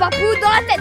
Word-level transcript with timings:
papou 0.00 0.16
dans 0.40 0.48
la 0.48 0.62
tête. 0.66 0.80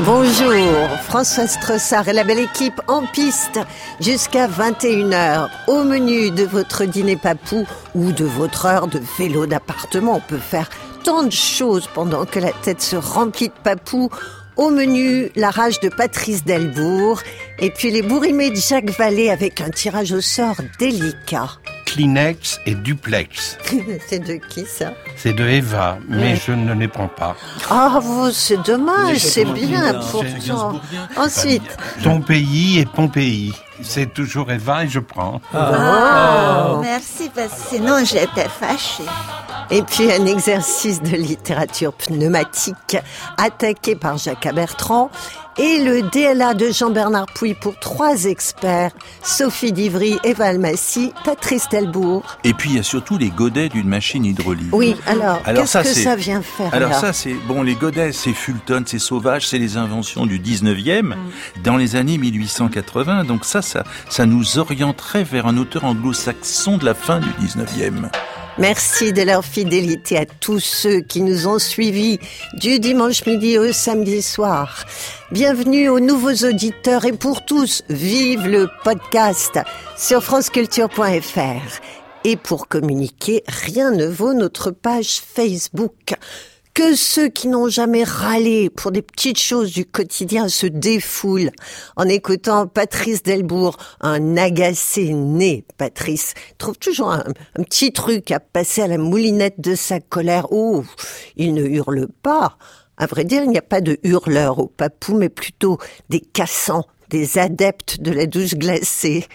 Bonjour, 0.00 0.90
François 1.04 1.46
Strossard 1.46 2.08
et 2.08 2.12
la 2.12 2.24
belle 2.24 2.40
équipe 2.40 2.78
en 2.88 3.06
piste 3.06 3.58
jusqu'à 3.98 4.46
21h. 4.46 5.48
Au 5.68 5.84
menu 5.84 6.30
de 6.30 6.44
votre 6.44 6.84
dîner 6.84 7.16
papou 7.16 7.66
ou 7.94 8.12
de 8.12 8.26
votre 8.26 8.66
heure 8.66 8.88
de 8.88 9.00
vélo 9.18 9.46
d'appartement, 9.46 10.16
on 10.16 10.20
peut 10.20 10.36
faire 10.36 10.68
tant 11.04 11.22
de 11.22 11.30
choses 11.30 11.88
pendant 11.94 12.24
que 12.24 12.40
la 12.40 12.50
tête 12.50 12.80
se 12.80 12.96
remplit 12.96 13.48
de 13.48 13.54
papou. 13.62 14.08
Au 14.56 14.70
menu, 14.70 15.30
la 15.36 15.50
rage 15.50 15.80
de 15.80 15.88
Patrice 15.88 16.44
Delbourg 16.44 17.20
et 17.58 17.70
puis 17.70 17.90
les 17.90 18.02
bourrimés 18.02 18.50
de 18.50 18.56
Jacques 18.56 18.90
Vallée 18.90 19.28
avec 19.28 19.60
un 19.60 19.68
tirage 19.70 20.12
au 20.12 20.20
sort 20.20 20.56
délicat. 20.78 21.50
Kleenex 21.86 22.60
et 22.64 22.74
Duplex. 22.74 23.58
C'est 24.08 24.20
de 24.20 24.34
qui 24.34 24.64
ça? 24.64 24.94
C'est 25.16 25.32
de 25.32 25.44
Eva, 25.44 25.98
mais 26.08 26.36
je 26.36 26.52
ne 26.52 26.72
les 26.72 26.88
prends 26.88 27.08
pas. 27.08 27.36
Ah, 27.68 27.98
vous, 28.02 28.30
c'est 28.30 28.62
dommage, 28.64 29.18
c'est 29.18 29.44
bien 29.44 30.00
pourtant. 30.10 30.80
Ensuite, 31.16 31.62
Ton 32.02 32.20
pays 32.20 32.78
et 32.80 32.86
Pompéi. 32.86 33.52
C'est 33.82 34.12
toujours 34.14 34.50
Eva 34.50 34.84
et 34.84 34.88
je 34.88 35.00
prends. 35.00 35.40
oh. 35.54 36.78
Merci, 36.82 37.30
parce 37.34 37.52
que 37.52 37.68
sinon 37.76 38.04
j'étais 38.04 38.48
fâchée. 38.48 39.04
Et 39.70 39.82
puis 39.82 40.12
un 40.12 40.26
exercice 40.26 41.02
de 41.02 41.16
littérature 41.16 41.92
pneumatique 41.94 42.96
attaqué 43.36 43.96
par 43.96 44.18
Jacques 44.18 44.52
Bertrand 44.54 45.10
et 45.58 45.82
le 45.82 46.02
DLA 46.10 46.54
de 46.54 46.70
Jean-Bernard 46.70 47.26
Pouy 47.26 47.54
pour 47.54 47.78
trois 47.78 48.24
experts, 48.24 48.92
Sophie 49.22 49.72
Divry, 49.72 50.18
Eva 50.24 50.46
Almassi, 50.46 51.12
Patrice 51.24 51.68
Delbourg. 51.68 52.24
Et 52.44 52.52
puis 52.54 52.70
il 52.70 52.76
y 52.76 52.78
a 52.78 52.82
surtout 52.82 53.18
les 53.18 53.30
godets 53.30 53.68
d'une 53.68 53.88
machine 53.88 54.24
hydraulique. 54.24 54.72
Oui, 54.72 54.96
alors, 55.06 55.40
Alors 55.44 55.62
qu'est-ce 55.62 55.72
ça, 55.72 55.82
que 55.82 55.88
ça 55.88 56.16
vient 56.16 56.42
faire 56.42 56.74
Alors 56.74 56.90
là 56.90 57.00
ça, 57.00 57.12
c'est 57.12 57.34
bon. 57.34 57.62
Les 57.62 57.74
godets, 57.74 58.12
c'est 58.12 58.32
Fulton, 58.32 58.84
c'est 58.86 58.98
sauvage, 58.98 59.48
c'est 59.48 59.58
les 59.58 59.76
inventions 59.76 60.26
du 60.26 60.38
19e 60.38 61.14
dans 61.62 61.76
les 61.76 61.96
années 61.96 62.18
1880. 62.18 63.24
Donc 63.24 63.44
ça, 63.44 63.62
ça, 63.62 63.84
ça 64.08 64.26
nous 64.26 64.58
orienterait 64.58 65.24
vers 65.24 65.46
un 65.46 65.56
auteur 65.56 65.84
anglo-saxon 65.84 66.78
de 66.78 66.84
la 66.84 66.94
fin 66.94 67.20
du 67.20 67.28
19e. 67.44 68.10
Merci 68.56 69.12
de 69.12 69.22
leur 69.22 69.44
fidélité 69.44 70.16
à 70.16 70.26
tous 70.26 70.60
ceux 70.60 71.00
qui 71.00 71.22
nous 71.22 71.48
ont 71.48 71.58
suivis 71.58 72.20
du 72.52 72.78
dimanche 72.78 73.26
midi 73.26 73.58
au 73.58 73.72
samedi 73.72 74.22
soir. 74.22 74.84
Bienvenue 75.32 75.88
aux 75.88 75.98
nouveaux 75.98 76.46
auditeurs 76.46 77.04
et 77.04 77.12
pour 77.12 77.44
tous, 77.44 77.82
vive 77.88 78.46
le 78.46 78.68
podcast 78.84 79.58
sur 79.96 80.22
franceculture.fr. 80.22 81.80
Et 82.22 82.36
pour 82.36 82.68
communiquer, 82.68 83.42
rien 83.48 83.90
ne 83.90 84.06
vaut 84.06 84.34
notre 84.34 84.70
page 84.70 85.20
Facebook. 85.20 86.14
Que 86.74 86.96
ceux 86.96 87.28
qui 87.28 87.46
n'ont 87.46 87.68
jamais 87.68 88.02
râlé 88.02 88.68
pour 88.68 88.90
des 88.90 89.00
petites 89.00 89.38
choses 89.38 89.70
du 89.70 89.86
quotidien 89.86 90.48
se 90.48 90.66
défoulent 90.66 91.52
en 91.94 92.08
écoutant 92.08 92.66
Patrice 92.66 93.22
Delbourg, 93.22 93.76
un 94.00 94.36
agacé 94.36 95.14
né, 95.14 95.64
Patrice, 95.78 96.34
trouve 96.58 96.76
toujours 96.76 97.12
un, 97.12 97.22
petit 97.54 97.92
truc 97.92 98.32
à 98.32 98.40
passer 98.40 98.82
à 98.82 98.88
la 98.88 98.98
moulinette 98.98 99.60
de 99.60 99.76
sa 99.76 100.00
colère. 100.00 100.48
Oh, 100.50 100.82
il 101.36 101.54
ne 101.54 101.64
hurle 101.64 102.08
pas. 102.22 102.58
À 102.96 103.06
vrai 103.06 103.22
dire, 103.22 103.44
il 103.44 103.50
n'y 103.50 103.58
a 103.58 103.62
pas 103.62 103.80
de 103.80 104.00
hurleurs 104.02 104.58
au 104.58 104.66
papou, 104.66 105.14
mais 105.14 105.28
plutôt 105.28 105.78
des 106.08 106.20
cassants, 106.20 106.88
des 107.08 107.38
adeptes 107.38 108.00
de 108.00 108.10
la 108.10 108.26
douche 108.26 108.54
glacée. 108.54 109.28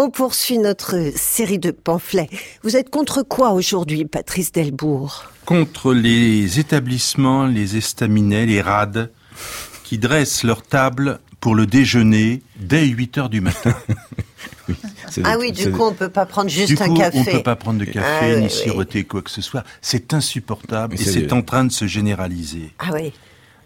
On 0.00 0.10
poursuit 0.10 0.58
notre 0.58 1.10
série 1.16 1.58
de 1.58 1.72
pamphlets. 1.72 2.28
Vous 2.62 2.76
êtes 2.76 2.88
contre 2.88 3.24
quoi 3.24 3.50
aujourd'hui, 3.50 4.04
Patrice 4.04 4.52
Delbourg? 4.52 5.24
Contre 5.44 5.92
les 5.92 6.60
établissements, 6.60 7.46
les 7.46 7.76
estaminets, 7.76 8.46
les 8.46 8.60
rades, 8.62 9.10
qui 9.82 9.98
dressent 9.98 10.44
leur 10.44 10.62
table 10.62 11.18
pour 11.40 11.56
le 11.56 11.66
déjeuner 11.66 12.42
dès 12.60 12.86
8 12.86 13.18
heures 13.18 13.28
du 13.28 13.40
matin. 13.40 13.74
Ah 15.24 15.36
oui, 15.40 15.50
du 15.50 15.72
coup, 15.72 15.82
on 15.84 15.94
peut 15.94 16.10
pas 16.10 16.26
prendre 16.26 16.50
juste 16.50 16.68
Du 16.74 16.82
un 16.82 16.88
coup, 16.88 16.94
café. 16.98 17.18
on 17.18 17.24
peut 17.24 17.42
pas 17.42 17.56
prendre 17.56 17.78
de 17.80 17.86
café, 17.86 18.06
Ah 18.06 18.26
oui, 18.34 18.36
ni 18.36 18.42
oui. 18.44 18.50
siroter 18.50 19.04
quoi 19.04 19.22
que 19.22 19.30
ce 19.30 19.40
soit. 19.40 19.64
C'est 19.80 20.12
insupportable 20.12 20.94
Mais 20.96 21.00
et 21.00 21.04
c'est- 21.04 21.12
c'est 21.20 21.32
en 21.32 21.40
train 21.40 21.64
de 21.64 21.72
se 21.72 21.86
généraliser. 21.86 22.74
Ah 22.78 22.90
oui. 22.92 23.14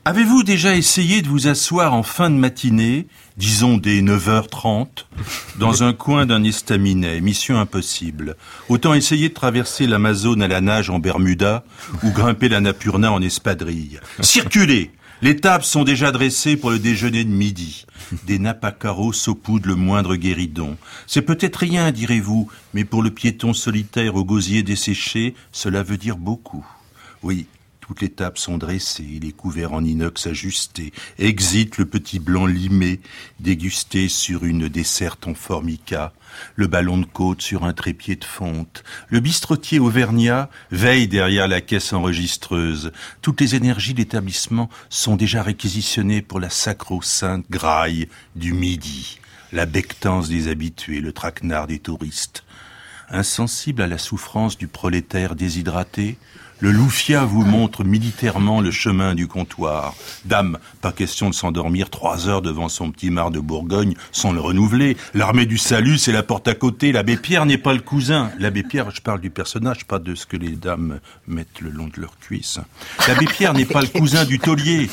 Avez-vous 0.04 0.44
déjà 0.44 0.76
essayé 0.76 1.20
de 1.20 1.26
vous 1.28 1.48
asseoir 1.48 1.92
en 1.94 2.04
fin 2.04 2.30
de 2.30 2.36
matinée, 2.36 3.08
disons 3.36 3.76
des 3.76 4.02
9h30, 4.02 4.86
dans 5.58 5.82
un 5.82 5.92
coin 5.92 6.26
d'un 6.26 6.44
estaminet 6.44 7.20
Mission 7.20 7.58
impossible. 7.58 8.36
Autant 8.68 8.94
essayer 8.94 9.28
de 9.28 9.34
traverser 9.34 9.86
l'Amazone 9.86 10.42
à 10.42 10.48
la 10.48 10.60
nage 10.60 10.90
en 10.90 10.98
Bermuda 10.98 11.64
ou 12.02 12.10
grimper 12.10 12.48
la 12.48 12.60
Napurna 12.60 13.12
en 13.12 13.22
espadrille. 13.22 14.00
Circulez 14.20 14.90
Les 15.22 15.36
tables 15.36 15.64
sont 15.64 15.84
déjà 15.84 16.10
dressées 16.10 16.56
pour 16.56 16.70
le 16.70 16.78
déjeuner 16.78 17.24
de 17.24 17.30
midi. 17.30 17.86
Des 18.26 18.40
carreaux 18.78 19.12
saupoudrent 19.12 19.68
le 19.68 19.76
moindre 19.76 20.16
guéridon. 20.16 20.76
C'est 21.06 21.22
peut-être 21.22 21.56
rien, 21.56 21.92
direz-vous, 21.92 22.50
mais 22.74 22.84
pour 22.84 23.02
le 23.02 23.10
piéton 23.10 23.54
solitaire 23.54 24.16
au 24.16 24.24
gosier 24.24 24.62
desséché, 24.62 25.34
cela 25.52 25.82
veut 25.82 25.96
dire 25.96 26.16
beaucoup. 26.16 26.66
Oui, 27.22 27.46
toutes 27.92 28.00
les 28.00 28.08
tables 28.08 28.38
sont 28.38 28.56
dressées, 28.56 29.20
les 29.20 29.32
couverts 29.32 29.74
en 29.74 29.84
inox 29.84 30.26
ajustés. 30.26 30.94
Exit 31.18 31.76
le 31.76 31.84
petit 31.84 32.20
blanc 32.20 32.46
limé, 32.46 33.00
dégusté 33.38 34.08
sur 34.08 34.46
une 34.46 34.66
desserte 34.66 35.26
en 35.26 35.34
formica. 35.34 36.14
Le 36.56 36.68
ballon 36.68 36.96
de 36.96 37.04
côte 37.04 37.42
sur 37.42 37.64
un 37.64 37.74
trépied 37.74 38.16
de 38.16 38.24
fonte. 38.24 38.82
Le 39.10 39.20
bistrotier 39.20 39.78
auvergnat 39.78 40.48
veille 40.70 41.06
derrière 41.06 41.48
la 41.48 41.60
caisse 41.60 41.92
enregistreuse. 41.92 42.92
Toutes 43.20 43.42
les 43.42 43.56
énergies 43.56 43.92
d'établissement 43.92 44.70
sont 44.88 45.16
déjà 45.16 45.42
réquisitionnées 45.42 46.22
pour 46.22 46.40
la 46.40 46.48
sacro-sainte 46.48 47.44
graille 47.50 48.08
du 48.36 48.54
midi. 48.54 49.18
La 49.52 49.66
bectance 49.66 50.30
des 50.30 50.48
habitués, 50.48 51.02
le 51.02 51.12
traquenard 51.12 51.66
des 51.66 51.78
touristes. 51.78 52.42
Insensible 53.10 53.82
à 53.82 53.86
la 53.86 53.98
souffrance 53.98 54.56
du 54.56 54.66
prolétaire 54.66 55.34
déshydraté, 55.34 56.16
le 56.62 56.70
loufia 56.70 57.24
vous 57.24 57.44
montre 57.44 57.82
militairement 57.82 58.60
le 58.60 58.70
chemin 58.70 59.16
du 59.16 59.26
comptoir. 59.26 59.96
Dame, 60.26 60.58
pas 60.80 60.92
question 60.92 61.28
de 61.28 61.34
s'endormir 61.34 61.90
trois 61.90 62.28
heures 62.28 62.40
devant 62.40 62.68
son 62.68 62.92
petit 62.92 63.10
mar 63.10 63.32
de 63.32 63.40
Bourgogne 63.40 63.96
sans 64.12 64.30
le 64.30 64.40
renouveler. 64.40 64.96
L'armée 65.12 65.44
du 65.44 65.58
salut, 65.58 65.98
c'est 65.98 66.12
la 66.12 66.22
porte 66.22 66.46
à 66.46 66.54
côté. 66.54 66.92
L'abbé 66.92 67.16
Pierre 67.16 67.46
n'est 67.46 67.58
pas 67.58 67.74
le 67.74 67.80
cousin. 67.80 68.30
L'abbé 68.38 68.62
Pierre, 68.62 68.92
je 68.92 69.00
parle 69.00 69.20
du 69.20 69.30
personnage, 69.30 69.86
pas 69.86 69.98
de 69.98 70.14
ce 70.14 70.24
que 70.24 70.36
les 70.36 70.50
dames 70.52 71.00
mettent 71.26 71.60
le 71.60 71.70
long 71.70 71.88
de 71.88 72.00
leurs 72.00 72.16
cuisses. 72.20 72.60
L'abbé 73.08 73.26
Pierre 73.26 73.54
n'est 73.54 73.64
pas 73.64 73.80
le 73.80 73.88
cousin 73.88 74.24
du 74.24 74.38
taulier. 74.38 74.88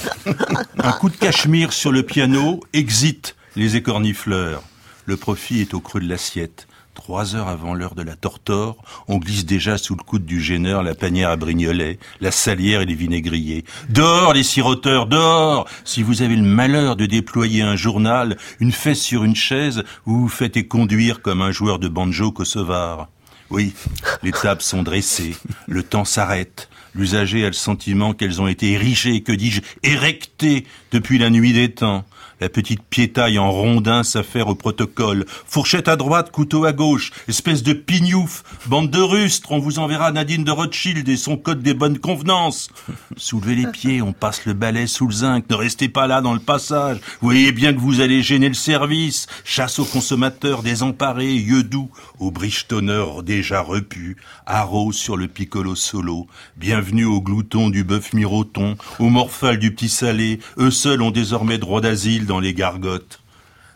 Un 0.79 0.91
coup 0.93 1.11
de 1.11 1.17
cachemire 1.17 1.71
sur 1.71 1.91
le 1.91 2.01
piano, 2.01 2.61
exit 2.73 3.35
les 3.55 3.75
écornifleurs. 3.75 4.63
Le 5.05 5.17
profit 5.17 5.61
est 5.61 5.75
au 5.75 5.81
creux 5.81 6.01
de 6.01 6.09
l'assiette. 6.09 6.67
Trois 6.99 7.33
heures 7.33 7.47
avant 7.47 7.73
l'heure 7.73 7.95
de 7.95 8.01
la 8.01 8.17
tortor, 8.17 8.75
on 9.07 9.19
glisse 9.19 9.45
déjà 9.45 9.77
sous 9.77 9.95
le 9.95 10.03
coude 10.03 10.25
du 10.25 10.41
gêneur 10.41 10.83
la 10.83 10.93
panière 10.93 11.29
à 11.29 11.37
brignolets, 11.37 11.97
la 12.19 12.29
salière 12.29 12.81
et 12.81 12.85
les 12.85 12.93
vinaigriers. 12.93 13.63
Dehors, 13.87 14.33
les 14.33 14.43
siroteurs, 14.43 15.07
dehors 15.07 15.65
Si 15.85 16.03
vous 16.03 16.23
avez 16.23 16.35
le 16.35 16.43
malheur 16.43 16.97
de 16.97 17.05
déployer 17.05 17.61
un 17.61 17.77
journal, 17.77 18.37
une 18.59 18.73
fesse 18.73 19.01
sur 19.01 19.23
une 19.23 19.35
chaise, 19.35 19.85
vous 20.03 20.19
vous 20.19 20.27
faites 20.27 20.67
conduire 20.67 21.21
comme 21.21 21.41
un 21.41 21.51
joueur 21.51 21.79
de 21.79 21.87
banjo 21.87 22.33
kosovar. 22.33 23.07
Oui, 23.49 23.73
les 24.21 24.33
tables 24.33 24.61
sont 24.61 24.83
dressées, 24.83 25.37
le 25.67 25.83
temps 25.83 26.05
s'arrête. 26.05 26.69
L'usager 26.93 27.45
a 27.45 27.47
le 27.47 27.53
sentiment 27.53 28.13
qu'elles 28.13 28.41
ont 28.41 28.47
été 28.47 28.73
érigées, 28.73 29.21
que 29.21 29.31
dis-je, 29.31 29.61
érectées 29.83 30.65
depuis 30.91 31.17
la 31.17 31.29
nuit 31.29 31.53
des 31.53 31.71
temps. 31.71 32.03
La 32.41 32.47
petite 32.47 32.81
piétaille 32.83 33.37
en 33.37 33.51
rondin 33.51 34.03
s'affaire 34.03 34.47
au 34.47 34.55
protocole. 34.55 35.25
Fourchette 35.45 35.89
à 35.89 35.97
droite, 35.97 36.31
couteau 36.31 36.63
à 36.63 36.71
gauche. 36.71 37.11
Espèce 37.27 37.63
de 37.63 37.73
pignouf. 37.73 38.43
Bande 38.67 38.89
de 38.89 39.01
rustres, 39.01 39.51
on 39.51 39.59
vous 39.59 39.77
enverra 39.77 40.13
Nadine 40.13 40.45
de 40.45 40.51
Rothschild 40.51 41.09
et 41.09 41.17
son 41.17 41.35
code 41.35 41.61
des 41.61 41.73
bonnes 41.73 41.99
convenances. 41.99 42.69
Soulevez 43.17 43.55
les 43.55 43.67
pieds, 43.67 44.01
on 44.01 44.13
passe 44.13 44.45
le 44.45 44.53
balai 44.53 44.87
sous 44.87 45.07
le 45.07 45.13
zinc. 45.13 45.49
Ne 45.49 45.55
restez 45.55 45.89
pas 45.89 46.07
là 46.07 46.21
dans 46.21 46.33
le 46.33 46.39
passage. 46.39 46.99
Vous 47.19 47.27
voyez 47.27 47.51
bien 47.51 47.73
que 47.73 47.79
vous 47.79 47.99
allez 47.99 48.23
gêner 48.23 48.47
le 48.47 48.53
service. 48.53 49.27
Chasse 49.43 49.77
aux 49.79 49.85
consommateurs 49.85 50.63
désemparés, 50.63 51.33
yeux 51.33 51.63
doux, 51.63 51.89
aux 52.19 52.31
bridge-tonneurs 52.31 53.21
déjà 53.21 53.59
repus. 53.59 54.15
Haro 54.45 54.93
sur 54.93 55.17
le 55.17 55.27
piccolo 55.27 55.75
solo. 55.75 56.27
Bienvenue 56.55 57.03
aux 57.03 57.21
gloutons 57.21 57.69
du 57.69 57.83
bœuf 57.83 58.13
miroton, 58.13 58.77
aux 58.97 59.09
morphales 59.09 59.59
du 59.59 59.73
petit 59.73 59.89
salé. 59.89 60.39
Eux 60.57 60.71
seuls 60.71 61.01
ont 61.01 61.11
désormais 61.11 61.57
droit 61.57 61.81
d'asile 61.81 62.28
les 62.37 62.53
gargotes. 62.53 63.19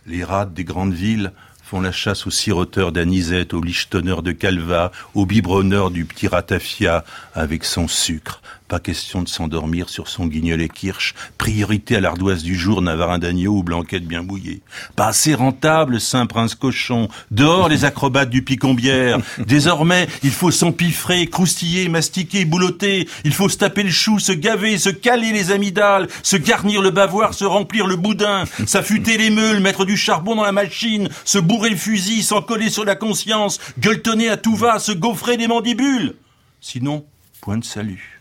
Les 0.05 0.23
rats 0.23 0.45
des 0.45 0.63
grandes 0.63 0.93
villes 0.93 1.31
font 1.63 1.81
la 1.81 1.91
chasse 1.91 2.27
aux 2.27 2.31
siroteurs 2.31 2.91
d'anisette, 2.91 3.55
aux 3.55 3.63
lichetonneurs 3.63 4.21
de 4.21 4.31
calva, 4.33 4.91
aux 5.15 5.25
biberonneurs 5.25 5.89
du 5.89 6.05
petit 6.05 6.27
ratafia 6.27 7.03
avec 7.33 7.63
son 7.63 7.87
sucre. 7.87 8.43
Pas 8.67 8.79
question 8.79 9.21
de 9.21 9.27
s'endormir 9.27 9.89
sur 9.89 10.07
son 10.07 10.25
guignolet 10.25 10.69
kirsch. 10.69 11.13
Priorité 11.37 11.97
à 11.97 11.99
l'ardoise 11.99 12.43
du 12.43 12.55
jour, 12.55 12.81
navarin 12.81 13.19
d'agneau 13.19 13.57
ou 13.57 13.63
blanquette 13.63 14.05
bien 14.05 14.23
mouillée. 14.23 14.61
Pas 14.95 15.07
assez 15.07 15.33
rentable, 15.33 15.99
saint 15.99 16.25
prince 16.25 16.55
cochon. 16.55 17.09
Dehors 17.29 17.67
les 17.67 17.85
acrobates 17.85 18.29
du 18.29 18.41
picombière. 18.41 19.19
Désormais, 19.45 20.07
il 20.23 20.31
faut 20.31 20.49
s'empiffrer, 20.49 21.27
croustiller, 21.27 21.89
mastiquer, 21.89 22.45
boulotter. 22.45 23.07
Il 23.25 23.33
faut 23.33 23.49
se 23.49 23.57
taper 23.57 23.83
le 23.83 23.91
chou, 23.91 24.17
se 24.19 24.31
gaver, 24.31 24.77
se 24.77 24.89
caler 24.89 25.33
les 25.33 25.51
amygdales, 25.51 26.07
se 26.23 26.37
garnir 26.37 26.81
le 26.81 26.91
bavoir, 26.91 27.33
se 27.33 27.45
remplir 27.45 27.85
le 27.85 27.97
boudin, 27.97 28.45
s'affûter 28.65 29.17
les 29.17 29.29
meules, 29.29 29.59
mettre 29.59 29.85
du 29.85 29.97
charbon 29.97 30.35
dans 30.35 30.43
la 30.43 30.51
machine, 30.51 31.09
se 31.25 31.37
bourrer 31.37 31.69
le 31.69 31.75
fusil, 31.75 32.23
s'en 32.23 32.41
coller 32.41 32.69
sur 32.69 32.85
la 32.85 32.95
conscience, 32.95 33.59
gueuletonner 33.79 34.29
à 34.29 34.37
tout 34.37 34.55
va, 34.55 34.79
se 34.79 34.93
gaufrer 34.93 35.37
les 35.37 35.47
mandibules. 35.47 36.15
Sinon, 36.61 37.05
point 37.41 37.57
de 37.57 37.65
salut. 37.65 38.12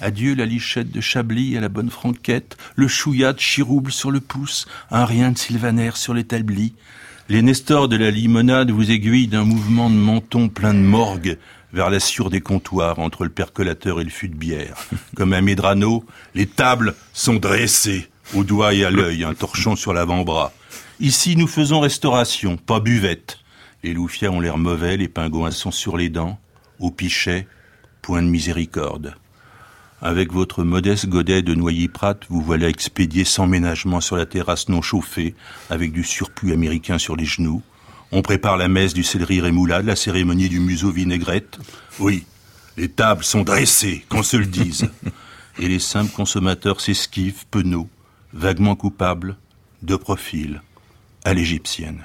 Adieu 0.00 0.34
la 0.34 0.44
lichette 0.44 0.90
de 0.90 1.00
Chablis 1.00 1.56
à 1.56 1.60
la 1.60 1.68
bonne 1.68 1.90
franquette, 1.90 2.56
le 2.74 2.88
chouillat 2.88 3.32
de 3.32 3.40
chirouble 3.40 3.92
sur 3.92 4.10
le 4.10 4.20
pouce, 4.20 4.66
un 4.90 5.04
rien 5.04 5.30
de 5.30 5.38
sylvaner 5.38 5.92
sur 5.94 6.14
l'établi. 6.14 6.74
Les 7.28 7.42
nestors 7.42 7.88
de 7.88 7.96
la 7.96 8.10
limonade 8.10 8.70
vous 8.70 8.90
aiguillent 8.90 9.28
d'un 9.28 9.44
mouvement 9.44 9.88
de 9.88 9.94
menton 9.94 10.48
plein 10.48 10.74
de 10.74 10.80
morgue 10.80 11.38
vers 11.72 11.90
la 11.90 12.00
sûre 12.00 12.28
des 12.28 12.40
comptoirs 12.40 12.98
entre 12.98 13.24
le 13.24 13.30
percolateur 13.30 14.00
et 14.00 14.04
le 14.04 14.10
fût 14.10 14.28
de 14.28 14.36
bière. 14.36 14.76
Comme 15.16 15.32
un 15.32 15.40
Médrano, 15.40 16.04
les 16.34 16.46
tables 16.46 16.94
sont 17.12 17.36
dressées, 17.36 18.08
au 18.34 18.44
doigt 18.44 18.74
et 18.74 18.84
à 18.84 18.90
l'œil, 18.90 19.24
un 19.24 19.34
torchon 19.34 19.76
sur 19.76 19.92
l'avant-bras. 19.92 20.52
Ici, 21.00 21.36
nous 21.36 21.48
faisons 21.48 21.80
restauration, 21.80 22.56
pas 22.56 22.80
buvette. 22.80 23.38
Les 23.82 23.94
loufias 23.94 24.30
ont 24.30 24.40
l'air 24.40 24.58
mauvais, 24.58 24.96
les 24.96 25.08
pingouins 25.08 25.50
sont 25.50 25.70
sur 25.70 25.96
les 25.96 26.08
dents. 26.08 26.38
Au 26.78 26.90
pichet, 26.90 27.46
point 28.02 28.22
de 28.22 28.28
miséricorde. 28.28 29.14
Avec 30.04 30.34
votre 30.34 30.64
modeste 30.64 31.06
godet 31.08 31.40
de 31.40 31.54
Noyer-Prat, 31.54 32.16
vous 32.28 32.42
voilà 32.42 32.68
expédié 32.68 33.24
sans 33.24 33.46
ménagement 33.46 34.02
sur 34.02 34.16
la 34.16 34.26
terrasse 34.26 34.68
non 34.68 34.82
chauffée, 34.82 35.34
avec 35.70 35.92
du 35.92 36.04
surplus 36.04 36.52
américain 36.52 36.98
sur 36.98 37.16
les 37.16 37.24
genoux. 37.24 37.62
On 38.12 38.20
prépare 38.20 38.58
la 38.58 38.68
messe 38.68 38.92
du 38.92 39.02
céleri 39.02 39.40
rémoulade, 39.40 39.86
la 39.86 39.96
cérémonie 39.96 40.50
du 40.50 40.60
museau 40.60 40.90
vinaigrette. 40.90 41.58
Oui, 42.00 42.26
les 42.76 42.90
tables 42.90 43.24
sont 43.24 43.44
dressées, 43.44 44.04
qu'on 44.10 44.22
se 44.22 44.36
le 44.36 44.44
dise. 44.44 44.90
Et 45.58 45.68
les 45.68 45.78
simples 45.78 46.12
consommateurs 46.12 46.82
s'esquivent, 46.82 47.46
penauds, 47.50 47.88
vaguement 48.34 48.76
coupables, 48.76 49.36
de 49.82 49.96
profil, 49.96 50.60
à 51.24 51.32
l'égyptienne. 51.32 52.04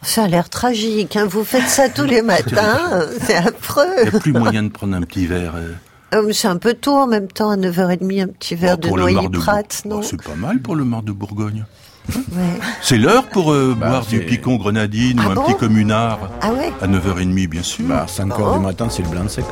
Ça 0.00 0.24
a 0.24 0.28
l'air 0.28 0.48
tragique, 0.48 1.16
hein. 1.16 1.26
vous 1.26 1.44
faites 1.44 1.68
ça 1.68 1.90
tous 1.90 2.04
les 2.04 2.22
matins, 2.32 3.06
c'est 3.20 3.34
affreux. 3.36 3.84
Il 4.04 4.10
n'y 4.10 4.16
a 4.16 4.20
plus 4.20 4.32
moyen 4.32 4.62
de 4.62 4.68
prendre 4.68 4.96
un 4.96 5.02
petit 5.02 5.26
verre. 5.26 5.54
euh, 5.56 5.74
C'est 6.32 6.48
un 6.48 6.56
peu 6.56 6.74
tôt 6.74 6.94
en 6.96 7.06
même 7.06 7.28
temps, 7.28 7.50
à 7.50 7.56
9h30, 7.56 8.22
un 8.22 8.26
petit 8.28 8.54
verre 8.54 8.74
oh, 8.78 8.82
de 8.82 8.88
pour 8.88 8.96
le 8.96 9.04
mar 9.04 9.12
noyer 9.14 9.28
de 9.28 9.38
prat, 9.38 9.62
Bour- 9.62 9.90
non 9.92 9.96
Oh, 10.00 10.02
C'est 10.02 10.22
pas 10.22 10.34
mal 10.34 10.60
pour 10.60 10.74
le 10.76 10.84
mar 10.84 11.02
de 11.02 11.12
Bourgogne. 11.12 11.64
Ouais. 12.14 12.42
C'est 12.82 12.98
l'heure 12.98 13.24
pour 13.24 13.52
euh, 13.52 13.74
boire 13.76 14.04
c'est- 14.08 14.18
du 14.18 14.24
picon 14.26 14.56
grenadine 14.56 15.20
Ah 15.22 15.28
ou 15.28 15.30
un 15.32 15.34
bon 15.34 15.42
petit 15.42 15.56
communard. 15.56 16.18
Ah 16.40 16.52
ouais 16.52 16.72
À 16.80 16.86
9h30, 16.86 17.48
bien 17.48 17.62
sûr. 17.62 17.84
Bah, 17.86 18.06
5 18.08 18.30
heures 18.38 18.58
du 18.58 18.64
matin, 18.64 18.86
c'est 18.90 19.02
le 19.02 19.08
blanc 19.08 19.28
sec. 19.28 19.44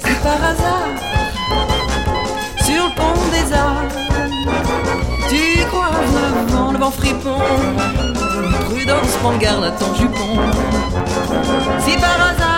C'est 0.00 0.20
par 0.22 0.42
hasard, 0.42 0.88
sur 2.64 2.84
le 2.84 2.94
pont 2.96 3.30
des 3.30 3.52
arts, 3.54 3.82
tu 5.28 5.64
croises 5.66 5.92
le 6.14 6.52
vent, 6.52 6.72
le 6.72 6.78
vent 6.78 6.90
fripon. 6.90 7.36
Prudence, 8.70 9.16
prends 9.22 9.36
garde 9.38 9.64
à 9.64 9.70
ton 9.70 9.94
jupon. 9.94 10.40
Si 11.86 11.96
par 11.96 12.20
hasard, 12.20 12.57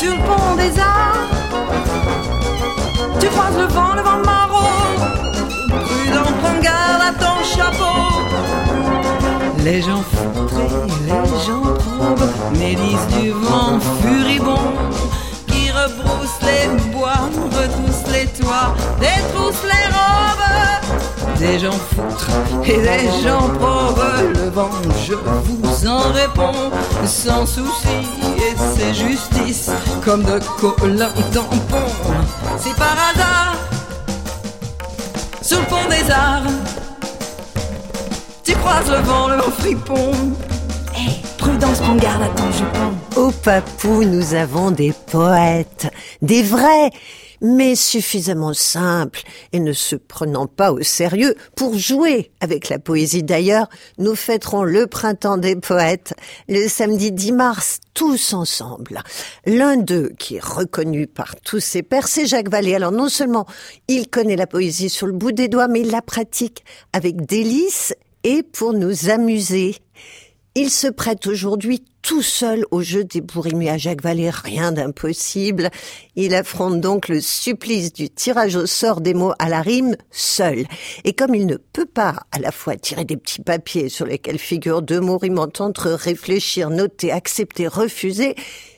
sur 0.00 0.14
le 0.14 0.22
pont 0.22 0.54
des 0.56 0.80
arts, 0.80 1.28
tu 3.20 3.26
croises 3.26 3.58
le 3.58 3.66
vent, 3.66 3.92
le 3.94 4.02
vent 4.02 4.22
maraud. 4.24 4.96
Prudence, 5.68 6.34
prends 6.40 6.60
garde 6.62 7.02
à 7.08 7.12
ton 7.22 7.36
chapeau. 7.44 8.00
Les 9.62 9.82
gens 9.82 10.02
foutrés, 10.10 10.72
les 11.04 11.28
gens 11.46 11.74
probes, 11.80 12.30
mélisses 12.58 13.08
du 13.18 13.30
vent 13.30 13.78
furibond, 14.00 14.72
qui 15.48 15.70
rebroussent 15.70 16.42
les 16.48 16.66
bois, 16.92 17.28
retroussent 17.58 18.10
les 18.10 18.26
toits. 18.26 18.74
Des 21.40 21.58
gens 21.58 21.72
foutres 21.72 22.30
et 22.66 22.76
des 22.76 23.22
gens 23.24 23.48
probes, 23.58 24.02
le 24.34 24.50
vent, 24.50 24.68
je 25.06 25.14
vous 25.14 25.88
en 25.88 26.12
réponds, 26.12 26.70
sans 27.06 27.46
souci, 27.46 27.88
et 28.36 28.54
c'est 28.76 28.92
justice, 28.92 29.70
comme 30.04 30.22
de 30.22 30.38
collants 30.60 31.08
tampons. 31.32 31.92
C'est 32.58 32.76
par 32.76 32.94
hasard, 33.08 33.56
sur 35.40 35.60
le 35.60 35.64
pont 35.64 35.88
des 35.88 36.10
arts. 36.10 36.42
Tu 38.44 38.52
croises 38.52 38.90
le 38.90 38.98
vent, 38.98 39.28
le 39.28 39.36
vent 39.36 39.50
fripon. 39.50 40.12
Hé, 40.94 41.22
prudence, 41.38 41.78
prends 41.78 41.96
garde 41.96 42.22
à 42.22 42.28
ton 42.28 42.52
jupon. 42.52 42.92
Au 43.16 43.30
Papou, 43.30 44.04
nous 44.04 44.34
avons 44.34 44.70
des 44.70 44.92
poètes, 45.10 45.90
des 46.20 46.42
vrais, 46.42 46.90
mais 47.40 47.74
suffisamment 47.74 48.54
simples 48.54 49.22
et 49.52 49.60
ne 49.60 49.72
se 49.72 49.96
prenant 49.96 50.46
pas 50.46 50.72
au 50.72 50.82
sérieux 50.82 51.34
pour 51.56 51.76
jouer 51.76 52.30
avec 52.40 52.68
la 52.68 52.78
poésie. 52.78 53.22
D'ailleurs, 53.22 53.68
nous 53.98 54.14
fêterons 54.14 54.62
le 54.62 54.86
printemps 54.86 55.38
des 55.38 55.56
poètes 55.56 56.14
le 56.48 56.68
samedi 56.68 57.12
10 57.12 57.32
mars, 57.32 57.80
tous 57.94 58.32
ensemble. 58.32 59.02
L'un 59.46 59.76
d'eux, 59.76 60.12
qui 60.18 60.36
est 60.36 60.44
reconnu 60.44 61.06
par 61.06 61.36
tous 61.36 61.60
ses 61.60 61.82
pairs, 61.82 62.08
c'est 62.08 62.26
Jacques 62.26 62.50
Vallée. 62.50 62.74
Alors 62.74 62.92
non 62.92 63.08
seulement 63.08 63.46
il 63.88 64.08
connaît 64.08 64.36
la 64.36 64.46
poésie 64.46 64.90
sur 64.90 65.06
le 65.06 65.12
bout 65.12 65.32
des 65.32 65.48
doigts, 65.48 65.68
mais 65.68 65.80
il 65.80 65.90
la 65.90 66.02
pratique 66.02 66.64
avec 66.92 67.26
délice 67.26 67.94
et 68.24 68.42
pour 68.42 68.72
nous 68.72 69.10
amuser. 69.10 69.76
Il 70.62 70.68
se 70.68 70.88
prête 70.88 71.26
aujourd'hui 71.26 71.82
tout 72.02 72.20
seul 72.20 72.66
au 72.70 72.82
jeu 72.82 73.02
des 73.02 73.22
bourrimés 73.22 73.70
à 73.70 73.78
Jacques 73.78 74.02
Vallée, 74.02 74.28
rien 74.28 74.72
d'impossible. 74.72 75.70
Il 76.16 76.34
affronte 76.34 76.82
donc 76.82 77.08
le 77.08 77.22
supplice 77.22 77.94
du 77.94 78.10
tirage 78.10 78.56
au 78.56 78.66
sort 78.66 79.00
des 79.00 79.14
mots 79.14 79.32
à 79.38 79.48
la 79.48 79.62
rime 79.62 79.96
seul. 80.10 80.66
Et 81.04 81.14
comme 81.14 81.34
il 81.34 81.46
ne 81.46 81.56
peut 81.56 81.86
pas 81.86 82.14
à 82.30 82.38
la 82.40 82.52
fois 82.52 82.76
tirer 82.76 83.06
des 83.06 83.16
petits 83.16 83.40
papiers 83.40 83.88
sur 83.88 84.04
lesquels 84.04 84.38
figurent 84.38 84.82
deux 84.82 85.00
mots 85.00 85.16
rimant 85.16 85.48
entre 85.60 85.88
réfléchir, 85.92 86.68
noter, 86.68 87.10
accepter, 87.10 87.66
refuser, 87.66 88.34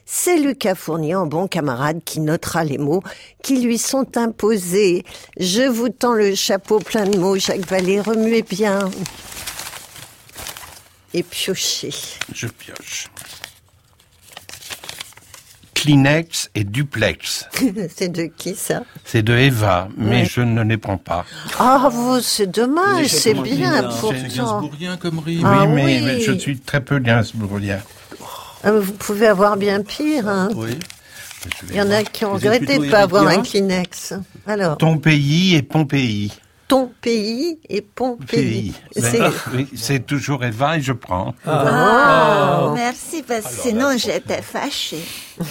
c'est 0.06 0.38
Lucas 0.38 0.76
Fournier, 0.76 1.16
en 1.16 1.26
bon 1.26 1.48
camarade, 1.48 2.02
qui 2.04 2.20
notera 2.20 2.62
les 2.62 2.78
mots 2.78 3.02
qui 3.42 3.60
lui 3.60 3.78
sont 3.78 4.16
imposés. 4.16 5.02
Je 5.36 5.62
vous 5.62 5.88
tends 5.88 6.14
le 6.14 6.36
chapeau 6.36 6.78
plein 6.78 7.06
de 7.08 7.18
mots, 7.18 7.38
Jacques 7.38 7.66
Vallée, 7.66 8.00
remuez 8.00 8.42
bien. 8.42 8.88
Et 11.14 11.22
piochez. 11.22 11.90
Je 12.34 12.46
pioche. 12.46 13.08
Kleenex 15.74 16.50
et 16.54 16.64
Duplex. 16.64 17.46
C'est 17.96 18.08
de 18.10 18.24
qui 18.26 18.54
ça? 18.54 18.82
C'est 19.04 19.22
de 19.22 19.34
Eva, 19.36 19.88
mais 19.96 20.22
Ouais. 20.22 20.28
je 20.30 20.40
ne 20.40 20.62
les 20.62 20.76
prends 20.78 20.96
pas. 20.98 21.24
Ah, 21.58 21.88
vous, 21.90 22.20
c'est 22.20 22.46
dommage, 22.46 23.06
c'est 23.08 23.34
bien 23.34 23.82
pourtant. 23.82 24.14
C'est 24.28 24.36
gainsbourgien 24.36 24.96
comme 24.96 25.18
rime. 25.18 25.42
Ah 25.44 25.64
oui, 25.66 25.72
mais, 25.74 25.84
oui. 25.84 26.02
mais 26.04 26.20
je 26.20 26.32
suis 26.32 26.58
très 26.60 26.80
peu 26.84 26.98
gainsbourgien. 27.00 27.80
Ah, 28.62 28.70
Vous 28.72 28.92
pouvez 28.92 29.26
avoir 29.26 29.56
bien 29.56 29.82
pire. 29.82 30.28
Hein. 30.28 30.50
Oui. 30.54 30.78
Il 31.70 31.74
y 31.74 31.80
en 31.82 31.90
a 31.90 32.04
qui 32.04 32.24
ont 32.24 32.34
regretté 32.34 32.78
de 32.78 32.88
pas 32.88 33.00
avoir 33.00 33.26
un 33.26 33.42
Kleenex. 33.42 34.14
Alors, 34.46 34.78
Ton 34.78 34.98
pays 34.98 35.56
et 35.56 35.62
Pompéi. 35.62 36.30
Ton 36.72 36.90
pays 37.02 37.58
et 37.68 37.82
Pompéi. 37.82 38.26
Pays. 38.26 38.74
C'est- 38.96 39.18
Ben, 39.18 39.66
c'est 39.76 40.06
toujours 40.06 40.42
Eva 40.42 40.78
et 40.78 40.80
je 40.80 40.92
prends. 40.94 41.34
Ah, 41.46 42.70
merci, 42.74 43.22
parce 43.22 43.44
que 43.44 43.62
sinon 43.68 43.90
j'étais 43.98 44.40
fâchée. 44.40 45.04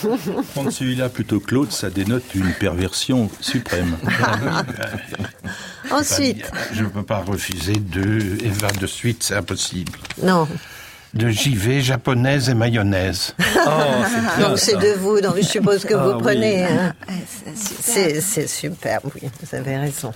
Prendre 0.56 0.72
celui-là 0.72 1.10
plutôt 1.10 1.40
que 1.40 1.54
l'autre, 1.54 1.74
ça 1.74 1.92
dénote 1.92 2.24
une 2.34 2.51
perversion 2.54 3.30
suprême. 3.40 3.96
Ensuite, 5.92 6.50
Je 6.74 6.84
ne 6.84 6.90
peux 6.90 7.04
pas 7.04 7.20
refuser 7.20 7.74
deux 7.75 8.38
Eva 8.44 8.72
de 8.72 8.88
suite, 8.88 9.22
c'est 9.24 9.36
impossible. 9.36 9.92
non. 10.24 10.48
De 11.13 11.28
JV, 11.28 11.82
japonaise 11.82 12.48
et 12.48 12.54
mayonnaise. 12.54 13.36
Donc 14.40 14.58
c'est 14.58 14.78
de 14.78 14.94
vous, 14.98 15.20
donc 15.20 15.36
je 15.36 15.42
suppose 15.42 15.84
que 15.84 15.94
vous 15.94 16.18
prenez. 16.20 16.63
hein. 16.63 16.94
Ah, 17.06 17.12
c'est 17.82 18.48
super, 18.48 19.01
oui, 19.04 19.30
vous 19.42 19.56
avez 19.58 19.75
raison. 19.75 20.13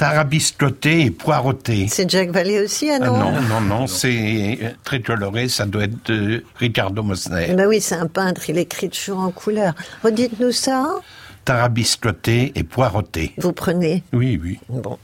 Tarabiscoté 0.00 1.02
et 1.02 1.10
poireauté. 1.10 1.86
C'est 1.90 2.10
Jacques 2.10 2.30
Vallée 2.30 2.58
aussi, 2.58 2.88
ah 2.88 2.96
Ah 3.02 3.04
non 3.04 3.18
non, 3.18 3.40
non, 3.42 3.60
non, 3.60 3.86
c'est 3.86 4.74
très 4.82 5.02
coloré, 5.02 5.46
ça 5.48 5.66
doit 5.66 5.84
être 5.84 6.10
de 6.10 6.42
Ricardo 6.56 7.02
Mosner. 7.02 7.52
Ben 7.52 7.66
oui, 7.66 7.82
c'est 7.82 7.96
un 7.96 8.06
peintre, 8.06 8.48
il 8.48 8.56
écrit 8.56 8.88
toujours 8.88 9.18
en 9.18 9.30
couleur. 9.30 9.74
Redites-nous 10.02 10.52
ça. 10.52 10.94
Tarabiscoté 11.44 12.50
et 12.54 12.62
poireauté. 12.62 13.34
Vous 13.36 13.52
prenez. 13.52 14.02
Oui, 14.14 14.40
oui. 14.42 14.58
Bon. 14.70 14.96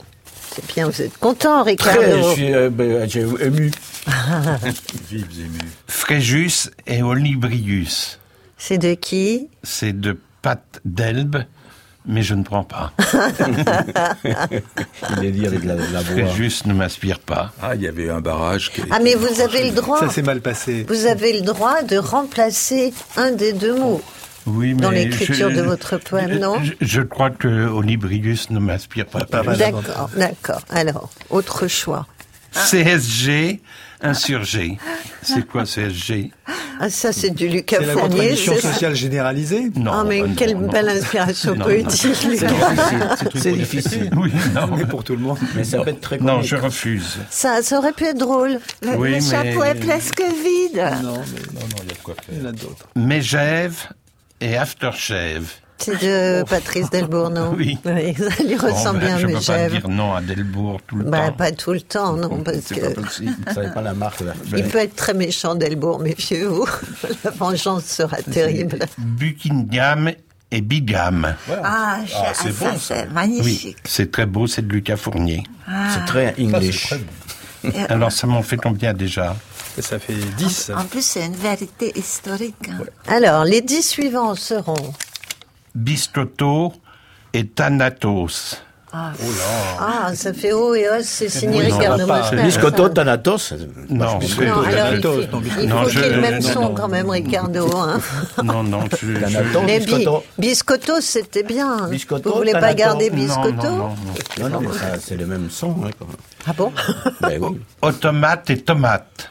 c'est 0.55 0.65
bien, 0.73 0.89
vous 0.89 0.99
êtes 0.99 1.15
content, 1.19 1.61
Très, 1.61 1.73
Ricardo. 1.73 2.29
je 2.29 2.33
suis 2.33 2.55
euh, 2.55 2.71
ben, 2.71 3.07
j'ai 3.07 3.21
ému. 3.21 3.69
Vives 5.11 5.41
émus. 5.41 5.71
Fréjus 5.85 6.71
et 6.87 7.03
Olibrius. 7.03 8.17
C'est 8.57 8.79
de 8.79 8.95
qui? 8.95 9.47
C'est 9.61 9.93
de 9.99 10.17
pâte 10.41 10.81
d'Elbe, 10.85 11.43
mais 12.07 12.23
je 12.23 12.33
ne 12.33 12.43
prends 12.43 12.63
pas. 12.63 12.91
Il 15.17 15.25
est 15.25 15.31
dit 15.31 15.45
avec 15.45 15.63
la, 15.63 15.75
la 15.75 16.01
voix. 16.01 16.25
Fréjus 16.25 16.65
ne 16.65 16.73
m'inspire 16.73 17.19
pas. 17.19 17.51
Ah, 17.61 17.75
il 17.75 17.81
y 17.81 17.87
avait 17.87 18.09
un 18.09 18.21
barrage 18.21 18.71
qui 18.71 18.81
Ah, 18.89 18.99
mais 19.01 19.15
vous 19.15 19.41
avez 19.41 19.69
le 19.69 19.75
droit. 19.75 19.99
Ça 19.99 20.09
s'est 20.09 20.21
mal 20.21 20.41
passé. 20.41 20.85
Vous 20.87 21.05
avez 21.05 21.33
le 21.33 21.41
droit 21.41 21.81
de 21.83 21.97
remplacer 21.97 22.93
un 23.17 23.31
des 23.31 23.53
deux 23.53 23.75
mots. 23.77 24.01
Oui, 24.45 24.73
mais 24.73 24.81
Dans 24.81 24.91
l'écriture 24.91 25.51
de 25.51 25.61
votre 25.61 25.97
poème, 25.97 26.39
non 26.39 26.63
je, 26.63 26.71
je 26.79 27.01
crois 27.01 27.29
que 27.29 27.67
Olibrius 27.67 28.49
ne 28.49 28.59
m'inspire 28.59 29.05
pas. 29.05 29.25
Pas 29.25 29.43
mal. 29.43 29.57
D'accord, 29.57 30.09
d'accord. 30.15 30.61
Alors, 30.69 31.09
autre 31.29 31.67
choix. 31.67 32.07
CSG 32.53 33.59
insurgé. 34.01 34.77
C'est 35.21 35.45
quoi 35.47 35.65
CSG 35.65 36.31
Ah, 36.79 36.89
ça, 36.89 37.11
c'est 37.11 37.31
du 37.31 37.47
Lucas 37.47 37.77
C'est 37.79 37.85
la 37.87 37.93
Fournier. 37.93 38.09
contradiction 38.09 38.55
sociale 38.57 38.95
généralisée? 38.95 39.71
Non. 39.75 39.91
Ah, 39.93 40.03
mais 40.07 40.21
euh, 40.21 40.27
quelle 40.37 40.53
non, 40.53 40.61
non. 40.61 40.67
belle 40.71 40.89
inspiration 40.89 41.55
Non, 41.55 41.65
poétique, 41.65 42.13
C'est 42.15 42.29
difficile. 42.29 42.49
C'est 43.35 43.51
difficile. 43.53 44.09
Oui, 44.15 44.31
non. 44.53 44.67
Mais 44.77 44.85
pour 44.85 45.03
tout 45.03 45.13
le 45.15 45.21
monde. 45.21 45.37
Mais 45.55 45.63
ça 45.63 45.79
peut 45.79 45.89
être 45.89 46.01
très 46.01 46.17
Non, 46.19 46.35
comique. 46.35 46.47
je 46.49 46.55
refuse. 46.55 47.17
Ça, 47.29 47.61
ça 47.63 47.77
aurait 47.79 47.93
pu 47.93 48.05
être 48.05 48.17
drôle. 48.19 48.59
Le, 48.83 48.95
Oui, 48.97 49.09
le 49.09 49.15
mais- 49.15 49.21
chapeau 49.21 49.63
est 49.63 49.75
presque 49.75 50.21
vide. 50.21 50.75
Non, 50.75 50.83
mais 50.83 51.03
Non, 51.03 51.13
non, 51.13 51.67
il 51.83 51.87
y 51.87 51.91
a 51.91 51.93
de 51.93 51.99
quoi 52.03 52.15
il 52.31 52.37
y 52.37 52.39
faire. 52.39 52.45
en 52.45 52.49
a 52.49 52.51
d'autres. 52.53 52.87
Mégève 52.95 53.75
et 54.41 54.55
Aftershave. 54.57 55.47
C'est 55.79 56.01
de 56.01 56.43
Patrice 56.43 56.89
Delbourg, 56.89 57.29
non 57.29 57.53
Oui. 57.57 57.77
ça 57.83 57.93
lui 57.93 58.55
Bon, 58.55 58.67
ressemble 58.67 58.99
ben, 58.99 59.05
bien, 59.05 59.17
je 59.19 59.27
ne 59.27 59.33
mais 59.33 59.39
peux 59.39 59.45
pas 59.45 59.69
dire 59.69 59.89
non 59.89 60.15
à 60.15 60.21
Delbourg 60.21 60.79
tout 60.87 60.95
le 60.97 61.03
Bah, 61.05 61.27
temps. 61.27 61.33
pas 61.33 61.51
tout 61.51 61.71
le 61.73 61.81
temps, 61.81 62.13
non, 62.13 62.41
parce 62.43 62.57
pas 62.61 62.75
que 62.75 62.93
possible. 62.99 63.31
Vous 63.47 63.53
savez 63.53 63.69
pas 63.73 63.81
la 63.81 63.93
marque 63.93 64.21
là. 64.21 64.33
il 64.55 64.63
peut 64.67 64.79
être 64.79 64.95
très 64.95 65.13
méchant, 65.13 65.55
Delbourg, 65.55 65.99
méfiez-vous. 65.99 66.65
La 67.23 67.31
vengeance 67.31 67.85
sera 67.85 68.17
terrible. 68.17 68.79
Buckingham 68.97 70.11
et 70.51 70.61
Bigam. 70.61 71.35
Ah, 71.63 71.99
je- 72.05 72.13
Ah, 72.15 72.31
c'est 72.33 72.49
ah, 72.49 72.51
bon, 72.59 72.65
ça, 72.65 72.71
ça. 72.73 72.79
c'est 72.79 73.11
magnifique. 73.11 73.77
Oui, 73.77 73.83
c'est 73.85 74.11
très 74.11 74.25
beau, 74.25 74.47
c'est 74.47 74.65
de 74.65 74.71
Lucas 74.73 74.97
Fournier. 74.97 75.43
C'est 75.93 76.05
très 76.05 76.35
English. 76.39 76.93
Alors 77.89 78.11
ça 78.11 78.27
m'en 78.27 78.41
fait 78.43 78.55
combien 78.57 78.93
déjà 78.93 79.35
Et 79.77 79.81
ça 79.81 79.99
fait 79.99 80.13
10. 80.37 80.71
En 80.75 80.85
plus, 80.85 81.03
c'est 81.05 81.25
une 81.25 81.35
vérité 81.35 81.91
historique. 81.97 82.55
hein. 82.69 82.83
Alors, 83.07 83.43
les 83.43 83.61
dix 83.61 83.81
suivants 83.83 84.35
seront 84.35 84.93
Biscotto 85.77 86.73
et 87.33 87.45
Thanatos. 87.49 88.63
Ah, 88.91 90.11
ça 90.15 90.33
fait 90.33 90.53
haut 90.53 90.73
et 90.73 90.87
os, 90.89 91.03
c'est 91.03 91.29
signé 91.29 91.61
Ricardo. 91.61 92.07
Mosner. 92.07 92.41
Biscotto 92.43 92.89
Thanatos. 92.89 93.53
Non, 93.89 94.17
Biscotto, 94.17 94.47
Non, 94.47 94.61
alors, 94.63 94.93
il, 94.93 95.01
Thanatos, 95.01 95.23
il 95.23 95.29
faut 95.29 95.85
qu'il 95.87 95.99
y 95.99 96.03
ait 96.03 96.09
le 96.09 96.21
même 96.21 96.33
non, 96.41 96.41
son 96.41 96.61
non. 96.61 96.73
quand 96.73 96.87
même, 96.87 97.09
Ricardo. 97.09 97.69
Hein. 97.77 97.99
non, 98.43 98.63
non, 98.63 98.79
je- 98.99 99.19
Thanatos, 99.19 99.63
Mais 99.67 99.79
bi- 99.79 99.85
biscotto. 99.85 100.23
biscotto, 100.39 100.93
c'était 101.01 101.43
bien. 101.43 101.87
Biscotto, 101.89 102.29
Vous 102.31 102.37
voulez 102.37 102.53
pas 102.53 102.73
garder 102.73 103.11
biscotto 103.11 103.67
non, 103.69 103.77
non, 103.77 103.77
non. 103.77 103.95
Non, 104.39 104.49
non, 104.49 104.59
mais 104.61 104.73
ça, 104.75 104.97
c'est 104.99 105.17
le 105.17 105.27
même 105.27 105.49
son. 105.51 105.75
Hein, 105.85 105.89
quand 105.99 106.07
même. 106.07 106.15
Ah 106.47 106.53
bon 106.57 106.71
Ben 107.21 107.39
oui. 107.43 107.59
Automate 107.83 108.49
et 108.49 108.57
tomate. 108.63 109.29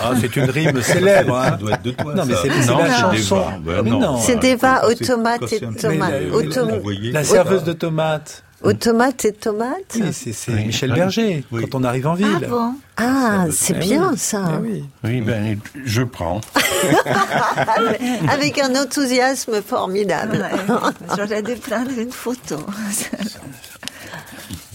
Ah, 0.00 0.12
c'est 0.20 0.34
une 0.36 0.50
rime 0.50 0.82
célèbre. 0.82 1.34
Ça 1.42 1.52
Hein. 1.54 1.56
doit 1.56 1.72
être 1.72 1.82
de 1.82 1.90
toi. 1.92 2.14
Non, 2.14 2.24
mais 2.26 2.34
ça. 2.34 2.40
c'est 2.42 2.48
la 2.48 3.00
chanson. 3.00 3.44
Ben. 3.60 4.18
C'est 4.20 4.36
Deva, 4.40 4.86
automate 4.86 5.42
et 5.44 5.46
c'est 5.58 5.64
un- 5.64 5.72
tomate. 5.72 6.12
Mais 6.30 7.10
la- 7.12 7.24
serveuse 7.24 7.64
de 7.64 7.72
tomates. 7.72 8.42
Automate 8.62 9.24
et 9.26 9.32
tomate 9.32 9.94
Oui, 9.96 10.02
c'est 10.12 10.52
Oui. 10.52 10.64
Michel 10.66 10.90
Oui. 10.92 10.98
Berger, 10.98 11.44
Oui. 11.52 11.66
quand 11.70 11.78
on 11.80 11.84
arrive 11.84 12.06
en 12.06 12.14
ville. 12.14 12.26
Ah 12.42 12.46
bon 12.48 12.74
Ah, 12.96 13.44
c'est 13.52 13.74
Eh 13.76 13.78
bien 13.78 14.10
oui. 14.12 14.18
ça. 14.18 14.42
Eh 14.54 14.62
oui. 14.62 14.84
Oui, 15.04 15.20
ben, 15.20 15.58
je 15.84 16.02
prends. 16.02 16.40
Avec 18.28 18.58
un 18.58 18.74
enthousiasme 18.74 19.60
formidable. 19.62 20.46
Ouais, 20.68 20.76
J'aurais 21.16 21.42
dû 21.42 21.56
prendre 21.56 21.90
une 21.98 22.10
photo. 22.12 22.56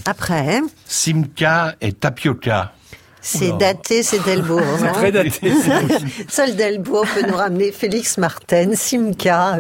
Après, 0.06 0.62
Simca 0.88 1.76
et 1.82 1.94
Tapioca. 1.94 2.74
C'est 3.22 3.58
daté, 3.58 4.02
c'est 4.04 4.24
Delbourg. 4.24 4.62
non 4.82 4.92
Très 4.94 5.12
daté. 5.12 5.52
Seul 6.30 6.56
Delbourg 6.56 7.06
peut 7.14 7.26
nous 7.28 7.36
ramener 7.36 7.72
Félix 7.72 8.18
Martin, 8.18 8.72
Simca 8.76 9.58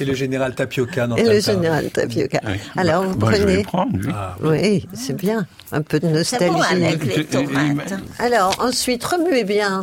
Et 0.00 0.04
le 0.04 0.14
général 0.14 0.54
Tapioca 0.54 1.06
dans 1.06 1.16
et 1.16 1.22
le 1.24 1.40
général 1.40 1.90
Tapioca. 1.90 2.40
Oui. 2.46 2.54
Alors, 2.76 3.04
vous 3.04 3.16
Bah, 3.16 3.28
je 3.32 3.42
vais 3.42 3.62
prenez. 3.62 3.62
prendre, 3.62 3.92
oui. 3.94 4.10
Ah. 4.12 4.36
Oui, 4.42 4.88
c'est 4.94 5.16
bien. 5.16 5.46
Un 5.72 5.82
peu 5.82 5.98
de 6.00 6.22
C'est 6.24 6.38
bon 6.46 6.52
nostalgie. 6.58 6.84
avec 6.84 7.16
les 7.16 7.24
tomates. 7.24 7.94
Alors, 8.18 8.56
ensuite, 8.60 9.04
remuez 9.04 9.44
bien. 9.44 9.82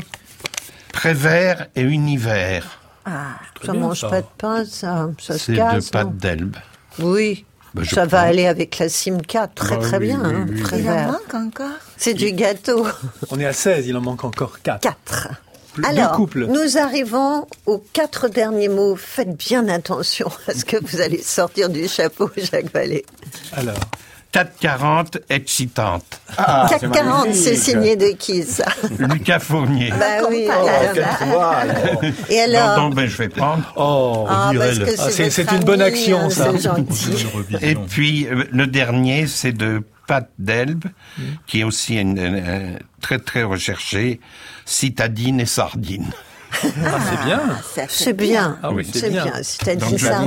Prévert 0.92 1.68
et 1.75 1.82
Univers. 1.82 2.80
Ah, 3.06 3.36
Ça 3.65 3.72
bien, 3.74 3.82
mange 3.82 4.00
ça. 4.01 4.10
pas 4.10 4.22
de 4.22 4.27
pain, 4.38 4.63
ça, 4.65 5.10
ça 5.20 5.34
se 5.38 5.46
C'est 5.46 5.51
de 5.53 5.89
pâte 5.92 6.15
d'Elbe. 6.18 6.56
Oui. 7.00 7.46
Bah, 7.74 7.82
ça 7.89 8.06
va 8.06 8.22
aller 8.22 8.46
avec 8.46 8.77
la 8.77 8.88
Simca, 8.89 9.48
très 9.48 9.77
Bah 9.77 9.82
très 9.82 9.98
oui, 9.98 10.08
bien, 10.08 10.20
oui, 10.24 10.32
hein, 10.36 10.46
oui, 10.48 10.53
oui. 10.56 10.62
très 10.62 10.80
il 10.82 10.89
en 10.89 11.12
manque 11.13 11.34
encore 11.34 11.72
C'est 11.98 12.13
du 12.13 12.32
gâteau. 12.32 12.86
On 13.32 13.39
est 13.39 13.46
à 13.46 13.53
16, 13.53 13.88
il 13.88 13.98
en 13.98 14.01
manque 14.01 14.24
encore 14.24 14.62
4. 14.62 14.80
4. 14.82 15.27
Deux 15.77 15.84
Alors, 15.86 16.12
couples. 16.12 16.46
nous 16.46 16.77
arrivons 16.77 17.48
aux 17.65 17.84
quatre 17.94 18.27
derniers 18.27 18.68
mots. 18.70 18.96
Faites 18.96 19.36
bien 19.36 19.68
attention 19.70 20.30
à 20.48 20.53
ce 20.53 20.65
que 20.65 20.77
vous 20.86 21.01
allez 21.01 21.20
sortir 21.22 21.70
du 21.70 21.88
chapeau, 21.88 22.30
Jacques 22.38 22.72
Vallée. 22.72 23.03
Alors, 23.53 23.74
440 24.34 25.20
excitante. 25.30 26.20
Ah, 26.38 26.66
CAC 26.70 26.92
40, 26.92 27.34
c'est 27.34 27.56
signé 27.56 27.96
de 27.96 28.08
qui, 28.18 28.44
ça 28.44 28.66
Lucas 29.00 29.40
Fournier. 29.40 29.92
Bah 29.92 30.28
oui. 30.30 30.48
pas 30.48 30.56
oh 30.62 31.40
alors. 31.40 32.02
Et 32.30 32.40
alors 32.42 32.78
Non, 32.78 32.84
non, 32.84 32.96
ben, 32.96 33.06
je 33.08 33.16
vais 33.18 33.30
prendre. 33.30 33.63
oh, 33.78 34.25
Ah, 34.28 34.52
Ah, 34.52 35.10
c'est- 35.12 35.52
une 35.52 35.63
bonne 35.63 35.82
action, 35.84 36.18
hein, 36.20 36.30
ça. 36.32 36.52
Gentil. 36.58 37.28
Une. 37.52 37.60
Et 37.62 37.75
puis, 37.75 38.28
euh, 38.28 38.44
le 38.52 38.66
dernier, 38.68 39.28
c'est 39.28 39.52
de 39.54 39.84
pâte 40.08 40.30
d'Elbe, 40.40 40.86
Mm. 41.18 41.22
qui 41.48 41.60
est 41.60 41.63
aussi 41.63 41.96
une, 41.98 42.18
une- 42.18 42.80
très, 43.02 43.20
très 43.20 43.44
recherché. 43.44 44.20
Citadine 44.66 45.40
et 45.42 45.46
sardine. 45.46 46.08
Ah, 46.53 47.00
c'est 47.10 47.25
bien. 47.25 47.88
C'est 47.89 48.13
bien. 48.13 48.57
Ah 48.63 48.72
oui, 48.72 48.88
c'est 48.91 49.10
bien. 49.10 49.31
C'est-à-dire 49.41 50.00
ça. 50.00 50.24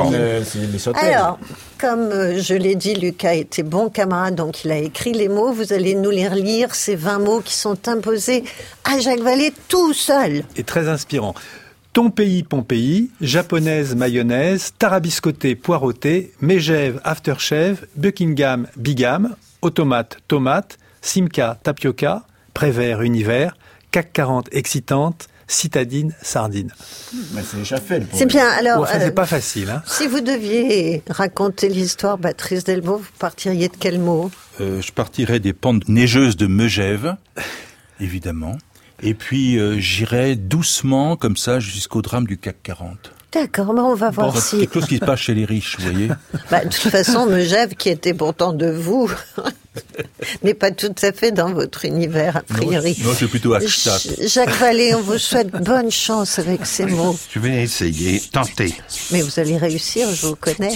Alors, 0.94 1.38
comme 1.78 2.10
euh, 2.10 2.40
je 2.40 2.54
l'ai 2.54 2.74
dit, 2.74 2.94
Lucas 2.94 3.34
était 3.34 3.62
bon 3.62 3.88
camarade, 3.88 4.34
donc 4.34 4.64
il 4.64 4.70
a 4.70 4.78
écrit 4.78 5.12
les 5.12 5.28
mots. 5.28 5.52
Vous 5.52 5.72
allez 5.72 5.94
nous 5.94 6.10
les 6.10 6.28
relire, 6.28 6.74
ces 6.74 6.96
20 6.96 7.18
mots 7.18 7.40
qui 7.40 7.54
sont 7.54 7.88
imposés 7.88 8.44
à 8.84 8.98
Jacques 8.98 9.20
Vallée 9.20 9.52
tout 9.68 9.92
seul. 9.92 10.44
Et 10.56 10.64
très 10.64 10.88
inspirant. 10.88 11.34
Ton 11.92 12.10
pays, 12.10 12.42
Pompéi, 12.42 13.10
japonaise, 13.22 13.94
mayonnaise, 13.94 14.72
tarabiscoté, 14.78 15.54
poireauté, 15.54 16.32
Mégève, 16.42 17.00
aftershave, 17.04 17.86
Buckingham, 17.96 18.66
bigam, 18.76 19.34
automate, 19.62 20.18
tomate, 20.28 20.76
Simca, 21.00 21.58
tapioca, 21.62 22.24
Prévert, 22.52 23.02
univers, 23.02 23.56
CAC 23.90 24.12
40, 24.12 24.48
excitante, 24.52 25.28
citadine, 25.46 26.12
sardine. 26.22 26.70
Mais 27.32 27.42
c'est 27.42 27.64
C'est 28.12 28.26
bien. 28.26 28.48
Alors, 28.48 28.78
Bon, 28.78 28.86
ça, 28.86 28.96
euh, 28.96 29.00
c'est 29.00 29.14
pas 29.14 29.26
facile. 29.26 29.70
Hein. 29.70 29.82
si 29.86 30.06
vous 30.06 30.20
deviez 30.20 31.02
raconter 31.08 31.68
l'histoire, 31.68 32.18
Patrice 32.18 32.64
Delbo, 32.64 32.98
vous 32.98 33.08
partiriez 33.18 33.68
de 33.68 33.76
quel 33.78 33.98
mot? 33.98 34.30
Euh, 34.60 34.80
je 34.80 34.92
partirai 34.92 35.38
des 35.40 35.52
pentes 35.52 35.88
neigeuses 35.88 36.36
de 36.36 36.46
Megève, 36.46 37.16
évidemment. 38.00 38.56
Et 39.02 39.14
puis 39.14 39.58
euh, 39.58 39.78
j'irai 39.78 40.36
doucement, 40.36 41.16
comme 41.16 41.36
ça, 41.36 41.60
jusqu'au 41.60 42.02
drame 42.02 42.26
du 42.26 42.38
CAC 42.38 42.56
40. 42.62 43.12
D'accord, 43.32 43.74
mais 43.74 43.80
on 43.80 43.94
va 43.94 44.10
voir 44.10 44.32
Bon, 44.32 44.40
si. 44.40 44.60
Quelque 44.60 44.74
chose 44.74 44.86
qui 44.86 44.96
se 44.96 45.04
passe 45.04 45.20
chez 45.20 45.34
les 45.34 45.44
riches, 45.44 45.76
vous 45.78 45.90
voyez. 45.90 46.08
Bah, 46.50 46.64
de 46.64 46.70
toute 46.70 46.90
façon, 46.90 47.26
Megève, 47.26 47.74
qui 47.74 47.88
était 47.88 48.14
pourtant 48.14 48.52
de 48.52 48.70
vous, 48.70 49.10
n'est 50.42 50.54
pas 50.54 50.70
tout 50.70 50.94
à 51.02 51.12
fait 51.12 51.32
dans 51.32 51.52
votre 51.52 51.84
univers, 51.84 52.36
a 52.36 52.42
priori. 52.42 52.96
Non, 53.04 53.10
c'est 53.18 53.26
plutôt 53.26 53.54
Jacques 54.20 54.56
Vallée, 54.58 54.94
on 54.94 55.02
vous 55.02 55.18
souhaite 55.18 55.50
bonne 55.50 55.90
chance 55.90 56.38
avec 56.38 56.64
ces 56.66 56.86
mots. 56.86 57.18
Je 57.32 57.40
vais 57.40 57.62
essayer, 57.62 58.20
tenter. 58.32 58.74
Mais 59.10 59.22
vous 59.22 59.40
allez 59.40 59.56
réussir, 59.56 60.08
je 60.14 60.28
vous 60.28 60.36
connais. 60.36 60.72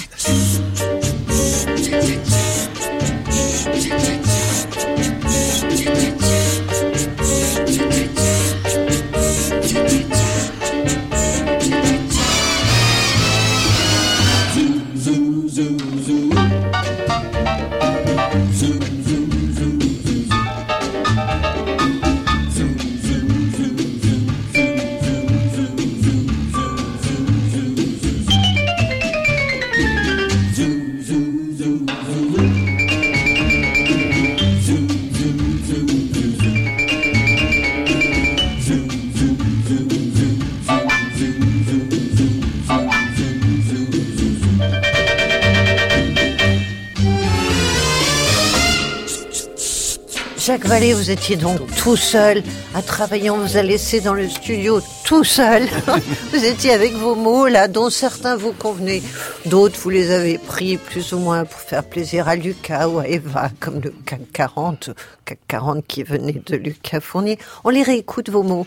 Jacques 50.51 50.67
Vallée, 50.67 50.95
vous 50.95 51.13
étiez 51.13 51.37
donc 51.37 51.61
tout 51.77 51.95
seul 51.95 52.43
à 52.75 52.83
travailler. 52.83 53.31
On 53.31 53.39
vous 53.39 53.57
a 53.57 53.63
laissé 53.63 54.01
dans 54.01 54.15
le 54.15 54.29
studio 54.29 54.81
tout 55.05 55.23
seul. 55.23 55.69
vous 56.33 56.45
étiez 56.45 56.73
avec 56.73 56.93
vos 56.95 57.15
mots 57.15 57.47
là, 57.47 57.69
dont 57.69 57.89
certains 57.89 58.35
vous 58.35 58.51
convenaient. 58.53 59.01
D'autres, 59.47 59.79
vous 59.79 59.91
les 59.91 60.11
avez 60.11 60.39
pris 60.39 60.77
plus 60.77 61.13
ou 61.13 61.21
moins 61.21 61.45
pour 61.45 61.61
faire 61.61 61.85
plaisir 61.85 62.27
à 62.27 62.35
Lucas 62.35 62.89
ou 62.89 62.99
à 62.99 63.07
Eva, 63.07 63.51
comme 63.61 63.81
le 63.81 63.95
CAC 64.05 64.23
40, 64.33 64.91
CAC 65.25 65.39
40 65.47 65.87
qui 65.87 66.03
venait 66.03 66.43
de 66.45 66.57
Lucas 66.57 67.01
Fournier. 67.01 67.39
On 67.63 67.69
les 67.69 67.85
réécoute 67.85 68.29
vos 68.29 68.43
mots. 68.43 68.67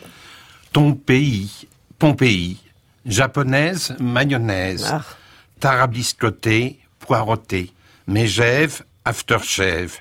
Ton 0.71 0.93
pays, 0.93 1.67
Pompéi, 1.99 2.59
japonaise, 3.05 3.93
mayonnaise, 3.99 4.87
Ah. 4.89 5.01
tarabiscoté, 5.59 6.79
poireauté, 6.99 7.73
mégève, 8.07 8.83
aftershave, 9.03 9.97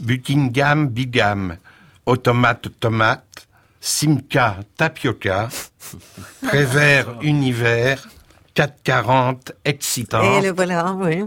Buckingham, 0.00 0.88
bigam, 0.88 1.56
automate, 2.06 2.68
tomate, 2.80 3.46
simca, 3.80 4.56
tapioca, 4.76 5.48
prévert, 6.46 7.16
univers, 7.22 8.08
440, 8.54 9.52
excitant, 9.64 10.22
Et 10.38 10.40
le 10.42 10.52
voilà, 10.52 10.92
oui. 10.94 11.24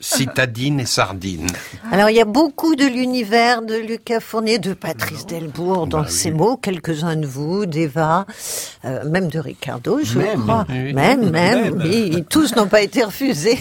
citadine 0.00 0.80
et 0.80 0.86
sardine. 0.86 1.46
Alors, 1.90 2.08
il 2.10 2.16
y 2.16 2.20
a 2.20 2.24
beaucoup 2.24 2.74
de 2.76 2.84
l'univers 2.86 3.62
de 3.62 3.74
Lucas 3.76 4.20
Fournier, 4.20 4.58
de 4.58 4.72
Patrice 4.74 5.26
Delbourg 5.26 5.86
dans 5.86 6.06
ses 6.06 6.30
mots, 6.30 6.56
quelques-uns 6.56 7.16
de 7.16 7.26
vous, 7.26 7.66
d'Eva, 7.66 8.26
euh, 8.84 9.04
même 9.08 9.28
de 9.28 9.38
Ricardo, 9.38 10.00
je 10.02 10.18
Même. 10.18 10.42
crois. 10.42 10.66
Oui. 10.68 10.92
Même, 10.92 11.30
même, 11.30 11.80
oui. 11.82 12.24
Tous 12.28 12.54
n'ont 12.56 12.68
pas 12.68 12.82
été 12.82 13.02
refusés. 13.04 13.58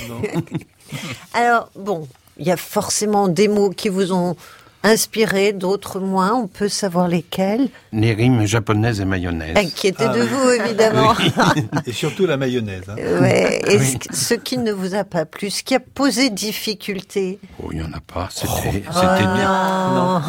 Alors, 1.33 1.69
bon, 1.75 2.07
il 2.41 2.48
y 2.48 2.51
a 2.51 2.57
forcément 2.57 3.27
des 3.29 3.48
mots 3.48 3.69
qui 3.69 3.88
vous 3.89 4.12
ont 4.12 4.36
inspiré, 4.83 5.53
d'autres 5.53 6.00
moins. 6.00 6.33
On 6.33 6.48
peut 6.48 6.67
savoir 6.67 7.07
lesquels. 7.07 7.69
Les 7.93 8.13
rimes 8.15 8.45
japonaises 8.48 9.00
et 9.00 9.05
mayonnaise. 9.05 9.55
Inquiétez 9.55 10.07
de 10.07 10.21
vous, 10.21 10.50
évidemment. 10.50 11.13
Et 11.86 11.91
surtout 11.91 12.25
la 12.25 12.36
mayonnaise. 12.36 12.86
hein. 12.89 12.95
Ouais. 13.21 13.62
Et 13.67 13.77
ce, 13.77 13.98
ce 14.12 14.33
qui 14.33 14.57
ne 14.57 14.71
vous 14.71 14.95
a 14.95 15.03
pas 15.03 15.25
plu, 15.25 15.51
ce 15.51 15.62
qui 15.62 15.75
a 15.75 15.79
posé 15.79 16.31
difficulté. 16.31 17.38
Oh, 17.62 17.67
il 17.71 17.77
n'y 17.77 17.83
en 17.86 17.93
a 17.93 18.00
pas, 18.00 18.27
c'était 18.31 18.83
Oh. 18.89 18.91
c'était 18.91 19.24
bien. 19.36 20.21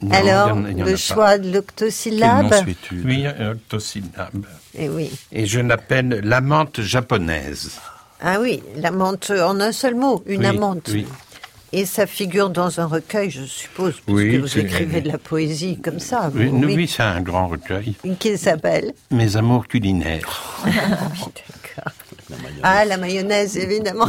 Non, 0.00 0.12
Alors, 0.12 0.48
il 0.50 0.52
y 0.52 0.52
en 0.52 0.64
a- 0.64 0.70
il 0.70 0.78
y 0.78 0.82
en 0.82 0.86
le 0.86 0.92
pas. 0.92 0.96
choix 0.96 1.38
de 1.38 1.50
l'octosyllabe. 1.52 2.54
Oui, 3.04 3.24
euh, 3.26 3.52
octosyllabe. 3.54 4.46
Eh 4.78 4.88
oui. 4.88 5.10
Et 5.32 5.46
je 5.46 5.58
l'appelle 5.58 6.20
l'amante 6.22 6.80
japonaise. 6.80 7.72
Ah 8.20 8.38
oui, 8.40 8.62
la 8.76 8.90
menthe 8.90 9.30
en 9.30 9.60
un 9.60 9.72
seul 9.72 9.94
mot, 9.94 10.22
une 10.26 10.40
Oui, 10.40 10.46
amante. 10.46 10.88
oui. 10.92 11.06
Et 11.70 11.84
ça 11.84 12.06
figure 12.06 12.48
dans 12.48 12.80
un 12.80 12.86
recueil, 12.86 13.30
je 13.30 13.44
suppose, 13.44 13.94
parce 14.00 14.16
Oui, 14.18 14.32
que 14.32 14.36
vous 14.38 14.58
écrivez 14.58 15.02
de 15.02 15.08
la 15.08 15.18
poésie 15.18 15.78
comme 15.78 15.98
ça. 16.00 16.30
Oui, 16.34 16.46
vous, 16.46 16.58
nous, 16.58 16.68
oui, 16.74 16.88
c'est 16.88 17.02
un 17.02 17.20
grand 17.20 17.46
recueil. 17.46 17.94
Qui 18.18 18.38
s'appelle 18.38 18.94
Mes 19.10 19.36
amours 19.36 19.68
culinaires. 19.68 20.56
D'accord. 20.64 21.92
Ah, 22.62 22.84
la 22.86 22.96
mayonnaise, 22.96 23.56
évidemment. 23.58 24.06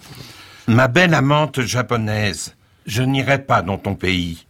Ma 0.68 0.88
belle 0.88 1.12
amante 1.14 1.60
japonaise, 1.60 2.54
je 2.86 3.02
n'irai 3.02 3.42
pas 3.42 3.60
dans 3.62 3.76
ton 3.78 3.94
pays. 3.94 4.46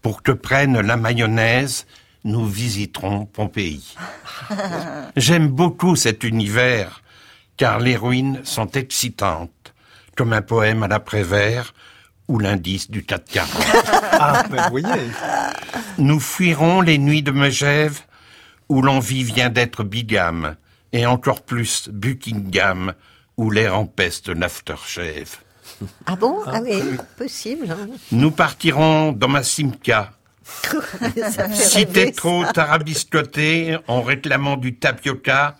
Pour 0.00 0.22
que 0.22 0.32
prenne 0.32 0.80
la 0.80 0.96
mayonnaise, 0.96 1.86
nous 2.24 2.46
visiterons 2.46 3.26
Pompéi. 3.26 3.96
J'aime 5.16 5.48
beaucoup 5.48 5.96
cet 5.96 6.22
univers, 6.24 7.02
car 7.60 7.78
les 7.78 7.94
ruines 7.94 8.40
sont 8.42 8.70
excitantes, 8.70 9.74
comme 10.16 10.32
un 10.32 10.40
poème 10.40 10.82
à 10.82 10.88
l'après-vert 10.88 11.74
ou 12.26 12.38
l'indice 12.38 12.90
du 12.90 13.04
440. 13.04 13.84
Ah, 14.12 14.44
ben, 14.50 14.62
vous 14.64 14.70
voyez. 14.80 15.10
Nous 15.98 16.20
fuirons 16.20 16.80
les 16.80 16.96
nuits 16.96 17.22
de 17.22 17.30
Megève, 17.32 18.00
où 18.70 18.80
l'envie 18.80 19.24
vient 19.24 19.50
d'être 19.50 19.84
bigame, 19.84 20.56
et 20.94 21.04
encore 21.04 21.42
plus 21.42 21.90
Buckingham, 21.92 22.94
où 23.36 23.50
l'air 23.50 23.76
empeste 23.76 24.30
l'aftershave. 24.30 25.36
Ah 26.06 26.16
bon? 26.16 26.38
Ah 26.46 26.60
oui, 26.62 26.80
possible. 27.18 27.70
hein. 27.70 27.88
Nous 28.10 28.30
partirons 28.30 29.12
dans 29.12 29.28
ma 29.28 29.42
simca. 29.42 30.12
Fait 30.44 31.54
Si 31.54 31.86
t'es 31.86 32.10
trop 32.12 32.42
ça. 32.46 32.52
tarabiscoté 32.54 33.76
en 33.86 34.00
réclamant 34.00 34.56
du 34.56 34.76
tapioca, 34.76 35.56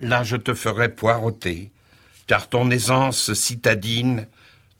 là 0.00 0.22
je 0.22 0.36
te 0.36 0.54
ferai 0.54 0.88
poireauter. 0.88 1.70
Car 2.26 2.48
ton 2.48 2.70
aisance 2.70 3.34
citadine 3.34 4.26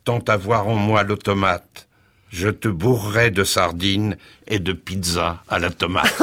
tend 0.04 0.20
à 0.28 0.36
voir 0.36 0.66
en 0.68 0.74
moi 0.76 1.02
l'automate. 1.02 1.88
Je 2.30 2.48
te 2.48 2.68
bourrerai 2.68 3.30
de 3.30 3.44
sardines 3.44 4.16
et 4.48 4.58
de 4.58 4.72
pizza 4.72 5.42
à 5.48 5.58
la 5.58 5.70
tomate. 5.70 6.20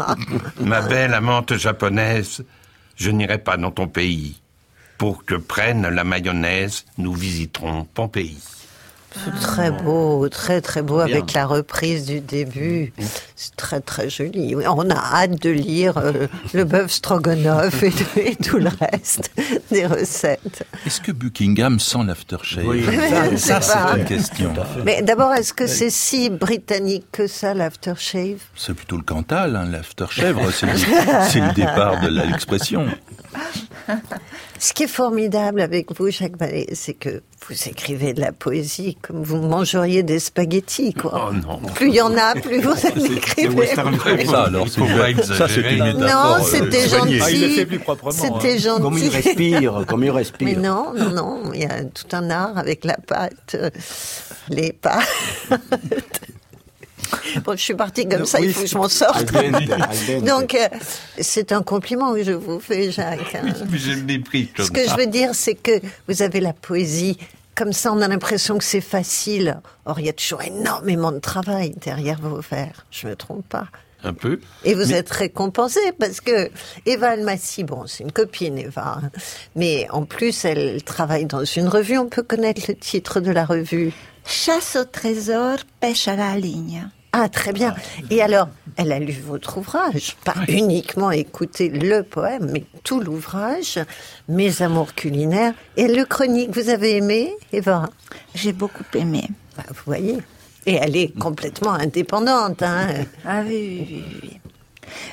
Ma 0.60 0.82
belle 0.82 1.14
amante 1.14 1.56
japonaise, 1.56 2.44
je 2.96 3.10
n'irai 3.10 3.38
pas 3.38 3.56
dans 3.56 3.70
ton 3.72 3.88
pays. 3.88 4.40
Pour 4.98 5.24
que 5.24 5.34
prenne 5.34 5.88
la 5.88 6.04
mayonnaise, 6.04 6.84
nous 6.96 7.12
visiterons 7.14 7.84
Pompéi. 7.94 8.38
C'est 9.12 9.40
très 9.40 9.70
beau, 9.70 10.28
très 10.28 10.60
très 10.60 10.82
beau 10.82 11.02
Bien. 11.04 11.16
avec 11.16 11.32
la 11.32 11.46
reprise 11.46 12.04
du 12.04 12.20
début. 12.20 12.92
C'est 13.40 13.54
très 13.54 13.80
très 13.80 14.10
joli. 14.10 14.56
On 14.56 14.90
a 14.90 14.96
hâte 14.96 15.40
de 15.40 15.50
lire 15.50 15.96
euh, 15.98 16.26
le 16.54 16.64
bœuf 16.64 16.90
stroganoff 16.90 17.84
et, 17.84 17.92
et 18.16 18.34
tout 18.34 18.58
le 18.58 18.68
reste 18.80 19.30
des 19.70 19.86
recettes. 19.86 20.66
Est-ce 20.84 21.00
que 21.00 21.12
Buckingham 21.12 21.78
sent 21.78 22.00
l'aftershave? 22.04 22.66
Oui, 22.66 22.84
ça, 23.36 23.60
ça. 23.60 23.92
C'est 23.92 24.00
une 24.00 24.06
question. 24.06 24.52
Mais 24.84 25.02
d'abord, 25.02 25.32
est-ce 25.34 25.52
que 25.52 25.68
c'est 25.68 25.90
si 25.90 26.30
britannique 26.30 27.06
que 27.12 27.28
ça, 27.28 27.54
l'aftershave? 27.54 28.40
C'est 28.56 28.74
plutôt 28.74 28.96
le 28.96 29.04
Cantal, 29.04 29.54
hein, 29.54 29.68
l'afterchèvre, 29.70 30.50
c'est 30.52 30.66
le, 30.66 31.54
départ 31.54 32.00
de 32.00 32.08
l'expression. 32.08 32.86
Ce 34.58 34.72
qui 34.72 34.82
est 34.82 34.88
formidable 34.88 35.60
avec 35.60 35.96
vous, 35.96 36.10
Jacques 36.10 36.36
Vallée, 36.36 36.66
c'est 36.72 36.94
que 36.94 37.22
vous 37.46 37.68
écrivez 37.68 38.12
de 38.12 38.20
la 38.20 38.32
poésie 38.32 38.98
comme 39.00 39.22
vous 39.22 39.40
mangeriez 39.40 40.02
des 40.02 40.18
spaghettis, 40.18 40.92
quoi. 40.92 41.30
Oh 41.30 41.32
non. 41.32 41.60
Plus 41.74 41.88
il 41.88 41.94
y 41.94 42.00
en 42.00 42.16
a, 42.16 42.34
plus 42.34 42.60
vous 42.60 42.72
en 42.72 43.04
Ça, 43.36 44.42
alors, 44.44 44.66
c'est, 44.68 45.24
ça, 45.34 45.48
c'est 45.48 45.60
une 45.60 45.84
métaphore. 45.84 46.38
Non, 46.38 46.44
c'était 46.44 46.88
gentil. 46.88 47.20
Ah, 47.22 47.30
il 47.30 47.40
le 47.42 47.48
fait 47.50 47.66
plus 47.66 47.78
proprement, 47.78 48.10
C'était 48.12 48.58
gentil. 48.58 48.82
Comme 48.82 48.98
il 48.98 49.08
respire, 49.08 49.84
comme 49.86 50.02
il 50.04 50.10
Mais 50.10 50.16
respire. 50.18 50.58
non, 50.58 50.92
non, 50.94 51.10
non, 51.10 51.52
il 51.54 51.60
y 51.60 51.64
a 51.64 51.84
tout 51.84 52.06
un 52.12 52.30
art 52.30 52.56
avec 52.58 52.84
la 52.84 52.96
pâte, 53.06 53.54
euh, 53.54 53.70
les 54.48 54.72
pâtes. 54.72 55.06
Bon, 57.44 57.52
je 57.52 57.62
suis 57.62 57.74
partie 57.74 58.06
comme 58.06 58.26
ça, 58.26 58.38
il 58.40 58.52
faut 58.52 58.62
que 58.62 58.66
je 58.66 58.76
m'en 58.76 58.88
sorte. 58.88 59.32
Donc, 60.26 60.54
euh, 60.54 60.68
c'est 61.18 61.52
un 61.52 61.62
compliment 61.62 62.12
que 62.12 62.22
je 62.22 62.32
vous 62.32 62.60
fais, 62.60 62.90
Jacques. 62.90 63.34
hein. 63.34 63.54
Mais 63.70 63.78
je 63.78 63.92
l'ai 63.92 64.18
pris 64.18 64.48
comme 64.48 64.66
Ce 64.66 64.70
que 64.70 64.84
ça. 64.84 64.92
je 64.92 65.00
veux 65.00 65.06
dire, 65.06 65.30
c'est 65.32 65.54
que 65.54 65.80
vous 66.06 66.20
avez 66.22 66.40
la 66.40 66.52
poésie. 66.52 67.16
Comme 67.58 67.72
ça, 67.72 67.92
on 67.92 68.00
a 68.02 68.06
l'impression 68.06 68.56
que 68.56 68.62
c'est 68.62 68.80
facile. 68.80 69.60
Or, 69.84 69.98
il 69.98 70.06
y 70.06 70.08
a 70.08 70.12
toujours 70.12 70.42
énormément 70.42 71.10
de 71.10 71.18
travail 71.18 71.74
derrière 71.80 72.20
vos 72.20 72.40
vers. 72.40 72.86
Je 72.92 73.08
me 73.08 73.16
trompe 73.16 73.44
pas. 73.48 73.66
Un 74.04 74.14
peu. 74.14 74.38
Et 74.62 74.74
vous 74.74 74.86
Mais- 74.90 74.98
êtes 74.98 75.10
récompensé 75.10 75.80
parce 75.98 76.20
que 76.20 76.50
Eva 76.86 77.08
Almassi, 77.10 77.64
bon, 77.64 77.84
c'est 77.88 78.04
une 78.04 78.12
copine, 78.12 78.56
Eva. 78.58 79.00
hein. 79.02 79.10
Mais 79.56 79.88
en 79.90 80.04
plus, 80.04 80.44
elle 80.44 80.84
travaille 80.84 81.26
dans 81.26 81.44
une 81.44 81.66
revue. 81.66 81.98
On 81.98 82.08
peut 82.08 82.22
connaître 82.22 82.62
le 82.68 82.76
titre 82.76 83.18
de 83.18 83.32
la 83.32 83.44
revue. 83.44 83.92
Chasse 84.24 84.76
au 84.76 84.84
trésor, 84.84 85.56
pêche 85.80 86.06
à 86.06 86.14
la 86.14 86.36
ligne. 86.36 86.88
Ah, 87.12 87.28
très 87.28 87.52
bien. 87.52 87.74
Et 88.10 88.22
alors, 88.22 88.48
elle 88.76 88.92
a 88.92 88.98
lu 88.98 89.12
votre 89.24 89.58
ouvrage, 89.58 90.16
pas 90.24 90.34
uniquement 90.46 91.10
écouté 91.10 91.68
le 91.70 92.02
poème, 92.02 92.50
mais 92.52 92.64
tout 92.84 93.00
l'ouvrage, 93.00 93.78
Mes 94.28 94.60
amours 94.62 94.94
culinaires, 94.94 95.54
et 95.76 95.88
le 95.88 96.04
chronique. 96.04 96.50
Vous 96.54 96.68
avez 96.68 96.96
aimé, 96.96 97.32
Eva? 97.52 97.88
J'ai 98.34 98.52
beaucoup 98.52 98.84
aimé. 98.94 99.24
Bah, 99.56 99.64
Vous 99.68 99.82
voyez. 99.86 100.18
Et 100.66 100.74
elle 100.74 100.96
est 100.96 101.18
complètement 101.18 101.72
indépendante. 101.72 102.62
Hein. 102.62 102.88
Ah 103.24 103.40
oui, 103.46 103.48
oui, 103.48 103.86
oui, 103.88 104.04
oui, 104.06 104.20
oui. 104.22 104.40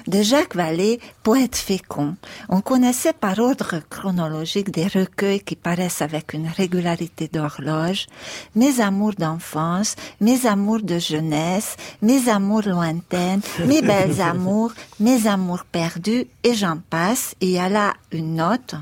De 0.07 0.21
Jacques 0.21 0.55
Vallée, 0.55 0.99
poète 1.23 1.55
fécond, 1.55 2.15
on 2.49 2.61
connaissait 2.61 3.13
par 3.13 3.39
ordre 3.39 3.81
chronologique 3.89 4.71
des 4.71 4.87
recueils 4.87 5.41
qui 5.41 5.55
paraissent 5.55 6.01
avec 6.01 6.33
une 6.33 6.47
régularité 6.47 7.27
d'horloge, 7.27 8.07
Mes 8.55 8.79
amours 8.79 9.13
d'enfance, 9.13 9.95
Mes 10.21 10.45
amours 10.45 10.81
de 10.81 10.99
jeunesse, 10.99 11.75
Mes 12.01 12.29
amours 12.29 12.63
lointaines, 12.65 13.41
Mes 13.65 13.81
belles 13.91 14.21
amours, 14.21 14.73
Mes 14.99 15.27
amours 15.27 15.65
perdus, 15.65 16.25
et 16.43 16.53
j'en 16.53 16.77
passe, 16.77 17.35
et 17.41 17.47
il 17.47 17.51
y 17.51 17.59
a 17.59 17.69
là 17.69 17.93
une 18.11 18.35
note. 18.35 18.75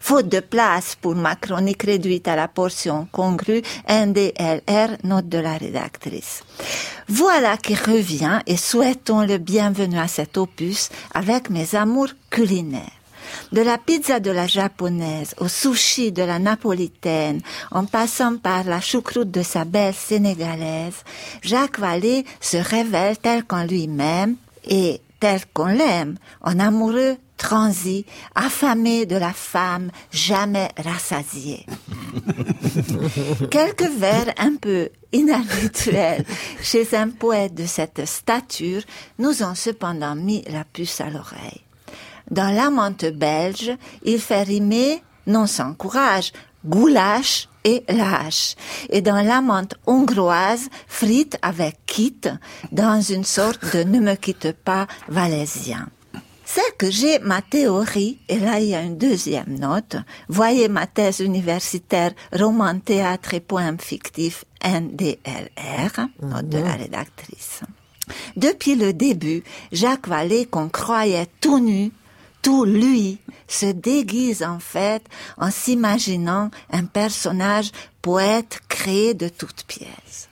Faute 0.00 0.28
de 0.28 0.40
place 0.40 0.96
pour 1.00 1.14
ma 1.14 1.34
chronique 1.36 1.82
réduite 1.82 2.28
à 2.28 2.36
la 2.36 2.48
portion 2.48 3.08
congrue, 3.10 3.62
NDLR, 3.88 4.96
note 5.02 5.28
de 5.28 5.38
la 5.38 5.56
rédactrice. 5.56 6.42
Voilà 7.08 7.56
qui 7.56 7.74
revient 7.74 8.40
et 8.46 8.56
souhaitons 8.56 9.22
le 9.22 9.38
bienvenu 9.38 9.98
à 9.98 10.08
cet 10.08 10.36
opus 10.36 10.90
avec 11.12 11.50
mes 11.50 11.74
amours 11.74 12.12
culinaires. 12.30 13.00
De 13.52 13.62
la 13.62 13.78
pizza 13.78 14.20
de 14.20 14.30
la 14.30 14.46
japonaise 14.46 15.34
au 15.38 15.48
sushi 15.48 16.12
de 16.12 16.22
la 16.22 16.38
napolitaine, 16.38 17.40
en 17.70 17.84
passant 17.84 18.36
par 18.36 18.64
la 18.64 18.80
choucroute 18.80 19.30
de 19.30 19.42
sa 19.42 19.64
belle 19.64 19.94
sénégalaise, 19.94 21.02
Jacques 21.42 21.78
Vallée 21.78 22.24
se 22.40 22.56
révèle 22.56 23.16
tel 23.18 23.44
qu'en 23.44 23.64
lui-même 23.64 24.36
et 24.68 25.00
tel 25.20 25.40
qu'on 25.52 25.66
l'aime, 25.66 26.16
en 26.42 26.58
amoureux 26.58 27.16
transi, 27.36 28.04
affamé 28.34 29.06
de 29.06 29.16
la 29.16 29.32
femme 29.32 29.90
jamais 30.10 30.68
rassasiée. 30.82 31.66
Quelques 33.50 33.90
vers 33.98 34.32
un 34.38 34.56
peu 34.56 34.90
inhabituels 35.12 36.24
chez 36.62 36.96
un 36.96 37.10
poète 37.10 37.54
de 37.54 37.66
cette 37.66 38.06
stature 38.06 38.82
nous 39.18 39.42
ont 39.42 39.54
cependant 39.54 40.14
mis 40.14 40.42
la 40.48 40.64
puce 40.64 41.00
à 41.00 41.10
l'oreille. 41.10 41.62
Dans 42.30 42.54
l'amante 42.54 43.04
belge, 43.04 43.72
il 44.04 44.18
fait 44.18 44.42
rimer, 44.42 45.02
non 45.26 45.46
sans 45.46 45.74
courage, 45.74 46.32
goulash 46.64 47.48
et 47.64 47.84
lâche. 47.88 48.56
Et 48.90 49.02
dans 49.02 49.22
l'amante 49.22 49.74
hongroise, 49.86 50.68
frite 50.86 51.36
avec 51.42 51.78
quitte, 51.86 52.30
dans 52.72 53.00
une 53.00 53.24
sorte 53.24 53.76
de 53.76 53.84
ne 53.84 54.00
me 54.00 54.14
quitte 54.14 54.52
pas 54.52 54.86
valaisien 55.08 55.88
c'est 56.54 56.76
que 56.78 56.88
j'ai 56.88 57.18
ma 57.18 57.42
théorie, 57.42 58.20
et 58.28 58.38
là 58.38 58.60
il 58.60 58.68
y 58.68 58.74
a 58.76 58.82
une 58.82 58.96
deuxième 58.96 59.58
note. 59.58 59.96
Voyez 60.28 60.68
ma 60.68 60.86
thèse 60.86 61.18
universitaire 61.18 62.12
roman, 62.32 62.78
théâtre 62.78 63.34
et 63.34 63.40
poème 63.40 63.80
fictif 63.80 64.44
NDLR, 64.64 65.90
note 66.22 66.48
de 66.48 66.58
la 66.58 66.74
rédactrice. 66.74 67.62
Depuis 68.36 68.76
le 68.76 68.92
début, 68.92 69.42
Jacques 69.72 70.06
Vallée, 70.06 70.46
qu'on 70.46 70.68
croyait 70.68 71.26
tout 71.40 71.58
nu, 71.58 71.90
tout 72.40 72.64
lui, 72.64 73.18
se 73.48 73.66
déguise 73.66 74.44
en 74.44 74.60
fait 74.60 75.02
en 75.38 75.50
s'imaginant 75.50 76.52
un 76.70 76.84
personnage 76.84 77.72
poète 78.00 78.60
créé 78.68 79.14
de 79.14 79.28
toutes 79.28 79.64
pièces. 79.64 80.28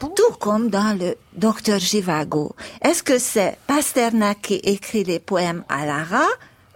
Tout 0.00 0.32
comme 0.38 0.68
dans 0.68 0.98
le 0.98 1.16
Docteur 1.34 1.78
Givago. 1.78 2.54
Est-ce 2.82 3.02
que 3.02 3.18
c'est 3.18 3.56
Pasternak 3.66 4.42
qui 4.42 4.54
écrit 4.54 5.04
les 5.04 5.18
poèmes 5.18 5.64
à 5.68 5.86
Lara 5.86 6.26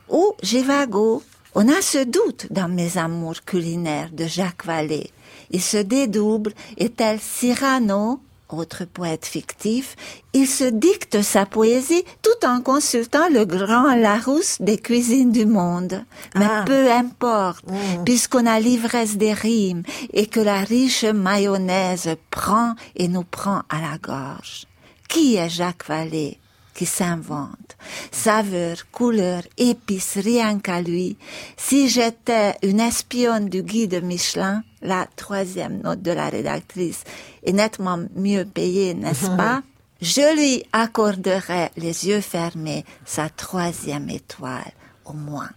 ou 0.08 0.34
Givago? 0.42 1.22
On 1.54 1.68
a 1.68 1.80
ce 1.80 2.04
doute 2.04 2.46
dans 2.50 2.68
Mes 2.68 2.98
amours 2.98 3.42
culinaires 3.44 4.10
de 4.12 4.26
Jacques 4.26 4.66
Vallée. 4.66 5.10
Il 5.50 5.62
se 5.62 5.78
dédouble 5.78 6.52
et 6.76 6.90
tel 6.90 7.18
Cyrano 7.20 8.20
autre 8.48 8.84
poète 8.84 9.26
fictif, 9.26 9.96
il 10.32 10.46
se 10.46 10.64
dicte 10.64 11.22
sa 11.22 11.46
poésie 11.46 12.04
tout 12.22 12.46
en 12.46 12.60
consultant 12.60 13.28
le 13.30 13.44
grand 13.44 13.94
Larousse 13.94 14.58
des 14.60 14.78
cuisines 14.78 15.32
du 15.32 15.46
monde. 15.46 16.04
Mais 16.34 16.46
Ah. 16.48 16.64
peu 16.66 16.90
importe, 16.90 17.64
Mm. 17.66 18.04
puisqu'on 18.04 18.46
a 18.46 18.60
l'ivresse 18.60 19.16
des 19.16 19.32
rimes 19.32 19.82
et 20.12 20.26
que 20.26 20.40
la 20.40 20.60
riche 20.60 21.04
mayonnaise 21.04 22.08
prend 22.30 22.74
et 22.94 23.08
nous 23.08 23.24
prend 23.24 23.62
à 23.68 23.80
la 23.80 23.98
gorge. 23.98 24.66
Qui 25.08 25.36
est 25.36 25.48
Jacques 25.48 25.86
Vallée? 25.86 26.38
Qui 26.76 26.86
s'invente 26.86 27.76
Saveur, 28.12 28.90
couleur, 28.92 29.42
épices, 29.56 30.18
rien 30.18 30.58
qu'à 30.58 30.82
lui. 30.82 31.16
Si 31.56 31.88
j'étais 31.88 32.54
une 32.62 32.80
espionne 32.80 33.48
du 33.48 33.62
guide 33.62 34.02
Michelin, 34.04 34.62
la 34.82 35.06
troisième 35.16 35.80
note 35.82 36.02
de 36.02 36.12
la 36.12 36.28
rédactrice 36.28 37.04
est 37.44 37.52
nettement 37.52 37.98
mieux 38.14 38.44
payée, 38.44 38.94
n'est-ce 38.94 39.30
pas? 39.36 39.62
Je 40.02 40.36
lui 40.36 40.64
accorderais 40.72 41.70
les 41.76 42.06
yeux 42.08 42.20
fermés 42.20 42.84
sa 43.06 43.30
troisième 43.30 44.10
étoile, 44.10 44.72
au 45.06 45.14
moins. 45.14 45.50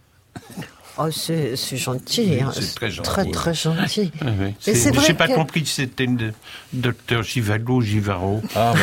Oh, 1.02 1.10
c'est 1.10 1.56
c'est 1.56 1.76
gentil. 1.78 2.40
hein. 2.42 2.50
c'est 2.52 2.74
très 2.74 2.90
gentil. 2.90 3.08
Très, 3.10 3.24
très 3.30 3.54
gentil. 3.54 4.12
Oui, 4.22 4.28
oui. 4.28 4.36
Mais 4.38 4.54
C'est- 4.60 4.74
c'est 4.74 4.90
vrai 4.90 5.06
J'ai 5.06 5.14
pas 5.14 5.28
que- 5.28 5.34
compris 5.34 5.64
si 5.64 5.74
c'était 5.74 6.06
le 6.06 6.32
docteur 6.72 7.22
Givago 7.22 7.76
ou 7.76 7.80
Givaro. 7.82 8.42
Ah, 8.54 8.74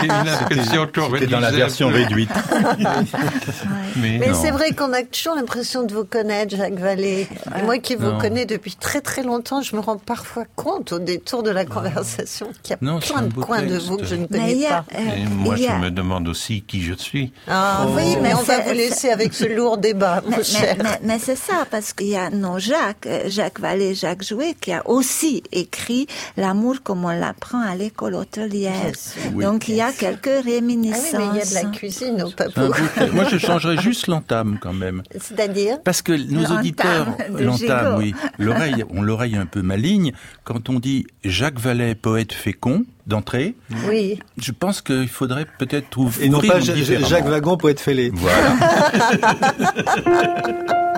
J'ai 0.00 0.06
eu 0.06 0.08
l'impression 0.08 0.86
qu'on 0.94 1.12
C'était 1.12 1.26
dans 1.26 1.40
la 1.40 1.50
version 1.50 1.88
réduite. 1.88 2.30
Mais, 3.96 4.32
c'est 4.34 4.50
vrai 4.50 4.72
qu'on 4.72 4.92
a 4.92 5.02
toujours 5.02 5.34
l'impression 5.34 5.82
de 5.84 5.92
vous 5.92 6.04
connaître, 6.04 6.56
Jacques 6.56 6.78
Vallée. 6.78 7.26
Et 7.58 7.62
moi 7.62 7.78
qui 7.78 7.94
vous 7.94 8.06
Non. 8.12 8.18
connais 8.18 8.46
depuis 8.46 8.74
très 8.74 9.00
très 9.00 9.22
longtemps, 9.22 9.60
je 9.62 9.74
me 9.76 9.80
rends 9.80 9.98
parfois 9.98 10.44
compte 10.56 10.92
au 10.92 10.98
détour 10.98 11.42
de 11.42 11.50
la 11.50 11.64
conversation 11.64 12.48
qu'il 12.62 12.72
y 12.72 12.74
a 12.74 12.78
Non, 12.80 13.00
plein 13.00 13.16
un 13.18 13.22
de 13.22 13.32
coins 13.34 13.62
de 13.62 13.76
vous 13.78 13.96
que 13.96 14.04
je 14.04 14.14
ne 14.14 14.26
connais 14.26 14.66
a, 14.66 14.82
pas. 14.82 14.84
euh, 14.94 15.16
Et 15.16 15.26
moi, 15.26 15.56
je 15.56 15.66
a- 15.66 15.78
me 15.78 15.90
demande 15.90 16.28
aussi 16.28 16.62
qui 16.62 16.82
je 16.82 16.94
suis. 16.94 17.32
Ah, 17.48 17.86
Oui, 17.96 18.16
mais 18.22 18.34
on 18.34 18.42
va 18.42 18.60
vous 18.60 18.72
laisser 18.72 19.10
avec 19.10 19.34
ce 19.34 19.44
lourd 19.44 19.78
débat, 19.78 20.22
mon 20.26 20.42
cher. 20.42 20.76
mais- 20.82 20.98
mais- 21.02 21.17
mais 21.18 21.24
c'est 21.24 21.36
ça, 21.36 21.66
parce 21.68 21.92
qu'il 21.92 22.06
y 22.08 22.16
a 22.16 22.30
non 22.30 22.58
Jacques, 22.60 23.06
euh, 23.06 23.24
Jacques 23.28 23.58
Vallée, 23.58 23.94
Jacques 23.96 24.22
Jouet, 24.22 24.54
qui 24.60 24.72
a 24.72 24.88
aussi 24.88 25.42
écrit 25.50 26.06
L'amour 26.36 26.76
comme 26.84 27.04
on 27.04 27.08
l'apprend 27.10 27.60
à 27.60 27.74
l'école 27.74 28.14
hôtelière. 28.14 28.92
Oui. 29.34 29.44
Donc 29.44 29.66
il 29.68 29.74
y 29.74 29.80
a 29.80 29.90
quelques 29.90 30.28
Ah 30.28 30.42
oui, 30.44 30.52
réminiscences. 30.52 31.12
mais 31.14 31.24
il 31.32 31.38
y 31.38 31.42
a 31.42 31.44
de 31.44 31.54
la 31.54 31.64
cuisine 31.72 32.22
au 32.22 32.30
papou. 32.30 32.72
Moi, 33.12 33.24
je 33.24 33.38
changerais 33.38 33.78
juste 33.78 34.06
l'entame 34.06 34.58
quand 34.60 34.72
même. 34.72 35.02
C'est-à-dire 35.20 35.82
Parce 35.82 36.02
que 36.02 36.12
nos 36.12 36.46
auditeurs, 36.56 37.08
l'entame, 37.30 37.96
oui, 37.98 38.14
l'oreille, 38.38 38.84
ont 38.90 39.02
l'oreille 39.02 39.34
un 39.36 39.46
peu 39.46 39.62
maligne. 39.62 40.12
Quand 40.44 40.68
on 40.68 40.78
dit 40.78 41.06
Jacques 41.24 41.58
Vallée, 41.58 41.96
poète 41.96 42.32
fécond, 42.32 42.84
d'entrée, 43.08 43.56
Oui. 43.88 44.20
je 44.40 44.52
pense 44.52 44.82
qu'il 44.82 45.08
faudrait 45.08 45.46
peut-être 45.58 45.96
ouvrir 45.96 46.24
Et 46.26 46.28
non 46.28 46.40
pas 46.40 46.60
Jacques 46.60 47.26
Wagon, 47.26 47.56
poète 47.56 47.80
fêlé. 47.80 48.12
Voilà. 48.14 48.54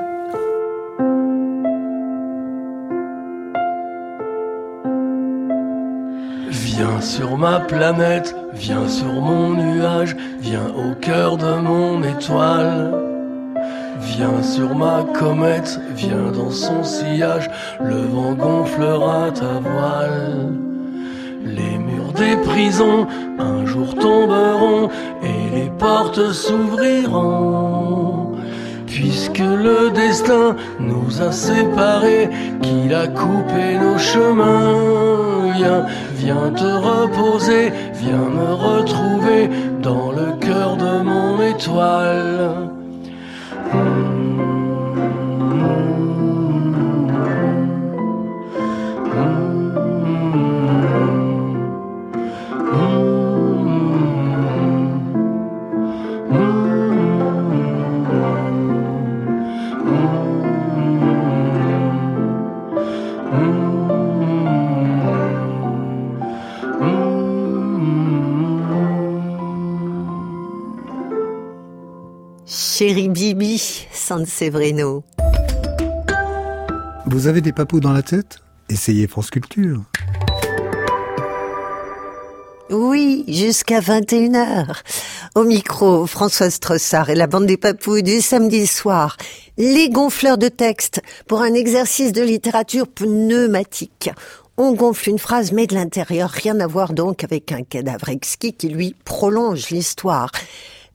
Viens 6.81 7.03
sur 7.03 7.37
ma 7.37 7.61
planète, 7.61 8.35
viens 8.55 8.88
sur 8.88 9.12
mon 9.12 9.51
nuage, 9.51 10.16
viens 10.40 10.69
au 10.69 10.95
cœur 10.95 11.37
de 11.37 11.61
mon 11.61 12.03
étoile. 12.03 12.90
Viens 14.01 14.43
sur 14.43 14.75
ma 14.75 15.05
comète, 15.12 15.79
viens 15.95 16.33
dans 16.33 16.51
son 16.51 16.83
sillage, 16.83 17.51
le 17.83 17.97
vent 17.97 18.33
gonflera 18.33 19.31
ta 19.31 19.61
voile. 19.61 20.55
Les 21.45 21.77
murs 21.77 22.14
des 22.14 22.38
prisons 22.49 23.07
un 23.38 23.66
jour 23.66 23.95
tomberont 23.97 24.88
et 25.23 25.51
les 25.55 25.71
portes 25.79 26.33
s'ouvriront. 26.33 28.20
Puisque 28.90 29.38
le 29.38 29.90
destin 29.90 30.57
nous 30.81 31.22
a 31.22 31.31
séparés, 31.31 32.29
qu'il 32.61 32.92
a 32.92 33.07
coupé 33.07 33.79
nos 33.81 33.98
chemins, 33.98 35.53
viens, 36.16 36.50
te 36.50 36.64
reposer, 36.64 37.72
viens 37.94 38.29
me 38.38 38.53
retrouver 38.53 39.48
dans 39.81 40.11
le 40.11 40.33
cœur 40.40 40.76
de 40.76 41.03
mon 41.03 41.40
étoile. 41.40 42.70
Chéri 72.47 73.11
Bibi, 73.11 73.87
San 73.93 74.25
Severino. 74.25 75.05
Vous 77.07 77.27
avez 77.27 77.43
des 77.43 77.53
papous 77.53 77.79
dans 77.79 77.93
la 77.93 78.03
tête? 78.03 78.38
Essayez 78.71 79.07
France 79.07 79.31
Culture. 79.31 79.83
Oui, 82.71 83.25
jusqu'à 83.29 83.81
21h. 83.81 84.83
Au 85.37 85.45
micro, 85.45 86.07
Françoise 86.07 86.59
Trossard 86.59 87.09
et 87.09 87.14
la 87.14 87.29
bande 87.29 87.47
des 87.47 87.57
papouilles 87.57 88.03
du 88.03 88.21
samedi 88.21 88.66
soir. 88.66 89.16
Les 89.59 89.88
gonfleurs 89.88 90.38
de 90.38 90.49
texte 90.49 91.01
pour 91.29 91.40
un 91.40 91.55
exercice 91.55 92.11
de 92.11 92.21
littérature 92.21 92.88
pneumatique. 92.88 94.11
On 94.57 94.73
gonfle 94.73 95.09
une 95.09 95.21
phrase, 95.21 95.53
mais 95.53 95.69
de 95.69 95.77
l'intérieur, 95.77 96.31
rien 96.31 96.59
à 96.59 96.66
voir 96.66 96.95
donc 96.95 97.23
avec 97.23 97.53
un 97.53 97.62
cadavre 97.62 98.09
exquis 98.09 98.55
qui, 98.55 98.71
lui, 98.71 98.97
prolonge 99.05 99.71
l'histoire. 99.71 100.33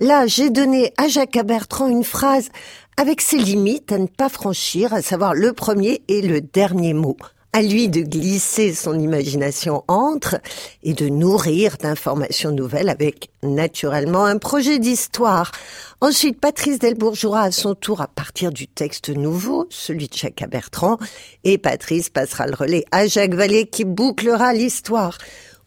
Là, 0.01 0.27
j'ai 0.27 0.49
donné 0.49 0.91
à 0.97 1.07
Jacques 1.07 1.39
Bertrand 1.45 1.87
une 1.87 2.03
phrase 2.03 2.49
avec 2.97 3.21
ses 3.21 3.37
limites 3.37 3.93
à 3.93 3.97
ne 3.97 4.07
pas 4.07 4.27
franchir, 4.27 4.93
à 4.93 5.01
savoir 5.01 5.33
le 5.33 5.53
premier 5.53 6.01
et 6.09 6.21
le 6.21 6.41
dernier 6.41 6.93
mot. 6.93 7.15
À 7.55 7.61
lui 7.61 7.87
de 7.87 8.01
glisser 8.01 8.73
son 8.73 8.99
imagination 8.99 9.85
entre 9.87 10.41
et 10.83 10.93
de 10.93 11.07
nourrir 11.07 11.77
d'informations 11.77 12.51
nouvelles 12.51 12.89
avec 12.89 13.29
naturellement 13.43 14.25
un 14.25 14.39
projet 14.39 14.77
d'histoire. 14.77 15.53
Ensuite, 16.01 16.37
Patrice 16.41 16.79
Delbourg 16.79 17.15
jouera 17.15 17.43
à 17.43 17.51
son 17.51 17.73
tour 17.73 18.01
à 18.01 18.09
partir 18.09 18.51
du 18.51 18.67
texte 18.67 19.07
nouveau, 19.07 19.67
celui 19.69 20.09
de 20.09 20.13
Jacques 20.13 20.43
Bertrand, 20.51 20.97
et 21.45 21.57
Patrice 21.57 22.09
passera 22.09 22.45
le 22.45 22.55
relais 22.55 22.83
à 22.91 23.07
Jacques 23.07 23.35
Vallée 23.35 23.67
qui 23.67 23.85
bouclera 23.85 24.51
l'histoire. 24.51 25.17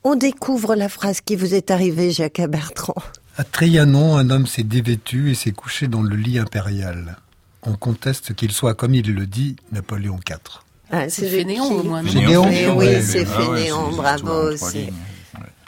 On 0.04 0.14
découvre 0.14 0.74
la 0.74 0.90
phrase 0.90 1.22
qui 1.22 1.36
vous 1.36 1.54
est 1.54 1.70
arrivée, 1.70 2.10
Jacques 2.10 2.46
Bertrand. 2.50 3.02
À 3.38 3.44
Trianon, 3.44 4.18
un 4.18 4.28
homme 4.28 4.46
s'est 4.46 4.62
dévêtu 4.62 5.30
et 5.30 5.34
s'est 5.34 5.52
couché 5.52 5.88
dans 5.88 6.02
le 6.02 6.16
lit 6.16 6.38
impérial. 6.38 7.16
On 7.62 7.76
conteste 7.76 8.34
qu'il 8.34 8.52
soit, 8.52 8.74
comme 8.74 8.94
il 8.94 9.14
le 9.14 9.24
dit, 9.24 9.56
Napoléon 9.72 10.20
IV. 10.28 10.67
Ah, 10.90 11.08
C'est 11.08 11.28
Fénéon, 11.28 11.64
au 11.70 11.82
moins. 11.82 12.02
Fénéon. 12.02 12.46
Oui, 12.76 12.86
c'est 13.02 13.26
Ah 13.34 13.38
ouais, 13.50 13.56
Fénéon, 13.58 13.90
c'est 13.90 13.96
bravo 13.96 14.16
l'histoire 14.16 14.36
en 14.52 14.56
trois 14.56 14.68
aussi. 14.68 14.78
lignes. 14.78 14.92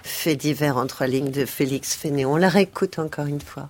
Fait 0.02 0.36
divers 0.36 0.76
en 0.76 0.86
trois 0.86 1.06
lignes 1.06 1.30
de 1.30 1.44
Félix 1.44 1.94
Fénéon. 1.94 2.32
On 2.34 2.36
la 2.36 2.48
réécoute 2.48 2.98
encore 2.98 3.26
une 3.26 3.40
fois. 3.40 3.68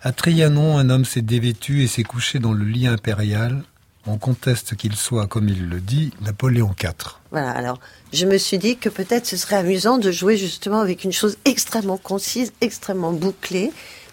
À 0.00 0.12
Trianon, 0.12 0.78
un 0.78 0.90
homme 0.90 1.04
s'est 1.04 1.22
dévêtu 1.22 1.82
et 1.82 1.86
s'est 1.86 2.02
couché 2.02 2.38
dans 2.38 2.52
le 2.52 2.64
lit 2.64 2.86
impérial. 2.86 3.62
On 4.06 4.16
conteste 4.18 4.74
qu'il 4.74 4.96
soit, 4.96 5.28
comme 5.28 5.48
il 5.48 5.68
le 5.68 5.80
dit, 5.80 6.12
Napoléon 6.22 6.74
IV. 6.82 6.90
Voilà, 7.30 7.50
alors 7.52 7.78
je 8.12 8.26
me 8.26 8.36
suis 8.36 8.58
dit 8.58 8.76
que 8.76 8.88
peut-être 8.88 9.26
ce 9.26 9.36
serait 9.36 9.56
amusant 9.56 9.98
de 9.98 10.10
jouer 10.10 10.36
justement 10.36 10.80
avec 10.80 11.04
une 11.04 11.12
chose 11.12 11.36
extrêmement 11.44 11.98
concise, 11.98 12.52
extrêmement 12.60 13.12
bouclée, 13.12 13.70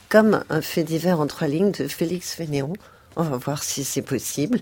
comme 0.10 0.44
un 0.52 0.62
fait 0.62 0.84
divers 0.84 1.20
en 1.20 1.26
trois 1.28 1.48
lignes 1.48 1.72
de 1.72 1.88
Félix 1.88 2.34
Fénéon. 2.34 2.74
On 3.16 3.24
va 3.24 3.38
voir 3.38 3.64
si 3.64 3.84
c'est 3.84 4.04
possible. 4.04 4.60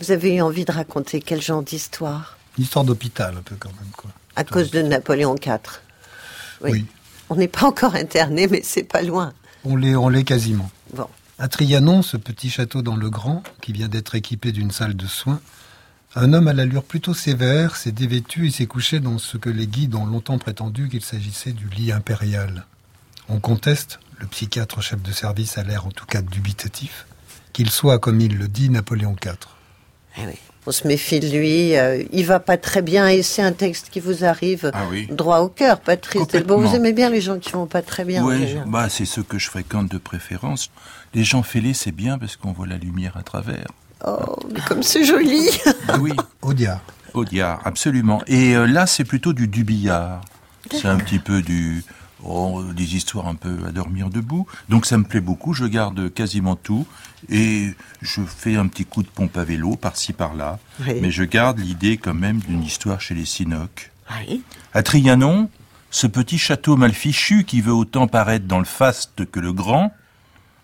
Vous 0.00 0.10
avez 0.10 0.34
eu 0.34 0.40
envie 0.42 0.64
de 0.64 0.72
raconter 0.72 1.20
quel 1.20 1.40
genre 1.40 1.62
d'histoire? 1.62 2.36
Une 2.58 2.64
histoire 2.64 2.84
d'hôpital, 2.84 3.34
un 3.38 3.42
peu 3.42 3.56
quand 3.58 3.72
même, 3.80 3.90
quoi. 3.96 4.10
À 4.34 4.44
cause 4.44 4.70
de 4.70 4.82
Napoléon 4.82 5.36
IV. 5.36 5.58
Oui. 6.62 6.86
On 7.28 7.36
n'est 7.36 7.48
pas 7.48 7.66
encore 7.66 7.94
interné, 7.94 8.46
mais 8.46 8.60
c'est 8.62 8.84
pas 8.84 9.02
loin. 9.02 9.32
On 9.64 9.76
l'est, 9.76 9.96
on 9.96 10.08
l'est 10.08 10.24
quasiment. 10.24 10.70
Bon. 10.94 11.08
À 11.38 11.48
Trianon, 11.48 12.02
ce 12.02 12.16
petit 12.16 12.50
château 12.50 12.82
dans 12.82 12.96
le 12.96 13.10
Grand, 13.10 13.42
qui 13.60 13.72
vient 13.72 13.88
d'être 13.88 14.14
équipé 14.14 14.52
d'une 14.52 14.70
salle 14.70 14.96
de 14.96 15.06
soins, 15.06 15.40
un 16.14 16.32
homme 16.32 16.48
à 16.48 16.52
l'allure 16.52 16.84
plutôt 16.84 17.14
sévère 17.14 17.76
s'est 17.76 17.92
dévêtu 17.92 18.46
et 18.46 18.50
s'est 18.50 18.66
couché 18.66 19.00
dans 19.00 19.18
ce 19.18 19.36
que 19.36 19.50
les 19.50 19.66
guides 19.66 19.94
ont 19.94 20.06
longtemps 20.06 20.38
prétendu 20.38 20.88
qu'il 20.88 21.04
s'agissait 21.04 21.52
du 21.52 21.68
lit 21.68 21.92
impérial. 21.92 22.64
On 23.28 23.40
conteste, 23.40 23.98
le 24.18 24.26
psychiatre 24.26 24.80
chef 24.80 25.02
de 25.02 25.12
service 25.12 25.58
a 25.58 25.62
l'air 25.62 25.86
en 25.86 25.90
tout 25.90 26.06
cas 26.06 26.22
dubitatif, 26.22 27.06
qu'il 27.52 27.70
soit, 27.70 27.98
comme 27.98 28.20
il 28.20 28.38
le 28.38 28.48
dit, 28.48 28.70
Napoléon 28.70 29.16
IV. 29.22 29.34
Eh 30.18 30.26
oui. 30.26 30.34
On 30.68 30.72
se 30.72 30.86
méfie 30.88 31.20
de 31.20 31.28
lui. 31.28 31.76
euh, 31.76 32.02
il 32.12 32.26
va 32.26 32.40
pas 32.40 32.56
très 32.56 32.82
bien 32.82 33.08
et 33.08 33.22
c'est 33.22 33.42
un 33.42 33.52
texte 33.52 33.88
qui 33.90 34.00
vous 34.00 34.24
arrive 34.24 34.70
Ah 34.74 34.82
oui. 34.90 35.06
droit 35.10 35.38
au 35.38 35.48
cœur, 35.48 35.78
Patrice. 35.80 36.22
Vous 36.46 36.74
aimez 36.74 36.92
bien 36.92 37.08
les 37.08 37.20
gens 37.20 37.38
qui 37.38 37.52
vont 37.52 37.66
pas 37.66 37.82
très 37.82 38.04
bien. 38.04 38.24
en 38.24 38.26
Oui, 38.26 38.56
bah, 38.66 38.88
c'est 38.88 39.04
ceux 39.04 39.22
que 39.22 39.38
je 39.38 39.48
fréquente 39.48 39.90
de 39.92 39.98
préférence. 39.98 40.70
Les 41.14 41.22
gens 41.22 41.42
fêlés, 41.44 41.72
c'est 41.74 41.92
bien 41.92 42.18
parce 42.18 42.34
qu'on 42.36 42.52
voit 42.52 42.66
la 42.66 42.78
lumière 42.78 43.16
à 43.16 43.22
travers. 43.22 43.66
Oh, 44.04 44.36
mais 44.52 44.60
comme 44.68 44.82
c'est 44.82 45.04
joli. 45.04 45.48
Ah 45.88 45.98
oui, 46.00 46.12
Audiard. 46.42 46.80
Audiard, 47.14 47.60
absolument. 47.64 48.20
Et 48.26 48.56
euh, 48.56 48.66
là, 48.66 48.86
c'est 48.86 49.04
plutôt 49.04 49.32
du 49.32 49.46
Dubillard. 49.48 50.20
C'est 50.72 50.86
un 50.88 50.96
petit 50.98 51.20
peu 51.20 51.42
du... 51.42 51.84
oh, 52.28 52.62
des 52.72 52.96
histoires 52.96 53.28
un 53.28 53.34
peu 53.34 53.58
à 53.66 53.72
dormir 53.72 54.10
debout. 54.10 54.46
Donc 54.68 54.86
ça 54.86 54.98
me 54.98 55.04
plaît 55.04 55.20
beaucoup, 55.20 55.52
je 55.52 55.64
garde 55.64 56.12
quasiment 56.12 56.56
tout. 56.56 56.86
Et 57.28 57.70
je 58.02 58.20
fais 58.22 58.56
un 58.56 58.66
petit 58.68 58.84
coup 58.84 59.02
de 59.02 59.08
pompe 59.08 59.36
à 59.36 59.44
vélo, 59.44 59.76
par-ci, 59.76 60.12
par-là. 60.12 60.58
Oui. 60.80 60.94
Mais 61.00 61.10
je 61.10 61.24
garde 61.24 61.58
l'idée 61.58 61.96
quand 61.96 62.14
même 62.14 62.38
d'une 62.38 62.62
histoire 62.62 63.00
chez 63.00 63.14
les 63.14 63.24
Sinoc. 63.24 63.92
Oui. 64.28 64.42
À 64.74 64.82
Trianon, 64.82 65.50
ce 65.90 66.06
petit 66.06 66.38
château 66.38 66.76
mal 66.76 66.92
fichu 66.92 67.44
qui 67.44 67.60
veut 67.60 67.72
autant 67.72 68.06
paraître 68.06 68.46
dans 68.46 68.58
le 68.58 68.64
faste 68.64 69.30
que 69.30 69.40
le 69.40 69.52
grand, 69.52 69.92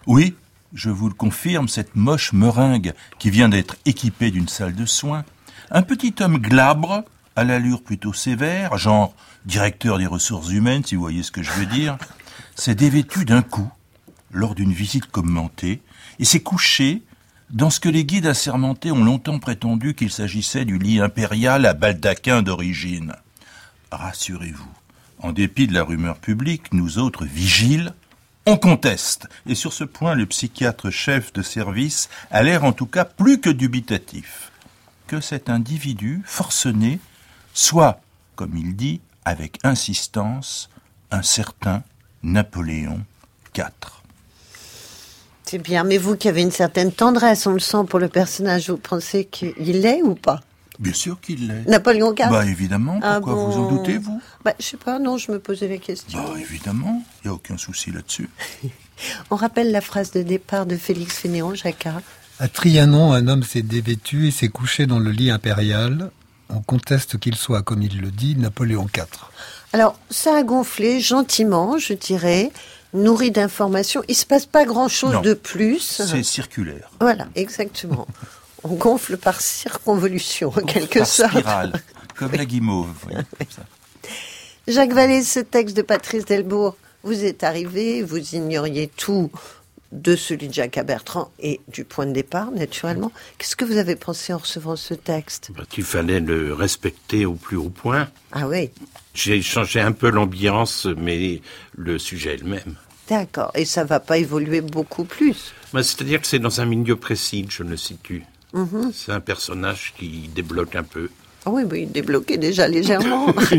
oui, 0.06 0.34
je 0.74 0.90
vous 0.90 1.08
le 1.08 1.14
confirme, 1.14 1.68
cette 1.68 1.96
moche 1.96 2.32
meringue 2.32 2.92
qui 3.18 3.30
vient 3.30 3.48
d'être 3.48 3.76
équipée 3.84 4.30
d'une 4.30 4.48
salle 4.48 4.74
de 4.74 4.86
soins, 4.86 5.24
un 5.70 5.82
petit 5.82 6.14
homme 6.20 6.38
glabre, 6.38 7.04
à 7.36 7.44
l'allure 7.44 7.82
plutôt 7.82 8.12
sévère, 8.12 8.76
genre 8.78 9.14
directeur 9.44 9.98
des 9.98 10.06
ressources 10.06 10.50
humaines, 10.50 10.84
si 10.84 10.94
vous 10.94 11.00
voyez 11.00 11.22
ce 11.22 11.32
que 11.32 11.42
je 11.42 11.52
veux 11.52 11.66
dire, 11.66 11.96
s'est 12.54 12.74
dévêtu 12.74 13.24
d'un 13.24 13.42
coup, 13.42 13.70
lors 14.30 14.54
d'une 14.54 14.72
visite 14.72 15.06
commentée, 15.06 15.80
et 16.18 16.24
s'est 16.24 16.40
couché 16.40 17.02
dans 17.50 17.70
ce 17.70 17.80
que 17.80 17.88
les 17.88 18.04
guides 18.04 18.26
assermentés 18.26 18.90
ont 18.92 19.04
longtemps 19.04 19.38
prétendu 19.38 19.94
qu'il 19.94 20.10
s'agissait 20.10 20.64
du 20.64 20.78
lit 20.78 21.00
impérial 21.00 21.66
à 21.66 21.74
baldaquin 21.74 22.42
d'origine. 22.42 23.14
Rassurez-vous, 23.90 24.72
en 25.18 25.32
dépit 25.32 25.66
de 25.66 25.74
la 25.74 25.84
rumeur 25.84 26.16
publique, 26.16 26.72
nous 26.72 26.98
autres 26.98 27.26
vigiles, 27.26 27.92
on 28.46 28.56
conteste. 28.56 29.28
Et 29.46 29.54
sur 29.54 29.72
ce 29.72 29.84
point, 29.84 30.14
le 30.14 30.26
psychiatre 30.26 30.90
chef 30.90 31.32
de 31.32 31.42
service 31.42 32.08
a 32.30 32.42
l'air 32.42 32.64
en 32.64 32.72
tout 32.72 32.86
cas 32.86 33.04
plus 33.04 33.38
que 33.40 33.50
dubitatif. 33.50 34.50
Que 35.06 35.20
cet 35.20 35.50
individu 35.50 36.22
forcené 36.24 36.98
soit, 37.54 38.00
comme 38.36 38.56
il 38.56 38.76
dit, 38.76 39.00
avec 39.24 39.58
insistance, 39.64 40.68
un 41.10 41.22
certain 41.22 41.82
Napoléon 42.22 43.00
IV. 43.56 43.64
C'est 45.44 45.58
bien, 45.58 45.84
mais 45.84 45.98
vous 45.98 46.16
qui 46.16 46.28
avez 46.28 46.42
une 46.42 46.50
certaine 46.50 46.92
tendresse, 46.92 47.46
on 47.46 47.52
le 47.52 47.58
sent 47.60 47.84
pour 47.88 47.98
le 47.98 48.08
personnage, 48.08 48.70
vous 48.70 48.76
pensez 48.78 49.24
qu'il 49.26 49.54
l'est 49.80 50.02
ou 50.02 50.14
pas? 50.14 50.40
Bien 50.78 50.94
sûr 50.94 51.20
qu'il 51.20 51.48
l'est. 51.48 51.66
Napoléon 51.68 52.14
IV 52.14 52.30
Bah 52.30 52.46
évidemment, 52.46 52.98
Ah 53.02 53.16
pourquoi 53.20 53.34
vous 53.34 53.58
en 53.58 53.68
bon 53.68 53.76
doutez, 53.76 53.98
vous? 53.98 54.20
Bah, 54.44 54.54
Je 54.58 54.64
sais 54.64 54.76
pas, 54.78 54.98
non, 54.98 55.18
je 55.18 55.30
me 55.30 55.38
posais 55.38 55.68
la 55.68 55.76
question. 55.78 56.22
Bah 56.22 56.40
évidemment, 56.40 57.02
il 57.22 57.28
n'y 57.28 57.30
a 57.30 57.34
aucun 57.34 57.58
souci 57.58 57.90
là-dessus. 57.90 58.30
On 59.30 59.36
rappelle 59.36 59.72
la 59.72 59.80
phrase 59.80 60.12
de 60.12 60.22
départ 60.22 60.64
de 60.64 60.76
Félix 60.76 61.16
Fénéon, 61.18 61.54
Jacquard. 61.54 62.00
À 62.38 62.48
Trianon, 62.48 63.12
un 63.12 63.28
homme 63.28 63.42
s'est 63.42 63.62
dévêtu 63.62 64.28
et 64.28 64.30
s'est 64.30 64.48
couché 64.48 64.86
dans 64.86 64.98
le 64.98 65.10
lit 65.10 65.30
impérial. 65.30 66.10
On 66.54 66.60
conteste 66.60 67.18
qu'il 67.18 67.34
soit, 67.36 67.62
comme 67.62 67.82
il 67.82 68.00
le 68.00 68.10
dit, 68.10 68.36
Napoléon 68.36 68.86
IV. 68.94 69.06
Alors, 69.72 69.98
ça 70.10 70.36
a 70.36 70.42
gonflé 70.42 71.00
gentiment, 71.00 71.78
je 71.78 71.94
dirais, 71.94 72.52
nourri 72.92 73.30
d'informations. 73.30 74.02
Il 74.08 74.14
se 74.14 74.26
passe 74.26 74.44
pas 74.46 74.64
grand-chose 74.66 75.22
de 75.22 75.32
plus. 75.34 75.80
C'est 76.06 76.22
circulaire. 76.22 76.90
Voilà, 77.00 77.26
exactement. 77.34 78.06
On 78.64 78.74
gonfle 78.74 79.16
par 79.16 79.40
circonvolution, 79.40 80.48
en 80.50 80.60
quelque 80.62 80.98
Par 81.00 81.08
sorte. 81.08 81.30
spirale, 81.32 81.72
comme 82.16 82.32
la 82.32 82.44
guimauve. 82.44 82.90
oui. 83.08 83.14
Ça. 83.48 83.62
Jacques 84.68 84.92
Vallée, 84.92 85.24
ce 85.24 85.40
texte 85.40 85.76
de 85.76 85.82
Patrice 85.82 86.24
Delbourg, 86.26 86.76
vous 87.02 87.24
est 87.24 87.42
arrivé, 87.42 88.02
vous 88.02 88.34
ignoriez 88.36 88.86
tout 88.88 89.30
de 89.92 90.16
celui 90.16 90.48
de 90.48 90.54
Jacques 90.54 90.84
Bertrand 90.86 91.30
et 91.38 91.60
du 91.68 91.84
point 91.84 92.06
de 92.06 92.12
départ, 92.12 92.50
naturellement. 92.50 93.12
Qu'est-ce 93.38 93.54
que 93.56 93.64
vous 93.64 93.76
avez 93.76 93.94
pensé 93.94 94.32
en 94.32 94.38
recevant 94.38 94.74
ce 94.76 94.94
texte? 94.94 95.50
Bah, 95.56 95.64
Il 95.76 95.84
fallait 95.84 96.20
le 96.20 96.54
respecter 96.54 97.26
au 97.26 97.34
plus 97.34 97.56
haut 97.58 97.68
point. 97.68 98.08
Ah 98.32 98.48
oui, 98.48 98.70
J'ai 99.14 99.42
changé 99.42 99.80
un 99.80 99.92
peu 99.92 100.08
l'ambiance, 100.10 100.86
mais 100.96 101.42
le 101.76 101.98
sujet 101.98 102.34
est 102.34 102.38
le 102.42 102.48
même. 102.48 102.74
d'accord. 103.08 103.50
Et 103.54 103.66
ça 103.66 103.84
va 103.84 104.00
pas 104.00 104.16
évoluer 104.18 104.62
beaucoup 104.62 105.04
plus. 105.04 105.52
Bah, 105.74 105.82
C'est-à-dire 105.82 106.20
que 106.22 106.26
c'est 106.26 106.38
dans 106.38 106.60
un 106.60 106.64
milieu 106.64 106.96
précis 106.96 107.44
que 107.44 107.52
je 107.52 107.62
le 107.62 107.76
situe. 107.76 108.24
Mhm. 108.54 108.92
C'est 108.94 109.12
un 109.12 109.20
personnage 109.20 109.92
qui 109.98 110.28
débloque 110.34 110.74
un 110.74 110.82
peu. 110.84 111.10
Ah 111.44 111.50
oui, 111.50 111.64
oui, 111.70 111.86
débloqué 111.86 112.38
déjà 112.38 112.66
légèrement. 112.68 113.34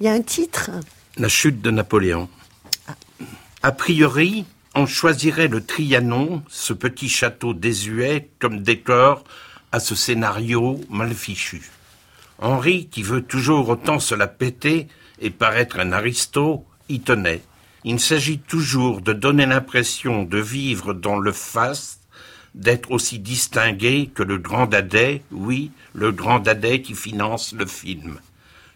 Il 0.00 0.06
y 0.06 0.08
a 0.08 0.12
un 0.12 0.22
titre? 0.22 0.70
La 1.18 1.28
chute 1.28 1.60
de 1.60 1.70
Napoléon. 1.70 2.28
A 3.62 3.72
priori, 3.72 4.44
on 4.74 4.86
choisirait 4.86 5.48
le 5.48 5.64
Trianon, 5.64 6.42
ce 6.48 6.72
petit 6.72 7.08
château 7.08 7.54
désuet, 7.54 8.30
comme 8.38 8.62
décor 8.62 9.24
à 9.72 9.80
ce 9.80 9.94
scénario 9.94 10.80
mal 10.90 11.14
fichu. 11.14 11.62
Henri, 12.38 12.88
qui 12.88 13.02
veut 13.02 13.22
toujours 13.22 13.68
autant 13.68 14.00
se 14.00 14.14
la 14.14 14.26
péter 14.26 14.88
et 15.20 15.30
paraître 15.30 15.78
un 15.78 15.92
aristo, 15.92 16.64
y 16.88 17.00
tenait. 17.00 17.42
Il 17.84 18.00
s'agit 18.00 18.38
toujours 18.38 19.00
de 19.00 19.12
donner 19.12 19.46
l'impression 19.46 20.24
de 20.24 20.38
vivre 20.38 20.94
dans 20.94 21.18
le 21.18 21.32
faste, 21.32 22.00
d'être 22.54 22.90
aussi 22.90 23.18
distingué 23.18 24.10
que 24.14 24.22
le 24.22 24.38
grand 24.38 24.66
dadais, 24.66 25.22
oui, 25.30 25.70
le 25.92 26.12
grand 26.12 26.38
dadais 26.38 26.82
qui 26.82 26.94
finance 26.94 27.52
le 27.52 27.66
film. 27.66 28.18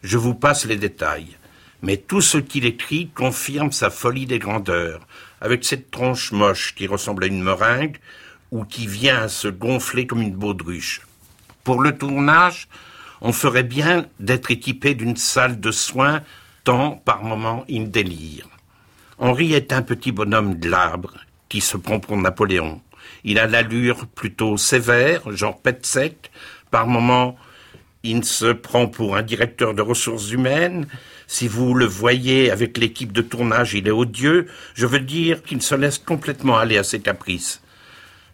Je 0.03 0.17
vous 0.17 0.35
passe 0.35 0.65
les 0.65 0.77
détails. 0.77 1.37
Mais 1.81 1.97
tout 1.97 2.21
ce 2.21 2.37
qu'il 2.37 2.65
écrit 2.65 3.09
confirme 3.15 3.71
sa 3.71 3.89
folie 3.89 4.25
des 4.25 4.39
grandeurs, 4.39 5.07
avec 5.41 5.65
cette 5.65 5.91
tronche 5.91 6.31
moche 6.31 6.75
qui 6.75 6.87
ressemble 6.87 7.23
à 7.23 7.27
une 7.27 7.41
meringue 7.41 7.97
ou 8.51 8.63
qui 8.65 8.87
vient 8.87 9.23
à 9.23 9.27
se 9.27 9.47
gonfler 9.47 10.07
comme 10.07 10.21
une 10.21 10.35
baudruche. 10.35 11.01
Pour 11.63 11.81
le 11.81 11.97
tournage, 11.97 12.67
on 13.21 13.33
ferait 13.33 13.63
bien 13.63 14.05
d'être 14.19 14.51
équipé 14.51 14.95
d'une 14.95 15.17
salle 15.17 15.59
de 15.59 15.71
soins, 15.71 16.21
tant 16.63 16.91
par 16.91 17.23
moments 17.23 17.65
il 17.67 17.91
délire. 17.91 18.47
Henri 19.17 19.53
est 19.53 19.73
un 19.73 19.81
petit 19.81 20.11
bonhomme 20.11 20.55
glabre 20.55 21.13
qui 21.49 21.61
se 21.61 21.77
prend 21.77 21.99
pour 21.99 22.17
Napoléon. 22.17 22.81
Il 23.23 23.39
a 23.39 23.47
l'allure 23.47 24.07
plutôt 24.07 24.57
sévère, 24.57 25.29
genre 25.31 25.59
pet 25.59 25.85
sec. 25.85 26.31
Par 26.71 26.87
moments, 26.87 27.35
Il 28.03 28.23
se 28.23 28.53
prend 28.53 28.87
pour 28.87 29.17
un 29.17 29.23
directeur 29.23 29.73
de 29.73 29.81
ressources 29.81 30.31
humaines. 30.31 30.87
Si 31.27 31.49
vous 31.49 31.73
le 31.73 31.85
voyez 31.85 32.49
avec 32.49 32.77
l'équipe 32.77 33.11
de 33.11 33.21
tournage, 33.21 33.73
il 33.73 33.87
est 33.87 33.91
odieux. 33.91 34.47
Je 34.73 34.85
veux 34.85 35.01
dire 35.01 35.43
qu'il 35.43 35.61
se 35.61 35.75
laisse 35.75 35.97
complètement 35.97 36.57
aller 36.57 36.77
à 36.77 36.83
ses 36.83 37.01
caprices. 37.01 37.61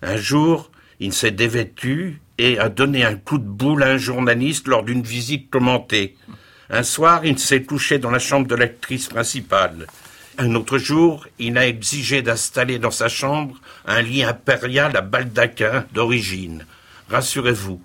Un 0.04 0.18
jour, 0.18 0.70
il 1.00 1.14
s'est 1.14 1.32
dévêtu 1.32 2.22
et 2.38 2.60
a 2.60 2.70
donné 2.70 3.04
un 3.04 3.16
coup 3.16 3.40
de 3.40 3.48
boule 3.48 3.82
à 3.82 3.88
un 3.88 3.98
journaliste 3.98 4.68
lors 4.68 4.84
d'une 4.84 5.02
visite 5.02 5.50
commentée. 5.50 6.16
Un 6.70 6.84
soir, 6.84 7.26
il 7.26 7.40
s'est 7.40 7.64
couché 7.64 7.98
dans 7.98 8.12
la 8.12 8.20
chambre 8.20 8.48
de 8.48 8.56
l'actrice 8.56 9.08
principale. 9.08 9.88
Un 10.38 10.54
autre 10.54 10.78
jour, 10.78 11.28
il 11.40 11.58
a 11.58 11.66
exigé 11.66 12.22
d'installer 12.22 12.78
dans 12.78 12.92
sa 12.92 13.08
chambre 13.08 13.56
un 13.86 14.02
lit 14.02 14.24
impérial 14.24 14.96
à 14.96 15.02
baldaquin 15.02 15.86
d'origine. 15.94 16.66
Rassurez-vous, 17.10 17.82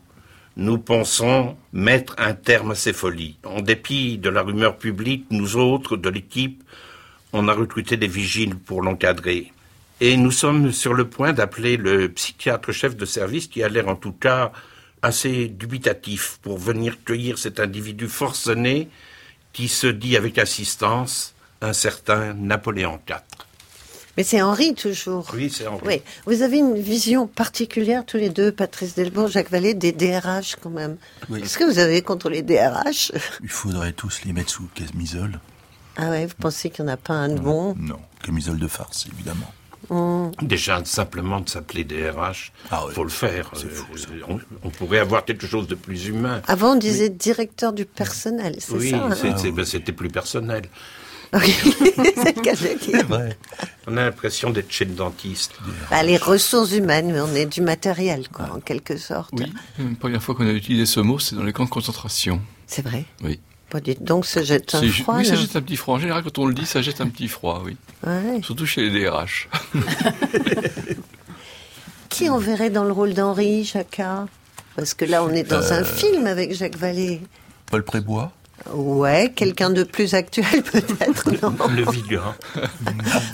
nous 0.60 0.76
pensons 0.76 1.56
mettre 1.72 2.14
un 2.18 2.34
terme 2.34 2.72
à 2.72 2.74
ces 2.74 2.92
folies. 2.92 3.38
En 3.44 3.62
dépit 3.62 4.18
de 4.18 4.28
la 4.28 4.42
rumeur 4.42 4.76
publique, 4.76 5.24
nous 5.30 5.56
autres, 5.56 5.96
de 5.96 6.10
l'équipe, 6.10 6.62
on 7.32 7.48
a 7.48 7.54
recruté 7.54 7.96
des 7.96 8.06
vigiles 8.06 8.54
pour 8.54 8.82
l'encadrer. 8.82 9.54
Et 10.02 10.18
nous 10.18 10.30
sommes 10.30 10.70
sur 10.70 10.92
le 10.92 11.08
point 11.08 11.32
d'appeler 11.32 11.78
le 11.78 12.10
psychiatre 12.10 12.72
chef 12.72 12.94
de 12.94 13.06
service 13.06 13.46
qui 13.46 13.62
a 13.62 13.70
l'air 13.70 13.88
en 13.88 13.96
tout 13.96 14.12
cas 14.12 14.52
assez 15.00 15.48
dubitatif 15.48 16.38
pour 16.42 16.58
venir 16.58 17.02
cueillir 17.04 17.38
cet 17.38 17.58
individu 17.58 18.06
forcené 18.06 18.88
qui 19.54 19.66
se 19.66 19.86
dit 19.86 20.14
avec 20.14 20.38
insistance 20.38 21.34
un 21.62 21.72
certain 21.72 22.34
Napoléon 22.34 23.00
IV. 23.08 23.16
Mais 24.16 24.24
c'est 24.24 24.42
Henri 24.42 24.74
toujours. 24.74 25.26
Oui, 25.34 25.50
c'est 25.54 25.66
Henri. 25.66 25.80
Oui. 25.86 26.02
Vous 26.26 26.42
avez 26.42 26.58
une 26.58 26.78
vision 26.80 27.26
particulière 27.26 28.04
tous 28.04 28.16
les 28.16 28.28
deux, 28.28 28.50
Patrice 28.52 28.94
Delbourg, 28.94 29.28
Jacques 29.28 29.50
Vallée, 29.50 29.74
des 29.74 29.92
DRH 29.92 30.56
quand 30.60 30.70
même. 30.70 30.96
Oui. 31.28 31.40
Qu'est-ce 31.40 31.58
que 31.58 31.64
vous 31.64 31.78
avez 31.78 32.02
contre 32.02 32.28
les 32.28 32.42
DRH 32.42 33.12
Il 33.42 33.48
faudrait 33.48 33.92
tous 33.92 34.20
les 34.24 34.32
mettre 34.32 34.50
sous 34.50 34.68
camisole. 34.74 35.38
Ah 35.96 36.10
ouais, 36.10 36.26
vous 36.26 36.34
pensez 36.38 36.70
qu'il 36.70 36.84
n'y 36.84 36.90
en 36.90 36.94
a 36.94 36.96
pas 36.96 37.14
un 37.14 37.28
de 37.28 37.38
bon? 37.40 37.74
Non, 37.78 38.00
camisole 38.22 38.58
de 38.58 38.68
farce, 38.68 39.06
évidemment. 39.12 39.52
Hum. 39.88 40.30
Déjà, 40.42 40.84
simplement 40.84 41.40
de 41.40 41.48
s'appeler 41.48 41.84
DRH, 41.84 42.52
Ah 42.70 42.86
ouais. 42.86 42.92
faut 42.94 43.02
le 43.02 43.10
faire. 43.10 43.50
Fou. 43.54 43.66
Euh, 43.66 44.20
on, 44.28 44.38
on 44.62 44.70
pourrait 44.70 44.98
avoir 44.98 45.24
quelque 45.24 45.46
chose 45.46 45.66
de 45.66 45.74
plus 45.74 46.06
humain. 46.06 46.42
Avant, 46.46 46.72
on 46.72 46.76
disait 46.76 47.08
directeur 47.08 47.72
du 47.72 47.86
personnel, 47.86 48.56
c'est 48.58 48.72
Oui, 48.74 48.90
ça 48.90 49.04
hein? 49.04 49.10
c'est- 49.20 49.36
c'est- 49.38 49.50
ben, 49.50 49.64
c'était 49.64 49.92
plus 49.92 50.08
personnel. 50.10 50.62
Oui, 51.32 51.54
c'est 52.16 52.36
le 52.36 52.42
cas 52.42 52.54
de 52.56 52.64
le 52.68 52.74
dire. 52.78 53.06
vrai. 53.06 53.36
On 53.86 53.96
a 53.96 54.02
l'impression 54.04 54.50
d'être 54.50 54.70
chez 54.72 54.84
le 54.84 54.92
dentiste. 54.94 55.52
Bah, 55.90 56.02
les 56.02 56.16
ressources 56.16 56.72
humaines, 56.72 57.12
mais 57.12 57.20
on 57.20 57.32
est 57.34 57.46
du 57.46 57.60
matériel, 57.60 58.28
quoi, 58.32 58.46
en 58.54 58.60
quelque 58.60 58.96
sorte. 58.96 59.30
Oui, 59.34 59.52
une 59.78 59.96
première 59.96 60.22
fois 60.22 60.34
qu'on 60.34 60.46
a 60.46 60.50
utilisé 60.52 60.86
ce 60.86 60.98
mot, 61.00 61.18
c'est 61.18 61.36
dans 61.36 61.44
les 61.44 61.52
camps 61.52 61.64
de 61.66 61.70
concentration. 61.70 62.40
C'est 62.66 62.82
vrai. 62.82 63.04
Oui. 63.22 63.38
Bon, 63.70 63.78
dites 63.80 64.02
donc, 64.02 64.26
se 64.26 64.42
jette 64.42 64.74
un 64.74 64.82
froid. 64.90 65.18
oui, 65.18 65.24
ça 65.24 65.36
jette 65.36 65.54
un 65.54 65.62
petit 65.62 65.76
froid. 65.76 65.94
En 65.94 65.98
général, 66.00 66.24
quand 66.24 66.38
on 66.38 66.46
le 66.46 66.54
dit, 66.54 66.66
ça 66.66 66.82
jette 66.82 67.00
un 67.00 67.06
petit 67.08 67.28
froid, 67.28 67.62
oui. 67.64 67.76
Ouais. 68.04 68.40
Surtout 68.42 68.66
chez 68.66 68.88
les 68.88 69.04
DRH. 69.04 69.48
Qui 72.08 72.28
on 72.28 72.38
verrait 72.38 72.70
dans 72.70 72.84
le 72.84 72.92
rôle 72.92 73.14
d'Henri, 73.14 73.64
Jacquat? 73.64 74.26
Parce 74.76 74.94
que 74.94 75.04
là, 75.04 75.22
on 75.24 75.30
est 75.30 75.44
dans 75.44 75.60
Euh. 75.62 75.80
un 75.80 75.84
film 75.84 76.26
avec 76.26 76.52
Jacques 76.54 76.76
Vallée. 76.76 77.20
Paul 77.70 77.84
Prébois 77.84 78.32
Ouais, 78.72 79.32
quelqu'un 79.34 79.70
de 79.70 79.82
plus 79.84 80.14
actuel 80.14 80.62
peut-être, 80.72 81.30
non 81.42 81.54
Le 81.68 81.90
vilain. 81.90 82.34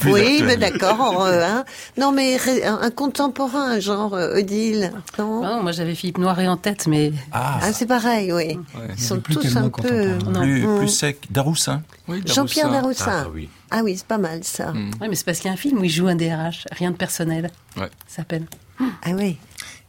Oui, 0.06 0.40
mais 0.44 0.56
d'accord. 0.56 1.24
euh, 1.26 1.42
hein. 1.44 1.64
Non, 1.98 2.12
mais 2.12 2.38
un, 2.64 2.80
un 2.80 2.90
contemporain, 2.90 3.80
genre 3.80 4.14
euh, 4.14 4.38
Odile, 4.38 4.92
non 5.18 5.42
Ah 5.44 5.56
non, 5.56 5.62
moi 5.62 5.72
j'avais 5.72 5.94
Philippe 5.94 6.18
Noiret 6.18 6.46
en 6.46 6.56
tête, 6.56 6.86
mais 6.86 7.12
Ah, 7.32 7.58
Ah, 7.62 7.72
c'est 7.72 7.86
pareil, 7.86 8.32
oui. 8.32 8.58
Ils 8.96 9.02
sont 9.02 9.20
plus 9.20 9.34
tous 9.36 9.56
un 9.56 9.68
peu... 9.68 10.16
plus, 10.18 10.62
Non. 10.62 10.78
plus 10.78 10.88
sec. 10.88 11.26
Daroussin 11.30 11.82
Oui, 12.08 12.22
Jean-Pierre 12.24 12.70
Daroussin. 12.70 13.24
Ah 13.26 13.28
oui. 13.34 13.48
Ah 13.70 13.80
oui, 13.82 13.96
c'est 13.96 14.06
pas 14.06 14.18
mal 14.18 14.44
ça. 14.44 14.72
Mm. 14.72 14.90
ouais, 15.00 15.08
mais 15.08 15.16
c'est 15.16 15.24
parce 15.24 15.38
qu'il 15.38 15.48
y 15.48 15.50
a 15.50 15.54
un 15.54 15.58
film 15.58 15.78
où 15.80 15.84
il 15.84 15.90
joue 15.90 16.06
un 16.06 16.14
DRH, 16.14 16.66
rien 16.70 16.92
de 16.92 16.96
personnel. 16.96 17.50
Ouais. 17.76 17.90
Ça 18.06 18.16
s'appelle. 18.18 18.46
Ah 18.80 19.10
oui. 19.12 19.38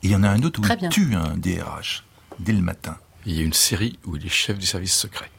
Et 0.04 0.08
il 0.08 0.12
y 0.12 0.16
en 0.16 0.24
a 0.24 0.30
un 0.30 0.42
autre 0.44 0.60
où 0.60 0.64
Très 0.64 0.74
il 0.76 0.80
bien. 0.80 0.90
tue 0.90 1.14
un 1.16 1.38
DRH 1.38 2.04
dès 2.40 2.54
le 2.54 2.62
matin. 2.62 2.98
Il 3.28 3.38
y 3.38 3.42
a 3.42 3.44
une 3.44 3.54
série 3.54 4.00
où 4.06 4.16
il 4.16 4.26
est 4.26 4.30
chef 4.30 4.58
du 4.58 4.66
service 4.66 4.96
secret. 4.96 5.30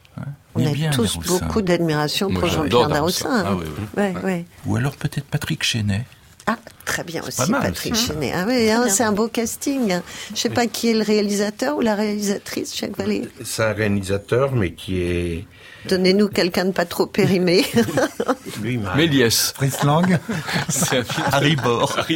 On 0.54 0.66
a 0.66 0.70
bien, 0.72 0.90
tous 0.90 1.16
beaucoup 1.16 1.62
d'admiration 1.62 2.28
pour 2.30 2.46
Jean-Pierre. 2.46 2.88
Ah 2.90 3.28
hein. 3.28 3.56
oui, 3.58 3.66
oui. 3.66 3.84
Ouais, 3.96 4.14
ouais. 4.22 4.44
Ou 4.66 4.76
alors 4.76 4.94
peut-être 4.96 5.24
Patrick 5.24 5.62
Chenet. 5.62 6.04
Ah, 6.46 6.58
très 6.84 7.04
bien 7.04 7.22
aussi, 7.22 7.50
mal, 7.50 7.62
Patrick. 7.62 7.94
Chenet. 7.94 8.32
Ah 8.34 8.44
oui, 8.46 8.70
hein, 8.70 8.88
c'est 8.88 9.04
un 9.04 9.12
beau 9.12 9.28
casting. 9.28 9.92
hein. 9.92 10.02
Je 10.34 10.36
sais 10.36 10.50
pas 10.50 10.66
qui 10.66 10.90
est 10.90 10.94
le 10.94 11.02
réalisateur 11.02 11.76
ou 11.76 11.80
la 11.80 11.94
réalisatrice, 11.94 12.76
Jacques 12.76 12.96
Vallée. 12.96 13.28
C'est 13.44 13.64
un 13.64 13.72
réalisateur, 13.72 14.54
mais 14.54 14.72
qui 14.72 15.00
est 15.00 15.46
Donnez-nous 15.88 16.28
quelqu'un 16.28 16.66
de 16.66 16.72
pas 16.72 16.84
trop 16.84 17.06
périmé. 17.06 17.64
lui-même. 18.62 18.90
Méliès. 18.96 19.52
Fritz 19.56 19.82
Lang, 19.84 20.18
C'est 20.68 20.98
un 20.98 21.04
film. 21.04 21.26
Harry 21.32 21.56
Bord. 21.56 21.96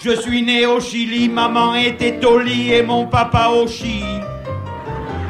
Je 0.00 0.10
suis 0.20 0.42
né 0.42 0.64
au 0.66 0.80
Chili, 0.80 1.28
maman 1.28 1.74
était 1.74 2.24
au 2.24 2.38
lit 2.38 2.72
et 2.72 2.82
mon 2.82 3.06
papa 3.06 3.48
au 3.48 3.66
Chili. 3.66 4.04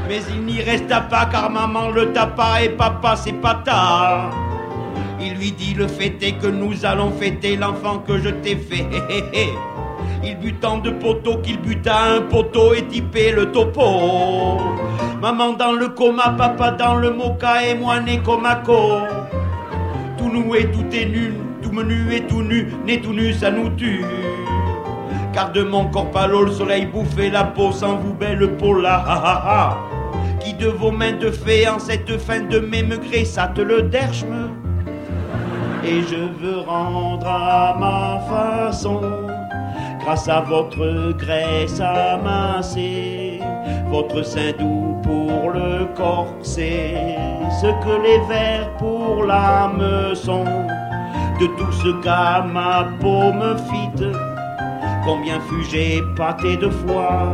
Mais 0.09 0.21
il 0.31 0.43
n'y 0.45 0.61
resta 0.61 1.01
pas 1.03 1.27
car 1.27 1.51
maman 1.51 1.91
le 1.91 2.13
tapa 2.13 2.63
et 2.63 2.71
papa 2.71 3.17
c'est 3.17 3.33
pata. 3.33 4.31
Il 5.21 5.35
lui 5.35 5.53
dit 5.53 5.75
le 5.75 5.87
fait 5.87 6.17
est 6.23 6.33
que 6.33 6.47
nous 6.49 6.85
allons 6.85 7.13
fêter 7.13 7.57
l'enfant 7.57 7.99
que 8.01 8.19
je 8.19 8.29
t'ai 8.31 8.57
fait. 8.57 8.87
Il 10.25 10.37
but 10.39 10.61
tant 10.61 10.79
de 10.79 10.91
poteaux 10.91 11.39
qu'il 11.39 11.61
buta 11.61 11.97
un 12.17 12.21
poteau 12.23 12.75
et 12.75 12.87
typé 12.87 13.33
le 13.33 13.53
topo. 13.53 14.59
Maman 15.21 15.53
dans 15.53 15.73
le 15.73 15.89
coma, 15.89 16.31
papa 16.37 16.73
dans 16.73 16.97
le 16.97 17.11
mocha 17.11 17.65
et 17.67 17.75
moi 17.75 18.01
né 18.01 18.21
comme 18.25 18.49
co. 18.65 19.01
Tout 20.17 20.55
et 20.55 20.67
tout 20.71 20.85
est 20.93 21.07
nu, 21.07 21.35
tout 21.63 21.73
menu 21.73 22.13
et 22.15 22.23
tout 22.23 22.43
nu, 22.43 22.73
né 22.87 23.01
tout 23.01 23.13
nu 23.13 23.33
ça 23.33 23.51
nous 23.51 23.71
tue. 23.71 24.05
Car 25.33 25.53
de 25.53 25.63
mon 25.63 25.87
corps 25.87 26.11
pâle 26.11 26.33
le 26.33 26.51
soleil 26.51 26.87
bouffait 26.87 27.31
la 27.31 27.45
peau 27.45 27.73
sans 27.73 27.97
vous 27.97 28.15
belle 28.15 28.57
peau 28.57 28.75
là. 28.75 29.77
Qui 30.41 30.55
de 30.55 30.69
vos 30.69 30.91
mains 30.91 31.13
de 31.13 31.31
fée 31.31 31.69
en 31.69 31.79
cette 31.79 32.19
fin 32.19 32.41
de 32.41 32.59
mai 32.59 32.83
me 32.83 32.97
gressate 32.97 33.59
le 33.59 33.83
derchme. 33.83 34.51
Et 35.85 36.03
je 36.03 36.17
veux 36.17 36.61
rendre 36.67 37.27
à 37.27 37.77
ma 37.79 38.21
façon, 38.29 39.01
grâce 40.09 40.29
à 40.31 40.41
votre 40.41 41.13
graisse 41.19 41.83
amassée, 41.83 43.41
votre 43.91 44.23
sein 44.23 44.53
doux 44.59 44.97
pour 45.03 45.51
le 45.51 45.85
corset, 45.95 47.19
ce 47.61 47.67
que 47.67 48.03
les 48.03 48.19
vers 48.27 48.75
pour 48.79 49.25
l'âme 49.25 50.15
sont, 50.15 50.47
de 51.39 51.47
tout 51.59 51.73
ce 51.73 51.91
qu'à 52.03 52.41
ma 52.41 52.89
peau 53.01 53.35
me 53.35 53.55
fit, 53.69 54.03
combien 55.05 55.41
fus-je 55.41 56.01
pâté 56.17 56.57
de 56.57 56.71
foi, 56.71 57.29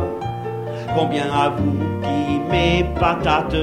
combien 0.97 1.31
à 1.31 1.51
vous 1.51 1.79
qui 2.01 2.39
mes 2.51 2.83
patates, 2.99 3.55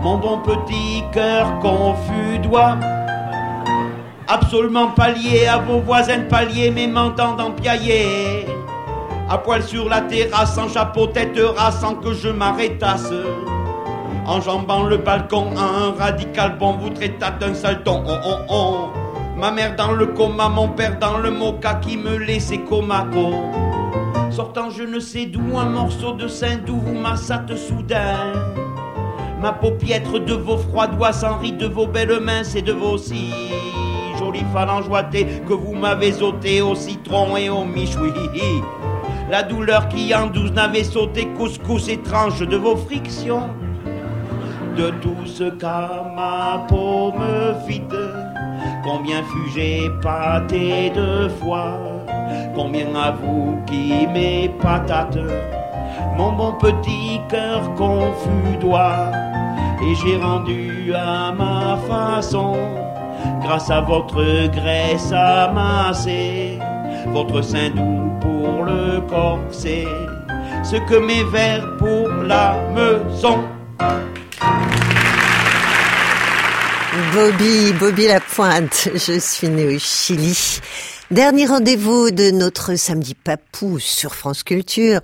mon 0.00 0.18
bon 0.18 0.38
petit 0.38 1.02
cœur 1.12 1.58
confus 1.58 2.38
doit 2.44 2.76
absolument 4.32 4.88
pas 4.88 5.10
lié 5.10 5.46
à 5.46 5.58
vos 5.58 5.80
voisins 5.80 6.18
de 6.18 6.24
palier, 6.24 6.70
mais 6.70 6.86
m'entendant 6.86 7.50
piailler. 7.50 8.46
À 9.28 9.38
poil 9.38 9.62
sur 9.62 9.88
la 9.88 10.00
terrasse, 10.00 10.56
en 10.58 10.68
chapeau 10.68 11.06
tête 11.06 11.38
race, 11.56 11.80
sans 11.80 11.94
que 11.96 12.12
je 12.14 12.28
m'arrêtasse. 12.28 13.12
Enjambant 14.26 14.84
le 14.84 14.98
balcon, 14.98 15.48
un 15.56 15.92
radical 15.98 16.56
bon 16.58 16.74
vous 16.74 16.90
traita 16.90 17.30
d'un 17.32 17.54
salton. 17.54 18.04
Oh, 18.06 18.16
oh, 18.24 18.36
oh. 18.48 18.76
Ma 19.36 19.50
mère 19.50 19.76
dans 19.76 19.92
le 19.92 20.06
coma, 20.06 20.48
mon 20.48 20.68
père 20.68 20.98
dans 20.98 21.18
le 21.18 21.30
mocha 21.30 21.74
qui 21.82 21.96
me 21.96 22.16
laissait 22.16 22.58
comaco. 22.58 23.34
Sortant 24.30 24.70
je 24.70 24.84
ne 24.84 25.00
sais 25.00 25.26
d'où 25.26 25.58
un 25.58 25.66
morceau 25.66 26.12
de 26.12 26.28
sein 26.28 26.58
d'où 26.64 26.76
vous 26.76 26.94
massate 26.94 27.54
soudain. 27.56 28.32
Ma 29.42 29.52
paupiètre 29.52 30.24
de 30.24 30.34
vos 30.34 30.56
froids 30.56 30.86
doigts 30.86 31.12
sans 31.12 31.38
ride 31.38 31.58
de 31.58 31.66
vos 31.66 31.86
belles 31.86 32.20
mains, 32.20 32.44
c'est 32.44 32.62
de 32.62 32.72
vos 32.72 32.96
si 32.96 33.32
jolies 34.32 34.44
phalanges 34.52 34.88
ouatées 34.88 35.26
que 35.46 35.52
vous 35.52 35.74
m'avez 35.74 36.22
ôté 36.22 36.62
au 36.62 36.74
citron 36.74 37.36
et 37.36 37.48
au 37.48 37.64
michoui. 37.64 38.12
La 39.30 39.42
douleur 39.42 39.88
qui 39.88 40.14
en 40.14 40.26
douze 40.26 40.52
n'avait 40.52 40.84
sauté 40.84 41.26
couscous 41.36 41.88
étrange 41.88 42.46
de 42.46 42.56
vos 42.56 42.76
frictions. 42.76 43.48
De 44.76 44.90
tout 45.02 45.26
ce 45.26 45.44
qu'à 45.44 46.04
ma 46.16 46.64
peau 46.66 47.12
me 47.12 47.54
fit, 47.66 47.82
combien 48.82 49.22
fus-je 49.22 49.90
pâté 50.00 50.90
de 50.90 51.28
foi, 51.28 51.78
combien 52.54 52.94
à 52.94 53.10
vous 53.10 53.58
qui 53.66 54.06
mes 54.06 54.50
patates, 54.62 55.18
mon 56.16 56.32
bon 56.32 56.52
petit 56.52 57.20
cœur 57.28 57.74
confus 57.74 58.56
doit, 58.62 59.10
et 59.82 59.94
j'ai 59.94 60.16
rendu 60.16 60.94
à 60.94 61.32
ma 61.32 61.76
façon, 61.86 62.56
grâce 63.42 63.70
à 63.70 63.80
votre 63.80 64.48
graisse 64.48 65.12
amassée, 65.12 66.58
votre 67.08 67.42
sein 67.42 67.70
doux 67.70 68.10
pour 68.20 68.64
le 68.64 69.00
corset, 69.08 69.86
ce 70.64 70.76
que 70.88 70.96
mes 70.96 71.24
vers 71.24 71.76
pour 71.76 72.08
la 72.08 72.56
maison. 72.74 73.44
Bobby, 77.14 77.72
Bobby 77.72 78.06
Lapointe, 78.06 78.88
je 78.94 79.18
suis 79.18 79.48
né 79.48 79.76
au 79.76 79.78
Chili. 79.78 80.60
Dernier 81.10 81.46
rendez-vous 81.46 82.10
de 82.10 82.30
notre 82.30 82.74
samedi 82.76 83.14
papou 83.14 83.78
sur 83.78 84.14
France 84.14 84.42
Culture. 84.42 85.00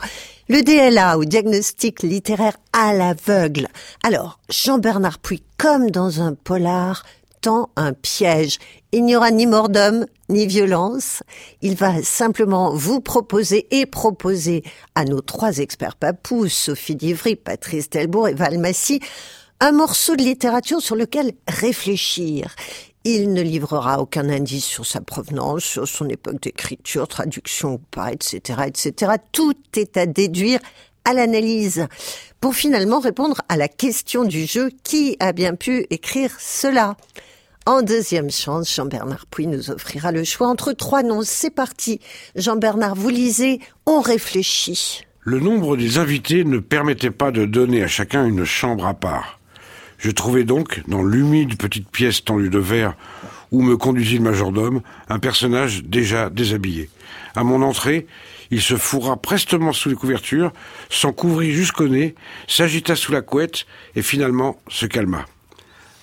Le 0.49 0.63
DLA 0.63 1.19
ou 1.19 1.27
diagnostic 1.27 2.03
littéraire 2.03 2.57
à 2.73 2.95
l'aveugle. 2.95 3.69
Alors, 4.03 4.39
Jean-Bernard 4.49 5.19
Puy, 5.19 5.43
comme 5.59 5.91
dans 5.91 6.23
un 6.23 6.33
polar, 6.33 7.05
tend 7.41 7.71
un 7.77 7.93
piège. 7.93 8.59
Il 8.93 9.05
n'y 9.05 9.17
aura 9.17 9.31
ni 9.31 9.47
mort 9.47 9.69
d'homme, 9.69 10.07
ni 10.29 10.47
violence. 10.47 11.23
Il 11.63 11.75
va 11.77 12.03
simplement 12.03 12.73
vous 12.75 13.01
proposer 13.01 13.67
et 13.71 13.87
proposer 13.87 14.63
à 14.95 15.05
nos 15.05 15.21
trois 15.21 15.59
experts 15.59 15.97
papous, 15.97 16.49
Sophie 16.49 16.97
Divry, 16.97 17.37
Patrice 17.37 17.91
Delbourg 17.91 18.29
et 18.29 18.35
Val 18.35 18.59
Massy, 18.59 19.01
un 19.61 19.73
morceau 19.73 20.17
de 20.17 20.23
littérature 20.23 20.81
sur 20.81 20.97
lequel 20.97 21.33
réfléchir. 21.49 22.55
Il 23.05 23.33
ne 23.33 23.43
livrera 23.43 24.01
aucun 24.01 24.29
indice 24.29 24.65
sur 24.65 24.85
sa 24.85 25.01
provenance, 25.01 25.63
sur 25.63 25.89
son 25.89 26.09
époque 26.09 26.43
d'écriture, 26.43 27.09
traduction 27.09 27.75
ou 27.75 27.79
pas, 27.79 28.13
etc., 28.13 28.63
etc. 28.67 29.13
Tout 29.33 29.55
est 29.77 29.97
à 29.97 30.07
déduire 30.07 30.61
à 31.09 31.15
l'analyse 31.15 31.87
pour 32.39 32.55
finalement 32.55 33.01
répondre 33.01 33.41
à 33.49 33.57
la 33.57 33.67
question 33.67 34.25
du 34.25 34.45
jeu 34.45 34.71
qui 34.83 35.17
a 35.21 35.33
bien 35.33 35.55
pu 35.55 35.87
écrire 35.89 36.31
cela? 36.39 36.99
En 37.65 37.81
deuxième 37.81 38.31
chance, 38.31 38.75
Jean-Bernard 38.75 39.25
Puy 39.27 39.47
nous 39.47 39.71
offrira 39.71 40.13
le 40.13 40.23
choix 40.25 40.49
entre 40.49 40.75
trois 40.75 41.03
noms. 41.03 41.23
C'est 41.25 41.51
parti. 41.51 42.01
Jean-Bernard, 42.37 42.95
vous 42.95 43.09
lisez, 43.09 43.61
on 43.87 44.03
réfléchit. 44.03 45.03
Le 45.21 45.41
nombre 45.41 45.79
des 45.79 45.97
invités 45.97 46.45
ne 46.45 46.59
permettait 46.59 47.11
pas 47.11 47.31
de 47.31 47.47
donner 47.47 47.83
à 47.83 47.89
chacun 47.89 48.27
une 48.27 48.45
chambre 48.45 48.87
à 48.87 48.93
part. 48.93 49.39
Je 49.97 50.11
trouvais 50.11 50.45
donc, 50.45 50.83
dans 50.89 51.03
l'humide 51.03 51.57
petite 51.57 51.89
pièce 51.89 52.23
tendue 52.23 52.51
de 52.51 52.59
verre 52.59 52.95
où 53.51 53.63
me 53.63 53.79
conduisit 53.79 54.19
le 54.19 54.25
majordome, 54.25 54.83
un 55.09 55.19
personnage 55.19 55.85
déjà 55.85 56.29
déshabillé. 56.29 56.91
À 57.35 57.45
mon 57.45 57.63
entrée, 57.63 58.07
il 58.51 58.61
se 58.61 58.77
fourra 58.77 59.17
prestement 59.17 59.73
sous 59.73 59.89
les 59.89 59.95
couvertures, 59.95 60.53
s'en 60.91 61.13
couvrit 61.13 61.53
jusqu'au 61.53 61.89
nez, 61.89 62.15
s'agita 62.47 62.97
sous 62.97 63.13
la 63.13 63.23
couette 63.23 63.67
et 63.95 64.03
finalement 64.03 64.59
se 64.69 64.87
calma. 64.87 65.27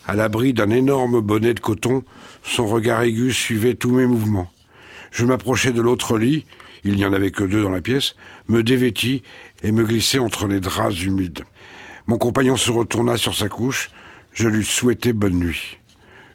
À 0.08 0.16
l'abri 0.16 0.54
d'un 0.54 0.70
énorme 0.70 1.22
bonnet 1.22 1.54
de 1.54 1.60
coton, 1.60 2.04
son 2.44 2.68
regard 2.68 3.02
aigu 3.02 3.34
suivait 3.34 3.74
tous 3.74 3.92
mes 3.92 4.06
mouvements. 4.06 4.52
Je 5.12 5.26
m'approchai 5.26 5.72
de 5.72 5.82
l'autre 5.82 6.18
lit, 6.18 6.46
il 6.84 6.96
n'y 6.96 7.06
en 7.06 7.14
avait 7.14 7.32
que 7.32 7.44
deux 7.44 7.64
dans 7.64 7.72
la 7.72 7.82
pièce, 7.82 8.16
me 8.48 8.62
dévêtis 8.62 9.24
et 9.64 9.72
me 9.72 9.84
glissai 9.84 10.20
entre 10.20 10.48
les 10.48 10.60
draps 10.60 11.02
humides. 11.02 11.44
Mon 12.08 12.20
compagnon 12.20 12.56
se 12.56 12.70
retourna 12.70 13.18
sur 13.18 13.34
sa 13.34 13.50
couche. 13.50 13.90
Je 14.32 14.48
lui 14.48 14.64
souhaitai 14.64 15.14
bonne 15.14 15.40
nuit. 15.40 15.80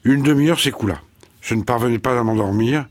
Une 0.03 0.23
demi-heure 0.23 0.59
s'écoula. 0.59 1.01
Je 1.41 1.55
ne 1.55 1.63
parvenais 1.63 2.01
pas 2.01 2.19
à 2.19 2.25
m'endormir. 2.25 2.87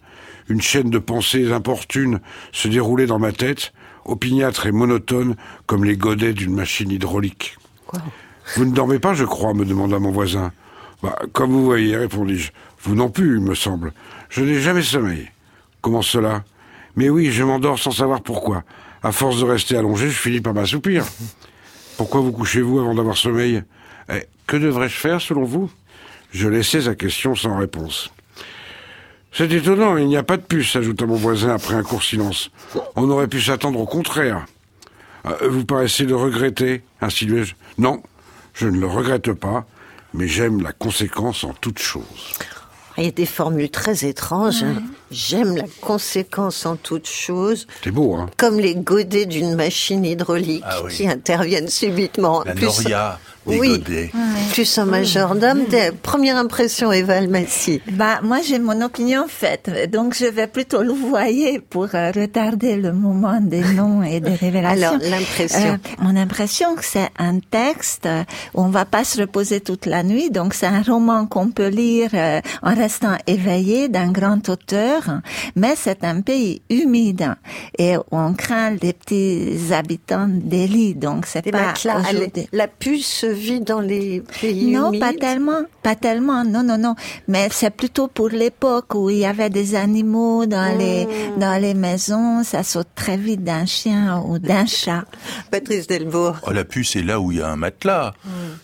Une 0.49 0.61
chaîne 0.61 0.89
de 0.89 0.97
pensées 0.99 1.51
importunes 1.51 2.19
se 2.51 2.67
déroulait 2.67 3.05
dans 3.05 3.19
ma 3.19 3.31
tête, 3.31 3.71
opiniâtre 4.05 4.65
et 4.65 4.71
monotone 4.71 5.35
comme 5.67 5.85
les 5.85 5.95
godets 5.95 6.33
d'une 6.33 6.53
machine 6.55 6.91
hydraulique. 6.91 7.55
Vous 8.55 8.65
ne 8.65 8.73
dormez 8.73 8.99
pas, 8.99 9.13
je 9.13 9.25
crois, 9.25 9.53
me 9.53 9.63
demanda 9.65 9.99
mon 9.99 10.11
voisin. 10.11 10.51
Bah, 11.03 11.17
comme 11.33 11.51
vous 11.51 11.63
voyez, 11.63 11.95
répondis-je. 11.95 12.51
Vous 12.81 12.95
non 12.95 13.09
plus, 13.09 13.35
il 13.35 13.41
me 13.41 13.53
semble. 13.55 13.93
Je 14.29 14.43
n'ai 14.43 14.59
jamais 14.59 14.81
sommeil. 14.81 15.29
Comment 15.81 16.01
cela? 16.01 16.43
Mais 16.95 17.09
oui, 17.09 17.31
je 17.31 17.43
m'endors 17.43 17.77
sans 17.79 17.91
savoir 17.91 18.21
pourquoi. 18.21 18.63
À 19.03 19.11
force 19.11 19.39
de 19.39 19.45
rester 19.45 19.77
allongé, 19.77 20.07
je 20.09 20.17
finis 20.17 20.41
par 20.41 20.53
m'assoupir. 20.53 21.05
Pourquoi 21.97 22.21
vous 22.21 22.31
couchez-vous 22.31 22.79
avant 22.79 22.95
d'avoir 22.95 23.17
sommeil? 23.17 23.61
Eh, 24.09 24.23
Que 24.47 24.55
devrais-je 24.55 24.95
faire 24.95 25.19
selon 25.19 25.43
vous? 25.43 25.69
Je 26.31 26.47
laissai 26.47 26.81
sa 26.81 26.95
question 26.95 27.35
sans 27.35 27.57
réponse. 27.57 28.09
C'est 29.31 29.51
étonnant, 29.51 29.95
il 29.97 30.07
n'y 30.07 30.17
a 30.17 30.23
pas 30.23 30.37
de 30.37 30.41
puce, 30.41 30.75
ajouta 30.75 31.05
mon 31.05 31.15
voisin 31.15 31.49
après 31.53 31.75
un 31.75 31.83
court 31.83 32.03
silence. 32.03 32.49
On 32.95 33.09
aurait 33.09 33.27
pu 33.27 33.41
s'attendre 33.41 33.79
au 33.79 33.85
contraire. 33.85 34.45
Euh, 35.25 35.49
vous 35.49 35.65
paraissez 35.65 36.05
le 36.05 36.15
regretter, 36.15 36.81
insinuai-je. 37.01 37.53
Non, 37.77 38.01
je 38.53 38.67
ne 38.67 38.79
le 38.79 38.87
regrette 38.87 39.31
pas, 39.33 39.65
mais 40.13 40.27
j'aime 40.27 40.61
la 40.61 40.71
conséquence 40.71 41.43
en 41.43 41.53
toute 41.53 41.79
chose. 41.79 42.03
Il 42.97 43.05
y 43.05 43.07
a 43.07 43.11
des 43.11 43.25
formules 43.27 43.69
très 43.69 44.05
étranges. 44.05 44.63
hein. 44.63 44.81
J'aime 45.11 45.55
la 45.57 45.63
conséquence 45.81 46.65
en 46.65 46.75
toute 46.75 47.07
chose. 47.07 47.67
C'est 47.83 47.91
beau, 47.91 48.15
hein 48.15 48.29
Comme 48.37 48.59
les 48.59 48.75
godets 48.75 49.25
d'une 49.25 49.55
machine 49.55 50.05
hydraulique 50.05 50.63
Ah 50.65 50.77
oui. 50.83 50.93
qui 50.93 51.07
interviennent 51.07 51.67
subitement. 51.69 52.43
La 52.45 52.53
Plus- 52.53 52.65
noria 52.65 53.19
des 53.47 53.57
oui, 53.57 53.69
godets. 53.79 54.11
plus 54.53 54.77
un 54.77 54.85
majordome. 54.85 55.65
Des- 55.65 55.91
Première 56.03 56.37
impression, 56.37 56.91
Eva 56.91 57.15
Almassi. 57.15 57.81
Bah, 57.93 58.19
moi, 58.21 58.39
j'ai 58.47 58.59
mon 58.59 58.79
opinion 58.81 59.25
faite, 59.27 59.89
donc 59.91 60.13
je 60.15 60.25
vais 60.25 60.45
plutôt 60.45 60.83
le 60.83 60.91
voyer 60.91 61.59
pour 61.59 61.87
euh, 61.95 62.11
retarder 62.11 62.75
le 62.75 62.91
moment 62.93 63.39
des 63.41 63.61
noms 63.61 64.03
et 64.03 64.19
des 64.19 64.35
révélations. 64.35 64.89
Alors, 64.89 65.01
l'impression. 65.09 65.59
Euh, 65.73 65.77
mon 65.99 66.15
impression, 66.15 66.75
que 66.75 66.85
c'est 66.85 67.09
un 67.17 67.39
texte 67.39 68.05
euh, 68.05 68.23
où 68.53 68.61
on 68.61 68.69
va 68.69 68.85
pas 68.85 69.03
se 69.03 69.19
reposer 69.21 69.61
toute 69.61 69.87
la 69.87 70.03
nuit, 70.03 70.29
donc 70.29 70.53
c'est 70.53 70.67
un 70.67 70.83
roman 70.83 71.25
qu'on 71.25 71.49
peut 71.49 71.69
lire 71.69 72.11
euh, 72.13 72.41
en 72.61 72.75
restant 72.75 73.17
éveillé 73.25 73.87
d'un 73.89 74.11
grand 74.11 74.47
auteur, 74.49 74.98
mais 75.55 75.75
c'est 75.75 76.03
un 76.03 76.21
pays 76.21 76.61
humide 76.69 77.35
et 77.77 77.95
on 78.11 78.33
craint 78.33 78.71
les 78.81 78.93
petits 78.93 79.73
habitants 79.73 80.27
des 80.29 80.67
lits, 80.67 80.95
donc 80.95 81.25
c'est 81.25 81.49
pas 81.51 81.65
matelas. 81.67 81.99
aujourd'hui. 81.99 82.47
La 82.51 82.67
puce 82.67 83.23
vit 83.23 83.61
dans 83.61 83.79
les 83.81 84.21
pays 84.41 84.71
Non, 84.71 84.89
humides? 84.89 84.99
pas 85.01 85.13
tellement, 85.13 85.61
pas 85.81 85.95
tellement, 85.95 86.43
non, 86.43 86.63
non, 86.63 86.77
non. 86.77 86.95
Mais 87.27 87.47
c'est 87.51 87.69
plutôt 87.69 88.07
pour 88.07 88.29
l'époque 88.29 88.93
où 88.95 89.09
il 89.09 89.17
y 89.19 89.25
avait 89.25 89.49
des 89.49 89.75
animaux 89.75 90.45
dans 90.45 90.77
les 90.77 91.05
Hmm. 91.05 91.39
dans 91.39 91.61
les 91.61 91.73
maisons, 91.73 92.43
ça 92.43 92.63
saute 92.63 92.87
très 92.95 93.17
vite 93.17 93.43
d'un 93.43 93.65
chien 93.65 94.21
ou 94.25 94.39
d'un 94.39 94.65
chat. 94.79 95.05
Patrice 95.51 95.87
Delbourg. 95.87 96.37
Oh, 96.43 96.51
la 96.51 96.65
puce, 96.65 96.91
c'est 96.91 97.01
là 97.01 97.19
où 97.19 97.31
il 97.31 97.37
y 97.39 97.41
a 97.41 97.47
un 97.49 97.55
matelas. 97.55 98.13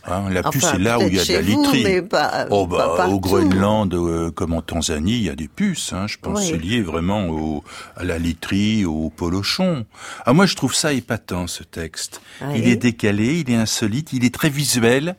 Hein, 0.08 0.30
la 0.32 0.44
puce, 0.44 0.66
c'est 0.70 0.78
là 0.80 1.00
où 1.00 1.04
il 1.04 1.16
y 1.16 1.20
a 1.20 1.26
de 1.26 1.34
la 1.34 1.42
vous, 1.42 1.48
literie. 1.62 1.84
mais 1.84 2.02
pas- 2.02 2.46
oh, 2.50 2.68
pas 2.68 2.78
bah, 2.78 2.94
partout. 2.98 3.14
au 3.14 3.20
Groenland, 3.20 3.94
euh, 3.94 4.32
comme 4.32 4.54
en 4.54 4.62
Tanzanie, 4.62 5.14
il 5.18 5.24
y 5.24 5.30
a 5.30 5.36
des 5.36 5.48
puces. 5.48 5.94
Hein, 5.94 6.08
je 6.08 6.18
pense 6.22 6.40
Oui. 6.40 6.52
que 6.52 6.56
c'est 6.58 6.62
lié 6.62 6.82
vraiment 6.82 7.28
au, 7.30 7.64
à 7.96 8.04
la 8.04 8.18
literie, 8.18 8.86
au 8.86 9.10
polochon. 9.10 9.86
Ah, 10.26 10.34
moi, 10.34 10.46
je 10.46 10.56
trouve 10.56 10.74
ça 10.76 10.94
épatant, 10.94 11.48
ce 11.48 11.64
texte. 11.64 12.22
Oui. 12.42 12.56
Il 12.60 12.68
est 12.68 12.76
décalé, 12.76 13.40
il 13.46 13.52
est 13.52 13.56
insolite, 13.56 14.14
il 14.14 14.26
est 14.26 14.34
très 14.34 14.50
visuel. 14.50 15.16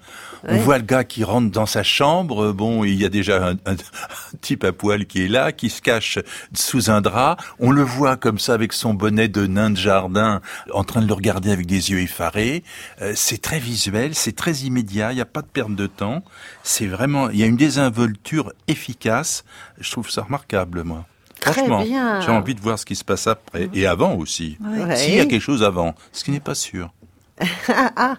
On 0.49 0.57
voit 0.59 0.79
le 0.79 0.85
gars 0.85 1.05
qui 1.05 1.25
rentre 1.25 1.51
dans 1.51 1.67
sa 1.67 1.83
chambre. 1.83 2.53
Bon, 2.53 2.85
il 2.85 2.95
y 2.95 3.05
a 3.05 3.09
déjà 3.09 3.45
un, 3.49 3.53
un- 3.67 3.73
un 3.73 4.37
type 4.41 4.65
à 4.65 4.73
poil 4.73 5.07
qui 5.07 5.25
est 5.25 5.29
là, 5.29 5.53
qui 5.53 5.71
se 5.71 5.83
cache 5.83 6.19
sous 6.55 6.91
un 6.91 7.01
drap. 7.01 7.37
On 7.59 7.71
le 7.73 7.83
voit 7.83 8.17
comme 8.17 8.39
ça 8.39 8.55
avec 8.55 8.73
son 8.73 8.95
bonnet 8.95 9.29
de 9.29 9.47
nain 9.47 9.71
de 9.71 9.77
jardin, 9.77 10.41
en 10.73 10.85
train 10.85 11.01
de 11.03 11.07
le 11.07 11.13
regarder 11.15 11.51
avec 11.51 11.67
des 11.67 11.91
yeux 11.91 12.01
effarés. 12.01 12.63
Euh, 13.03 13.13
c'est 13.17 13.41
très 13.43 13.59
visuel, 13.59 14.15
c'est 14.15 14.37
très 14.37 14.53
immédiat. 14.59 15.13
Il 15.13 15.17
n'y 15.17 15.21
a 15.21 15.25
pas 15.27 15.43
de 15.43 15.47
perte 15.49 15.75
de 15.75 15.87
temps. 15.87 16.23
C'est 16.63 16.87
vraiment, 16.87 17.29
il 17.31 17.39
y 17.39 17.43
a 17.43 17.47
une 17.47 17.57
désinvolture 17.57 18.53
efficace. 18.69 19.45
Je 19.81 19.91
trouve 19.91 20.11
ça 20.11 20.23
remarquable, 20.23 20.83
moi. 20.85 21.05
Franchement, 21.41 21.83
j'ai 22.25 22.31
envie 22.33 22.55
de 22.55 22.61
voir 22.61 22.79
ce 22.79 22.85
qui 22.87 22.97
se 22.97 23.05
passe 23.05 23.27
après 23.27 23.69
et 23.75 23.87
avant 23.87 24.15
aussi. 24.15 24.59
Ouais. 24.61 24.97
S'il 24.97 25.15
y 25.15 25.21
a 25.21 25.27
quelque 25.27 25.43
chose 25.43 25.63
avant, 25.63 25.95
ce 26.13 26.25
qui 26.25 26.31
n'est 26.31 26.41
pas 26.41 26.55
sûr. 26.55 26.93
Ah, 27.69 28.17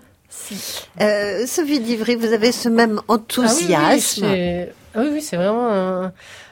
ah. 0.51 1.03
Euh, 1.03 1.45
Sophie 1.47 1.79
Divry, 1.79 2.15
vous 2.15 2.33
avez 2.33 2.51
ce 2.51 2.69
même 2.69 3.01
enthousiasme. 3.07 3.77
Ah 3.77 3.89
oui, 3.89 3.95
oui, 3.95 4.01
c'est 4.01 4.73
ah 4.95 4.99
oui, 5.01 5.09
oui, 5.13 5.21
c'est 5.21 5.35
vraiment 5.35 5.69
un, 5.69 6.11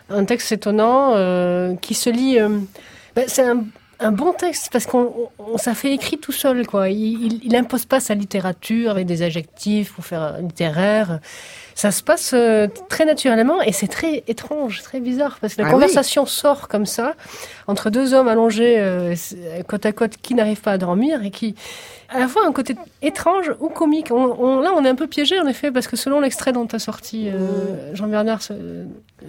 un 0.10 0.26
texte 0.26 0.52
étonnant 0.52 1.14
euh, 1.16 1.76
qui 1.76 1.94
se 1.94 2.10
lit. 2.10 2.40
euh, 2.40 2.50
ben, 3.16 3.26
c'est 3.28 3.44
un, 3.44 3.64
un 4.00 4.12
bon 4.12 4.34
texte 4.34 4.70
parce 4.72 4.86
qu'on 4.86 5.30
on, 5.40 5.58
ça 5.58 5.74
fait 5.74 5.94
écrit 5.94 6.18
tout 6.18 6.32
seul, 6.34 6.68
quoi. 6.68 6.90
Il, 6.90 7.24
il, 7.24 7.40
il 7.44 7.56
impose 7.56 7.86
pas 7.86 8.00
sa 8.00 8.14
littérature 8.14 8.92
avec 8.92 9.06
des 9.06 9.22
adjectifs 9.22 9.94
pour 9.94 10.06
faire 10.06 10.38
littéraire. 10.40 11.20
Ça 11.78 11.92
se 11.92 12.02
passe 12.02 12.32
euh, 12.34 12.68
très 12.88 13.04
naturellement 13.04 13.62
et 13.62 13.74
c'est 13.74 13.88
très 13.90 14.24
étrange, 14.28 14.82
très 14.82 15.02
bizarre 15.02 15.38
parce 15.42 15.56
que 15.56 15.62
la 15.62 15.68
Ah 15.68 15.72
conversation 15.72 16.26
sort 16.26 16.70
comme 16.70 16.86
ça 16.86 17.16
entre 17.68 17.90
deux 17.90 18.14
hommes 18.14 18.30
allongés 18.30 18.76
euh, 18.80 19.14
côte 19.68 19.86
à 19.86 19.92
côte 19.92 20.14
qui 20.22 20.36
n'arrivent 20.36 20.62
pas 20.62 20.72
à 20.72 20.78
dormir 20.78 21.22
et 21.24 21.32
qui 21.32 21.54
à 22.08 22.20
la 22.20 22.28
fois 22.28 22.44
un 22.48 22.52
côté 22.54 22.76
étrange 23.02 23.52
ou 23.60 23.68
comique. 23.68 24.10
On, 24.12 24.24
on- 24.40 24.60
là, 24.62 24.72
on 24.78 24.86
est 24.86 24.90
un 24.90 24.96
peu 24.96 25.08
piégé 25.08 25.38
en 25.40 25.48
effet 25.48 25.72
parce 25.72 25.88
que 25.88 25.96
selon 25.98 26.20
l'extrait 26.22 26.52
dont 26.54 26.66
tu 26.68 26.76
as 26.76 26.80
sorti 26.80 27.30
euh, 27.30 27.94
Jean-Bernard, 27.96 28.42
ce- 28.44 28.54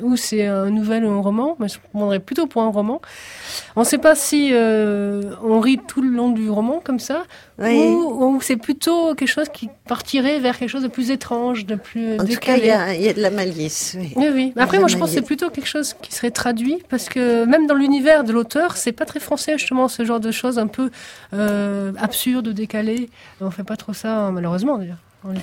ou 0.02 0.14
c'est 0.16 0.44
un 0.46 0.68
nouvel 0.70 1.04
ou 1.06 1.10
un 1.10 1.20
roman, 1.22 1.56
mais 1.58 1.68
je 1.68 1.78
prendrais 1.94 2.20
plutôt 2.20 2.46
pour 2.46 2.62
un 2.62 2.68
roman. 2.70 3.00
On 3.76 3.80
ne 3.80 3.84
sait 3.86 3.96
pas 3.98 4.14
si 4.14 4.52
on 4.54 5.58
rit 5.60 5.80
tout 5.88 6.02
le 6.02 6.10
long 6.10 6.30
du 6.30 6.50
roman 6.50 6.80
comme 6.84 6.98
ça, 7.00 7.22
Oui. 7.58 7.78
ou, 7.88 8.24
ou 8.36 8.40
c'est 8.42 8.56
plutôt 8.56 9.14
quelque 9.14 9.28
chose 9.28 9.48
qui 9.48 9.70
partirait 9.88 10.38
vers 10.38 10.58
quelque 10.58 10.68
chose 10.68 10.82
de 10.82 10.88
plus 10.88 11.10
étrange, 11.10 11.64
de 11.64 11.76
plus 11.76 12.18
tout 12.40 12.46
cas, 12.46 12.56
il 12.56 12.64
y 12.66 12.70
a, 12.70 12.94
il 12.94 13.02
y 13.02 13.08
a 13.08 13.12
de 13.12 13.20
la 13.20 13.30
malice. 13.30 13.96
Oui. 13.98 14.12
Oui, 14.16 14.52
Après, 14.56 14.78
moi, 14.78 14.88
je 14.88 14.96
pense 14.96 15.10
que 15.10 15.14
c'est 15.16 15.22
plutôt 15.22 15.50
quelque 15.50 15.66
chose 15.68 15.94
qui 16.02 16.12
serait 16.14 16.30
traduit, 16.30 16.78
parce 16.88 17.08
que 17.08 17.44
même 17.44 17.66
dans 17.66 17.74
l'univers 17.74 18.24
de 18.24 18.32
l'auteur, 18.32 18.76
c'est 18.76 18.92
pas 18.92 19.04
très 19.04 19.20
français, 19.20 19.58
justement, 19.58 19.88
ce 19.88 20.04
genre 20.04 20.20
de 20.20 20.30
choses 20.30 20.58
un 20.58 20.66
peu 20.66 20.90
euh, 21.34 21.92
absurdes, 21.98 22.48
décalées. 22.50 23.10
On 23.40 23.50
fait 23.50 23.64
pas 23.64 23.76
trop 23.76 23.92
ça, 23.92 24.30
malheureusement, 24.32 24.78
d'ailleurs. 24.78 24.98
Moi, 25.24 25.34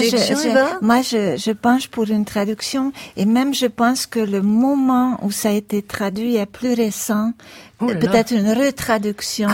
je, 0.00 0.16
je- 0.18 0.84
moi, 0.84 1.00
je, 1.00 1.36
je 1.38 1.52
penche 1.52 1.88
pour 1.88 2.04
une 2.10 2.26
traduction 2.26 2.92
et 3.16 3.24
même 3.24 3.54
je 3.54 3.64
pense 3.66 4.04
que 4.04 4.20
le 4.20 4.42
moment 4.42 5.18
où 5.22 5.30
ça 5.30 5.48
a 5.48 5.52
été 5.52 5.80
traduit 5.80 6.36
est 6.36 6.44
plus 6.44 6.74
récent. 6.74 7.32
Oh. 7.80 7.86
Peut-être 7.86 8.32
une 8.32 8.50
retraduction. 8.52 9.48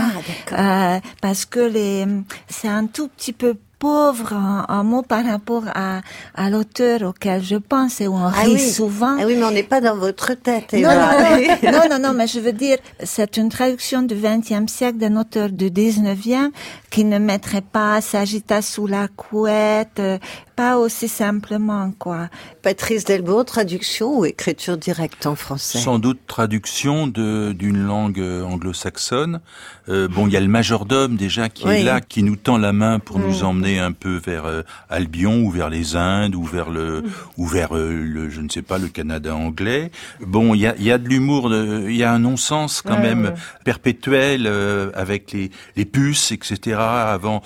Ah. 0.51 0.97
Euh, 0.97 1.01
parce 1.23 1.45
que 1.45 1.61
les, 1.61 2.05
c'est 2.49 2.67
un 2.67 2.87
tout 2.87 3.07
petit 3.09 3.33
peu 3.33 3.55
pauvre 3.87 4.33
en 4.69 4.83
mots 4.83 5.03
par 5.03 5.25
rapport 5.25 5.63
à, 5.75 6.01
à 6.35 6.51
l'auteur 6.51 7.03
auquel 7.11 7.41
je 7.43 7.55
pense 7.57 8.01
et 8.01 8.09
où 8.09 8.15
on 8.15 8.27
Ah 8.27 8.43
rit 8.43 8.55
oui. 8.55 8.71
souvent. 8.79 9.17
Ah 9.21 9.25
oui, 9.27 9.37
mais 9.39 9.45
on 9.45 9.53
n'est 9.53 9.63
pas 9.75 9.81
dans 9.81 9.97
votre 9.97 10.35
tête. 10.35 10.73
Non, 10.73 10.91
non, 10.91 11.73
non, 11.75 11.83
non, 11.91 11.99
non, 12.09 12.13
mais 12.13 12.27
je 12.27 12.41
veux 12.41 12.53
dire, 12.53 12.79
c'est 13.05 13.37
une 13.37 13.49
traduction 13.49 14.03
du 14.03 14.17
XXe 14.17 14.67
siècle 14.79 14.99
d'un 14.99 15.17
auteur 15.17 15.51
du 15.51 15.71
XIXe 15.71 16.51
qui 16.91 17.05
ne 17.05 17.19
mettrait 17.19 17.61
pas 17.79 18.01
Sagitta 18.01 18.61
sous 18.61 18.89
la 18.89 19.07
couette, 19.09 20.01
euh, 20.01 20.19
pas 20.57 20.79
aussi 20.79 21.07
simplement, 21.09 21.93
quoi. 21.99 22.29
Patrice 22.63 23.05
Delbourg, 23.05 23.45
traduction 23.45 24.19
ou 24.19 24.25
écriture 24.25 24.77
directe 24.79 25.27
en 25.27 25.37
français? 25.37 25.79
Sans 25.79 25.99
doute 25.99 26.21
traduction 26.27 27.07
de 27.07 27.53
d'une 27.53 27.79
langue 27.87 28.19
euh, 28.19 28.43
anglo-saxonne. 28.43 29.41
Euh, 29.89 30.09
bon, 30.09 30.27
il 30.27 30.33
y 30.33 30.37
a 30.37 30.41
le 30.41 30.49
majordome 30.49 31.17
déjà 31.17 31.49
qui 31.49 31.67
Oui. 31.69 31.75
est 31.77 31.83
là, 31.85 32.01
qui 32.01 32.23
nous 32.23 32.37
tend 32.37 32.59
la 32.59 32.73
main 32.73 32.99
pour 32.99 33.19
nous 33.19 33.43
Mm. 33.43 33.45
emmener 33.45 33.79
un 33.79 33.93
peu 33.93 34.17
vers 34.17 34.47
euh, 34.47 34.63
Albion 34.89 35.43
ou 35.43 35.51
vers 35.51 35.69
les 35.71 35.95
Indes 35.95 36.35
ou 36.35 36.43
vers 36.45 36.71
le 36.71 37.05
ou 37.37 37.47
vers 37.47 37.77
euh, 37.77 37.93
le 37.93 38.31
je 38.31 38.41
ne 38.41 38.49
sais 38.49 38.63
pas 38.63 38.79
le 38.79 38.89
Canada 38.89 39.37
anglais. 39.37 39.91
Bon, 40.21 40.55
il 40.55 40.61
y 40.63 40.67
a 40.67 40.75
il 40.79 40.85
y 40.85 40.91
a 40.91 40.99
de 40.99 41.07
l'humour, 41.09 41.53
il 41.55 41.95
y 41.97 42.03
a 42.03 42.13
un 42.13 42.19
non-sens 42.19 42.81
quand 42.83 42.99
même 42.99 43.35
perpétuel 43.65 44.47
euh, 44.47 44.91
avec 44.95 45.33
les 45.33 45.51
les 45.77 45.85
puces, 45.85 46.33
etc. 46.33 46.79
Avant, 46.79 47.43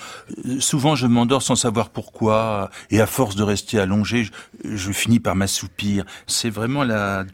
souvent 0.59 0.95
je 0.95 1.07
m'endors 1.07 1.41
sans 1.41 1.55
savoir 1.55 1.89
pourquoi 1.89 2.69
et 2.89 3.00
à 3.01 3.07
force 3.07 3.35
de 3.35 3.43
rester 3.43 3.79
allongé, 3.79 4.27
je, 4.63 4.91
finis 4.91 5.19
par 5.19 5.35
m'assoupir. 5.35 6.05
C'est 6.27 6.49
vraiment 6.49 6.83
la 6.83 7.25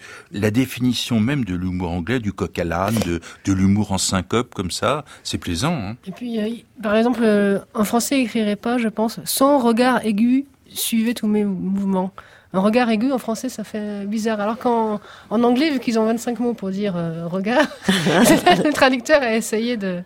définition 0.52 1.20
même 1.20 1.46
de 1.46 1.56
l'humour 1.56 1.92
anglais, 1.92 2.20
du 2.20 2.34
coq 2.34 2.58
à 2.60 2.64
l'âne, 2.64 2.96
de, 3.06 3.20
de 3.46 3.54
l'humour 3.54 3.92
en 3.92 3.98
syncope 3.98 4.54
comme 4.54 4.72
ça. 4.72 5.06
C'est 5.24 5.38
plaisant. 5.38 5.74
Hein 5.74 5.96
Et 6.06 6.12
puis, 6.12 6.40
euh, 6.40 6.50
par 6.82 6.96
exemple, 6.96 7.22
euh, 7.24 7.60
en 7.74 7.84
français, 7.84 8.22
écrirait 8.22 8.56
pas, 8.56 8.78
je 8.78 8.88
pense, 8.88 9.20
son 9.26 9.60
regard 9.60 10.06
aigu 10.06 10.46
suivait 10.70 11.14
tous 11.14 11.28
mes 11.28 11.44
mouvements. 11.44 12.12
Un 12.54 12.60
regard 12.60 12.90
aigu 12.90 13.12
en 13.12 13.18
français, 13.18 13.50
ça 13.50 13.64
fait 13.64 14.06
bizarre. 14.06 14.40
Alors 14.40 14.58
qu'en 14.58 15.00
en 15.30 15.44
anglais, 15.44 15.70
vu 15.70 15.80
qu'ils 15.80 16.00
ont 16.00 16.06
25 16.06 16.40
mots 16.40 16.54
pour 16.54 16.70
dire 16.70 16.96
euh, 16.96 17.28
regard, 17.28 17.68
le 17.88 18.72
traducteur 18.72 19.22
a 19.22 19.36
essayé 19.36 19.78
de, 19.78 20.02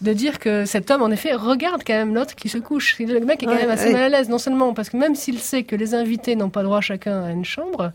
de 0.00 0.12
dire 0.12 0.38
que 0.38 0.64
cet 0.64 0.90
homme, 0.90 1.02
en 1.02 1.10
effet, 1.10 1.34
regarde 1.34 1.82
quand 1.86 1.92
même 1.94 2.14
l'autre 2.14 2.34
qui 2.34 2.48
se 2.48 2.58
couche. 2.58 2.98
Le 2.98 3.20
mec 3.20 3.42
est 3.42 3.46
quand 3.46 3.52
Ouais, 3.52 3.58
même 3.62 3.70
assez 3.70 3.88
ouais. 3.88 3.92
mal 3.92 4.02
à 4.04 4.08
l'aise, 4.08 4.28
non 4.28 4.38
seulement 4.38 4.72
parce 4.72 4.88
que 4.90 4.96
même 4.96 5.14
s'il 5.14 5.38
sait 5.38 5.62
que 5.62 5.76
les 5.76 5.94
invités 5.94 6.36
n'ont 6.36 6.48
pas 6.50 6.62
droit 6.62 6.80
chacun 6.80 7.24
à 7.24 7.30
une 7.32 7.44
chambre, 7.44 7.92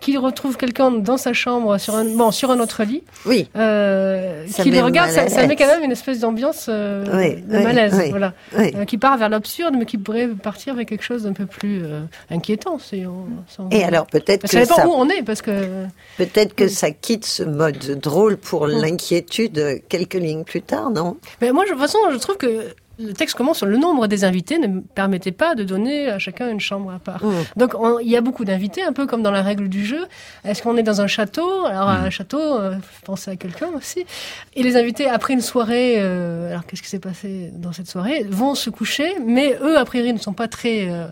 qu'il 0.00 0.18
retrouve 0.18 0.56
quelqu'un 0.56 0.90
dans 0.90 1.16
sa 1.16 1.32
chambre 1.32 1.78
sur 1.78 1.94
un, 1.94 2.04
bon, 2.04 2.30
sur 2.30 2.50
un 2.50 2.60
autre 2.60 2.84
lit, 2.84 3.02
Oui. 3.24 3.48
euh, 3.56 4.44
Ça 4.48 4.62
qui 4.62 4.70
met 4.70 4.78
le 4.78 4.84
regarde, 4.84 5.10
ça, 5.10 5.28
ça 5.28 5.46
met 5.46 5.56
quand 5.56 5.66
même 5.66 5.82
une 5.82 5.92
espèce 5.92 6.20
d'ambiance 6.20 6.66
euh, 6.68 7.04
Oui, 7.12 7.40
de 7.42 7.56
oui, 7.56 7.62
malaise, 7.64 7.94
oui, 7.96 8.10
voilà. 8.10 8.34
Euh, 8.58 8.84
qui 8.84 8.98
part 8.98 9.16
vers 9.16 9.28
l'absurde, 9.30 9.74
mais 9.78 9.86
qui 9.86 9.96
pourrait 9.98 10.28
partir 10.28 10.74
vers 10.74 10.84
quelque 10.86 11.02
chose 11.02 11.22
d'un 11.24 11.32
peu 11.32 11.46
plus 11.46 11.82
euh, 11.84 12.00
inquiétant. 12.30 12.78
Si 12.78 13.04
on, 13.06 13.26
si 13.48 13.60
on- 13.60 13.70
Et 13.70 13.84
alors 13.84 14.06
peut-être 14.06 14.42
que 14.42 14.48
ça 14.48 14.60
dépend 14.60 14.76
ça, 14.76 14.86
où 14.88 14.92
on 14.92 15.08
est, 15.08 15.22
parce 15.22 15.40
que 15.42 15.86
peut-être 16.18 16.54
que 16.54 16.68
ça 16.68 16.90
quitte 16.90 17.24
ce 17.24 17.42
mode 17.42 17.78
drôle 18.00 18.36
pour 18.36 18.66
l'inquiétude 18.66 19.82
quelques 19.88 20.14
lignes 20.14 20.44
plus 20.44 20.62
tard, 20.62 20.90
non? 20.90 21.16
Mais 21.40 21.52
moi, 21.52 21.64
de 21.64 21.70
toute 21.70 21.78
façon, 21.80 21.98
je 22.12 22.16
trouve 22.18 22.36
que 22.36 22.74
le 22.98 23.12
texte 23.12 23.36
commence 23.36 23.58
sur 23.58 23.66
le 23.66 23.76
nombre 23.76 24.06
des 24.06 24.24
invités 24.24 24.58
ne 24.58 24.80
permettait 24.80 25.32
pas 25.32 25.54
de 25.54 25.64
donner 25.64 26.08
à 26.08 26.18
chacun 26.18 26.48
une 26.50 26.60
chambre 26.60 26.90
à 26.92 26.98
part. 26.98 27.22
Mm. 27.24 27.34
Donc 27.56 27.74
on- 27.78 27.98
il 27.98 28.08
y 28.08 28.16
a 28.16 28.20
beaucoup 28.20 28.44
d'invités, 28.44 28.82
un 28.82 28.92
peu 28.92 29.06
comme 29.06 29.22
dans 29.22 29.30
la 29.30 29.42
règle 29.42 29.68
du 29.68 29.84
jeu. 29.84 30.06
Est-ce 30.44 30.62
qu'on 30.62 30.76
est 30.76 30.82
dans 30.82 31.00
un 31.00 31.06
château? 31.06 31.64
Alors 31.66 31.88
un 31.88 32.10
château, 32.10 32.40
euh, 32.40 32.76
faut 32.80 33.04
penser 33.06 33.30
à 33.30 33.36
quelqu'un 33.36 33.68
aussi. 33.76 34.06
Et 34.54 34.62
les 34.62 34.76
invités 34.76 35.08
après 35.08 35.34
une 35.34 35.40
soirée, 35.42 35.96
euh, 35.98 36.50
alors 36.50 36.64
qu'est-ce 36.66 36.82
qui 36.82 36.88
s'est 36.88 36.98
passé 36.98 37.50
dans 37.54 37.72
cette 37.72 37.88
soirée, 37.88 38.24
vont 38.28 38.54
se 38.54 38.70
coucher, 38.70 39.12
mais 39.24 39.56
eux 39.62 39.76
a 39.78 39.84
priori 39.84 40.12
ne 40.12 40.18
sont 40.18 40.32
pas 40.32 40.48
très 40.48 40.88
euh, 40.88 41.06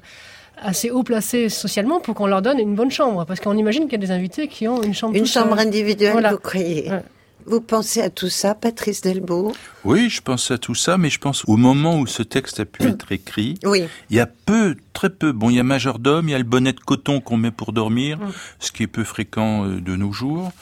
assez 0.63 0.91
haut 0.91 1.03
placés 1.03 1.49
socialement 1.49 2.01
pour 2.01 2.15
qu'on 2.15 2.27
leur 2.27 2.41
donne 2.41 2.59
une 2.61 2.75
bonne 2.77 2.91
chambre, 2.91 3.25
parce 3.27 3.41
qu'on 3.41 3.57
imagine 3.57 3.85
qu'il 3.85 3.93
y 4.01 4.05
a 4.05 4.07
des 4.07 4.13
invités 4.13 4.49
qui 4.49 4.69
ont 4.69 4.83
une 4.83 4.95
chambre 4.95 5.17
Une 5.17 5.27
chambre 5.27 5.59
individuelle, 5.59 6.13
Voilà. 6.13 6.31
vous 6.33 6.39
croyez? 6.39 6.91
Ouais. 6.91 7.03
Vous 7.47 7.61
pensez 7.61 8.01
à 8.01 8.11
tout 8.11 8.31
ça, 8.31 8.55
Patrice 8.55 9.03
Delbourg 9.03 9.55
Oui, 9.85 10.09
je 10.09 10.23
pense 10.23 10.51
à 10.51 10.59
tout 10.59 10.75
ça, 10.75 10.97
mais 10.97 11.11
je 11.11 11.19
pense 11.19 11.45
au 11.47 11.57
moment 11.57 11.99
où 11.99 12.07
ce 12.07 12.23
texte 12.23 12.61
a 12.61 12.65
pu 12.65 12.85
être 12.85 13.13
écrit. 13.13 13.59
Oui. 13.65 13.85
Il 14.09 14.17
y 14.17 14.21
a 14.21 14.27
peu, 14.27 14.77
très 14.95 15.11
peu. 15.11 15.33
Bon, 15.33 15.51
il 15.51 15.57
y 15.57 15.61
a 15.61 15.65
majordome, 15.65 16.29
il 16.29 16.33
y 16.33 16.35
a 16.35 16.39
le 16.39 16.45
bonnet 16.45 16.73
de 16.73 16.81
coton 16.81 17.21
qu'on 17.21 17.37
met 17.37 17.51
pour 17.51 17.73
dormir, 17.73 18.19
ce 18.61 18.73
qui 18.73 18.85
est 18.85 18.89
peu 18.89 19.05
fréquent 19.05 19.67
euh, 19.67 19.81
de 19.81 19.97
nos 19.97 20.13
jours. 20.13 20.53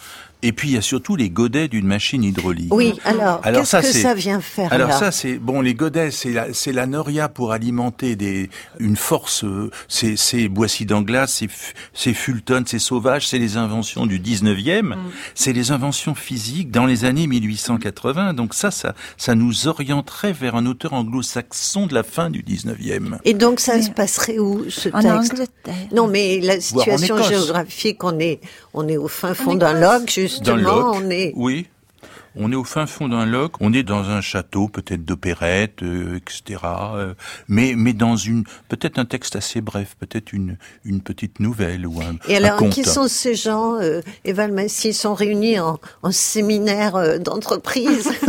Et 0.42 0.52
puis 0.52 0.70
il 0.70 0.74
y 0.74 0.76
a 0.76 0.82
surtout 0.82 1.14
les 1.16 1.30
godets 1.30 1.68
d'une 1.68 1.86
machine 1.86 2.24
hydraulique. 2.24 2.72
Oui, 2.74 2.94
alors, 3.04 3.40
Alors 3.44 3.60
qu'est-ce 3.60 3.70
ça, 3.70 3.80
que 3.80 3.86
c'est- 3.86 4.02
ça 4.02 4.14
vient 4.14 4.40
faire 4.40 4.72
Alors 4.72 4.88
là 4.88 4.98
ça, 4.98 5.12
c'est 5.12 5.34
bon. 5.38 5.60
Les 5.60 5.74
godets, 5.74 6.10
c'est 6.10 6.30
la, 6.30 6.52
c'est 6.52 6.72
la 6.72 6.86
noria 6.86 7.28
pour 7.28 7.52
alimenter 7.52 8.16
des 8.16 8.50
une 8.80 8.96
force. 8.96 9.44
euh, 9.44 9.70
C'est 9.88 10.16
c'est 10.16 10.48
Boissy 10.48 10.84
d'Anglas, 10.86 11.26
c'est 11.28 11.48
c'est 11.94 12.14
Fulton, 12.14 12.64
c'est 12.66 12.78
Sauvage, 12.78 13.28
c'est 13.28 13.38
les 13.38 13.56
inventions 13.56 14.06
du 14.06 14.18
19e. 14.18 14.96
C'est 15.34 15.52
les 15.52 15.70
inventions 15.70 16.14
physiques 16.14 16.70
dans 16.70 16.86
les 16.86 17.04
années 17.04 17.26
1880. 17.26 18.34
Donc 18.34 18.54
ça, 18.54 18.70
ça, 18.70 18.94
ça 19.16 19.34
nous 19.34 19.68
orienterait 19.68 20.32
vers 20.32 20.56
un 20.56 20.66
auteur 20.66 20.92
anglo-saxon 20.92 21.86
de 21.86 21.94
la 21.94 22.02
fin 22.02 22.30
du 22.30 22.42
19e. 22.42 23.18
Et 23.24 23.34
donc 23.34 23.60
ça 23.60 23.80
se 23.80 23.90
passerait 23.90 24.38
où 24.38 24.64
ce 24.68 24.88
En 24.88 25.00
texte? 25.00 25.32
Angleterre. 25.32 25.74
Non, 25.94 26.08
mais 26.08 26.40
la 26.40 26.60
situation 26.60 27.22
géographique, 27.22 28.02
on 28.04 28.18
est, 28.18 28.40
on 28.74 28.88
est 28.88 28.96
au 28.96 29.08
fin 29.08 29.34
fond 29.34 29.54
d'un 29.54 29.76
Écosse. 29.76 30.31
Justement. 30.38 30.92
On 30.94 31.10
est. 31.10 31.32
oui. 31.36 31.66
On 32.36 32.50
est 32.52 32.54
au 32.56 32.64
fin 32.64 32.86
fond 32.86 33.08
d'un 33.08 33.26
loch, 33.26 33.52
on 33.60 33.72
est 33.72 33.82
dans 33.82 34.08
un 34.10 34.20
château, 34.20 34.68
peut-être 34.68 35.04
d'opérette, 35.04 35.82
euh, 35.82 36.16
etc. 36.16 36.60
euh, 36.94 37.14
mais 37.48 37.74
mais 37.76 37.92
dans 37.92 38.16
une 38.16 38.44
peut-être 38.68 38.98
un 38.98 39.04
texte 39.04 39.36
assez 39.36 39.60
bref, 39.60 39.96
peut-être 39.98 40.32
une 40.32 40.56
une 40.84 41.00
petite 41.02 41.40
nouvelle 41.40 41.86
ou 41.86 42.00
un, 42.00 42.16
Et 42.28 42.36
un 42.36 42.44
alors, 42.44 42.56
conte. 42.58 42.70
qui 42.72 42.84
sont 42.84 43.08
ces 43.08 43.34
gens 43.34 43.74
euh, 43.80 44.00
Eva 44.24 44.48
Massy 44.48 44.88
ils 44.88 44.94
sont 44.94 45.14
réunis 45.14 45.58
en, 45.60 45.78
en 46.02 46.10
séminaire 46.10 46.96
euh, 46.96 47.18
d'entreprise? 47.18 48.10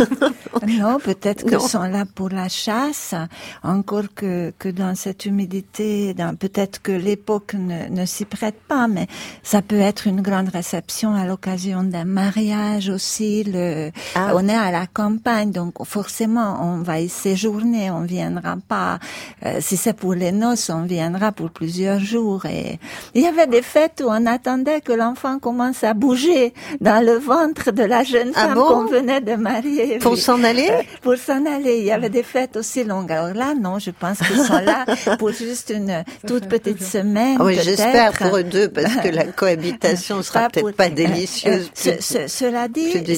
Non, 0.68 0.98
peut-être 1.00 1.46
que 1.46 1.56
Non. 1.56 1.60
sont 1.60 1.84
là 1.84 2.06
pour 2.06 2.30
la 2.30 2.48
chasse, 2.48 3.16
encore 3.64 4.04
que, 4.16 4.54
que 4.60 4.70
dans 4.70 4.96
cette 4.96 5.26
humidité, 5.26 6.14
dans, 6.14 6.36
peut-être 6.38 6.82
que 6.82 6.92
l'époque 6.92 7.54
ne, 7.56 7.90
ne 7.90 8.06
s'y 8.06 8.24
prête 8.24 8.56
pas, 8.68 8.88
mais 8.88 9.08
ça 9.42 9.62
peut 9.62 9.80
être 9.80 10.08
une 10.08 10.22
grande 10.22 10.50
réception 10.50 11.16
à 11.16 11.26
l'occasion 11.26 11.84
d'un 11.84 12.06
mariage 12.06 12.88
aussi. 12.90 13.44
Le, 13.44 13.92
Ah. 14.16 14.32
On 14.36 14.48
est 14.48 14.56
à 14.56 14.72
la 14.72 14.86
campagne, 14.88 15.52
donc 15.52 15.74
forcément 15.86 16.60
on 16.62 16.82
va 16.82 17.00
y 17.00 17.10
séjourner, 17.10 17.92
on 17.92 18.02
viendra 18.02 18.56
pas. 18.68 19.00
euh, 19.46 19.58
si 19.60 19.78
c'est 19.78 19.94
pour 19.94 20.14
les 20.14 20.32
noces, 20.32 20.70
on 20.70 20.84
viendra 20.84 21.32
pour 21.32 21.50
plusieurs 21.50 22.00
jours. 22.00 22.46
Et 22.46 22.80
il 23.14 23.22
y 23.22 23.28
avait 23.28 23.48
des 23.48 23.62
fêtes 23.62 24.02
où 24.06 24.10
on 24.10 24.26
attendait 24.26 24.82
que 24.82 24.92
l'enfant 24.94 25.40
commence 25.40 25.84
à 25.84 25.94
bouger 25.94 26.54
dans 26.82 27.04
le 27.06 27.18
ventre 27.18 27.72
de 27.72 27.84
la 27.84 28.04
jeune 28.04 28.32
Ah 28.36 28.48
femme 28.48 28.54
bon 28.56 28.68
qu'on 28.68 28.86
venait 28.86 29.22
de 29.22 29.36
marier. 29.36 29.98
Pour 30.00 30.14
oui. 30.14 30.20
s'en 30.20 30.44
aller 30.44 30.70
Euh, 30.72 30.82
Pour 31.02 31.16
s'en 31.18 31.46
aller. 31.46 31.78
Il 31.80 31.86
y 31.86 31.92
avait 31.92 32.10
des 32.10 32.24
fêtes 32.24 32.56
aussi 32.58 32.84
longues. 32.84 33.12
Alors 33.12 33.34
là, 33.36 33.54
non, 33.60 33.80
je 33.80 33.92
pense 33.92 34.18
qu'ils 34.20 34.38
sont 34.44 34.60
là 34.60 34.86
pour 35.18 35.32
juste 35.32 35.72
une 35.76 36.04
toute 36.28 36.48
petite 36.48 36.82
semaine. 36.84 37.38
Ah 37.40 37.46
oui, 37.46 37.58
j'espère 37.62 38.12
pour 38.14 38.38
eux 38.38 38.44
deux, 38.44 38.70
parce 38.70 38.96
que 38.98 39.10
la 39.10 39.26
cohabitation 39.40 40.22
sera 40.22 40.50
peut-être 40.50 40.72
pas 40.76 40.90
délicieuse. 41.04 41.70
euh, 41.88 41.92
plus- 41.92 42.02
ce- 42.02 42.14
ce- 42.20 42.28
cela 42.28 42.68
dit, 42.68 42.90
plus 42.92 43.02
de 43.02 43.14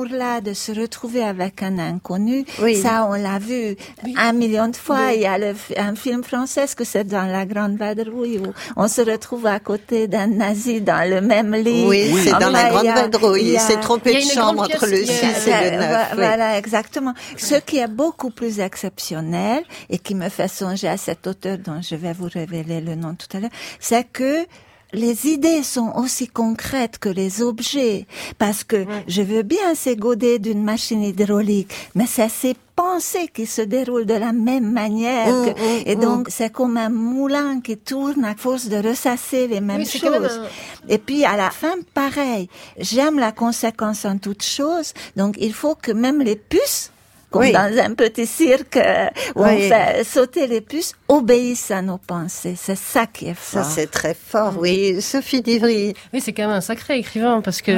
de 0.00 0.54
se 0.54 0.72
retrouver 0.72 1.22
avec 1.22 1.62
un 1.62 1.78
inconnu, 1.78 2.44
Oui. 2.62 2.76
ça 2.80 3.06
on 3.10 3.12
l'a 3.14 3.38
vu 3.38 3.76
un 4.16 4.32
million 4.32 4.68
de 4.68 4.76
fois. 4.76 5.12
Il 5.12 5.20
y 5.20 5.26
a 5.26 5.36
le 5.36 5.54
un 5.76 5.94
film 5.94 6.24
français 6.24 6.64
que 6.76 6.84
c'est 6.84 7.04
dans 7.04 7.26
La 7.30 7.44
Grande 7.44 7.76
Vadrouille 7.76 8.38
où 8.38 8.52
on 8.76 8.88
se 8.88 9.02
retrouve 9.02 9.46
à 9.46 9.60
côté 9.60 10.08
d'un 10.08 10.28
nazi 10.28 10.80
dans 10.80 11.08
le 11.08 11.20
même 11.20 11.54
lit? 11.54 11.84
Oui, 11.86 12.10
c'est 12.24 12.30
dans 12.30 12.50
la 12.50 12.70
grande 12.70 12.86
vadrouille. 12.86 13.58
s'est 13.58 13.80
trompé 13.80 14.14
de 14.14 14.20
chambre 14.20 14.62
entre 14.62 14.86
le 14.86 15.02
pièce, 15.02 15.10
6 15.10 15.42
il 15.46 15.50
y 15.50 15.52
a- 15.52 15.66
et 15.66 15.70
le 15.72 15.76
Voilà, 15.76 15.98
9. 15.98 16.08
oui. 16.12 16.16
Voilà, 16.16 16.58
exactement. 16.58 17.14
Ce 17.36 17.54
qui 17.56 17.78
est 17.78 17.86
beaucoup 17.88 18.30
plus 18.30 18.60
exceptionnel 18.60 19.62
et 19.90 19.98
qui 19.98 20.14
me 20.14 20.28
fait 20.30 20.48
songer 20.48 20.88
à 20.88 20.96
cet 20.96 21.26
auteur 21.26 21.58
dont 21.58 21.80
je 21.82 21.96
vais 21.96 22.12
vous 22.14 22.28
révéler 22.32 22.80
le 22.80 22.94
nom 22.94 23.14
tout 23.14 23.36
à 23.36 23.40
l'heure, 23.40 23.50
c'est 23.78 24.04
que 24.10 24.46
les 24.92 25.26
idées 25.28 25.62
sont 25.62 25.92
aussi 25.96 26.28
concrètes 26.28 26.98
que 26.98 27.08
les 27.08 27.42
objets, 27.42 28.06
parce 28.38 28.64
que 28.64 28.84
je 29.08 29.22
veux 29.22 29.42
bien 29.42 29.74
godets 29.96 30.38
d'une 30.38 30.62
machine 30.62 31.02
hydraulique, 31.02 31.72
mais 31.94 32.06
c'est 32.06 32.28
ces 32.28 32.54
pensées 32.76 33.28
qui 33.32 33.46
se 33.46 33.62
déroulent 33.62 34.06
de 34.06 34.14
la 34.14 34.32
même 34.32 34.70
manière. 34.72 35.28
Mm, 35.28 35.44
que- 35.44 35.50
mm, 35.50 35.82
et 35.86 35.96
mm. 35.96 36.00
donc, 36.00 36.28
c'est 36.30 36.50
comme 36.50 36.76
un 36.76 36.88
moulin 36.88 37.60
qui 37.60 37.76
tourne 37.76 38.24
à 38.24 38.34
force 38.34 38.66
de 38.68 38.76
ressasser 38.76 39.46
les 39.46 39.60
mêmes 39.60 39.78
Oui, 39.78 39.86
c'est 39.86 40.00
quand 40.00 40.10
même 40.10 40.22
choses. 40.22 40.40
Et 40.88 40.98
puis, 40.98 41.24
à 41.24 41.36
la 41.36 41.50
fin, 41.50 41.74
pareil. 41.94 42.48
J'aime 42.78 43.18
la 43.18 43.32
conséquence 43.32 44.04
en 44.04 44.18
toute 44.18 44.42
chose, 44.42 44.92
donc 45.16 45.36
il 45.38 45.52
faut 45.52 45.74
que 45.74 45.92
même 45.92 46.20
les 46.20 46.36
puces 46.36 46.90
comme 47.32 47.42
Oui. 47.42 47.52
dans 47.52 47.76
un 47.78 47.94
petit 47.94 48.26
cirque 48.26 48.76
euh, 48.76 49.06
où 49.34 49.42
Oui. 49.42 49.50
on 49.54 49.58
fait 49.68 50.04
sauter 50.04 50.46
les 50.46 50.60
puces, 50.60 50.92
obéissent 51.08 51.70
à 51.72 51.82
nos 51.82 51.98
pensées. 51.98 52.54
C'est 52.56 52.76
ça 52.76 53.06
qui 53.06 53.26
est 53.26 53.34
Ça, 53.34 53.62
fort. 53.62 53.64
c'est 53.64 53.90
très 53.90 54.14
fort, 54.14 54.54
oui. 54.58 55.02
Sophie 55.02 55.42
Divry. 55.42 55.94
Oui, 56.12 56.20
c'est 56.20 56.32
quand 56.32 56.42
même 56.46 56.56
un 56.56 56.60
sacré 56.60 56.98
écrivain 56.98 57.40
parce 57.40 57.60
que 57.62 57.72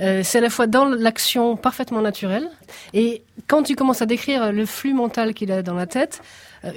euh, 0.00 0.22
c'est 0.24 0.38
à 0.38 0.40
la 0.42 0.50
fois 0.50 0.66
dans 0.66 0.84
l'action 0.84 1.56
parfaitement 1.56 2.02
naturelle 2.02 2.48
et 2.92 3.22
quand 3.46 3.62
tu 3.62 3.74
commences 3.76 4.02
à 4.02 4.06
décrire 4.06 4.52
le 4.52 4.66
flux 4.66 4.92
mental 4.92 5.32
qu'il 5.32 5.50
a 5.52 5.62
dans 5.62 5.74
la 5.74 5.86
tête, 5.86 6.20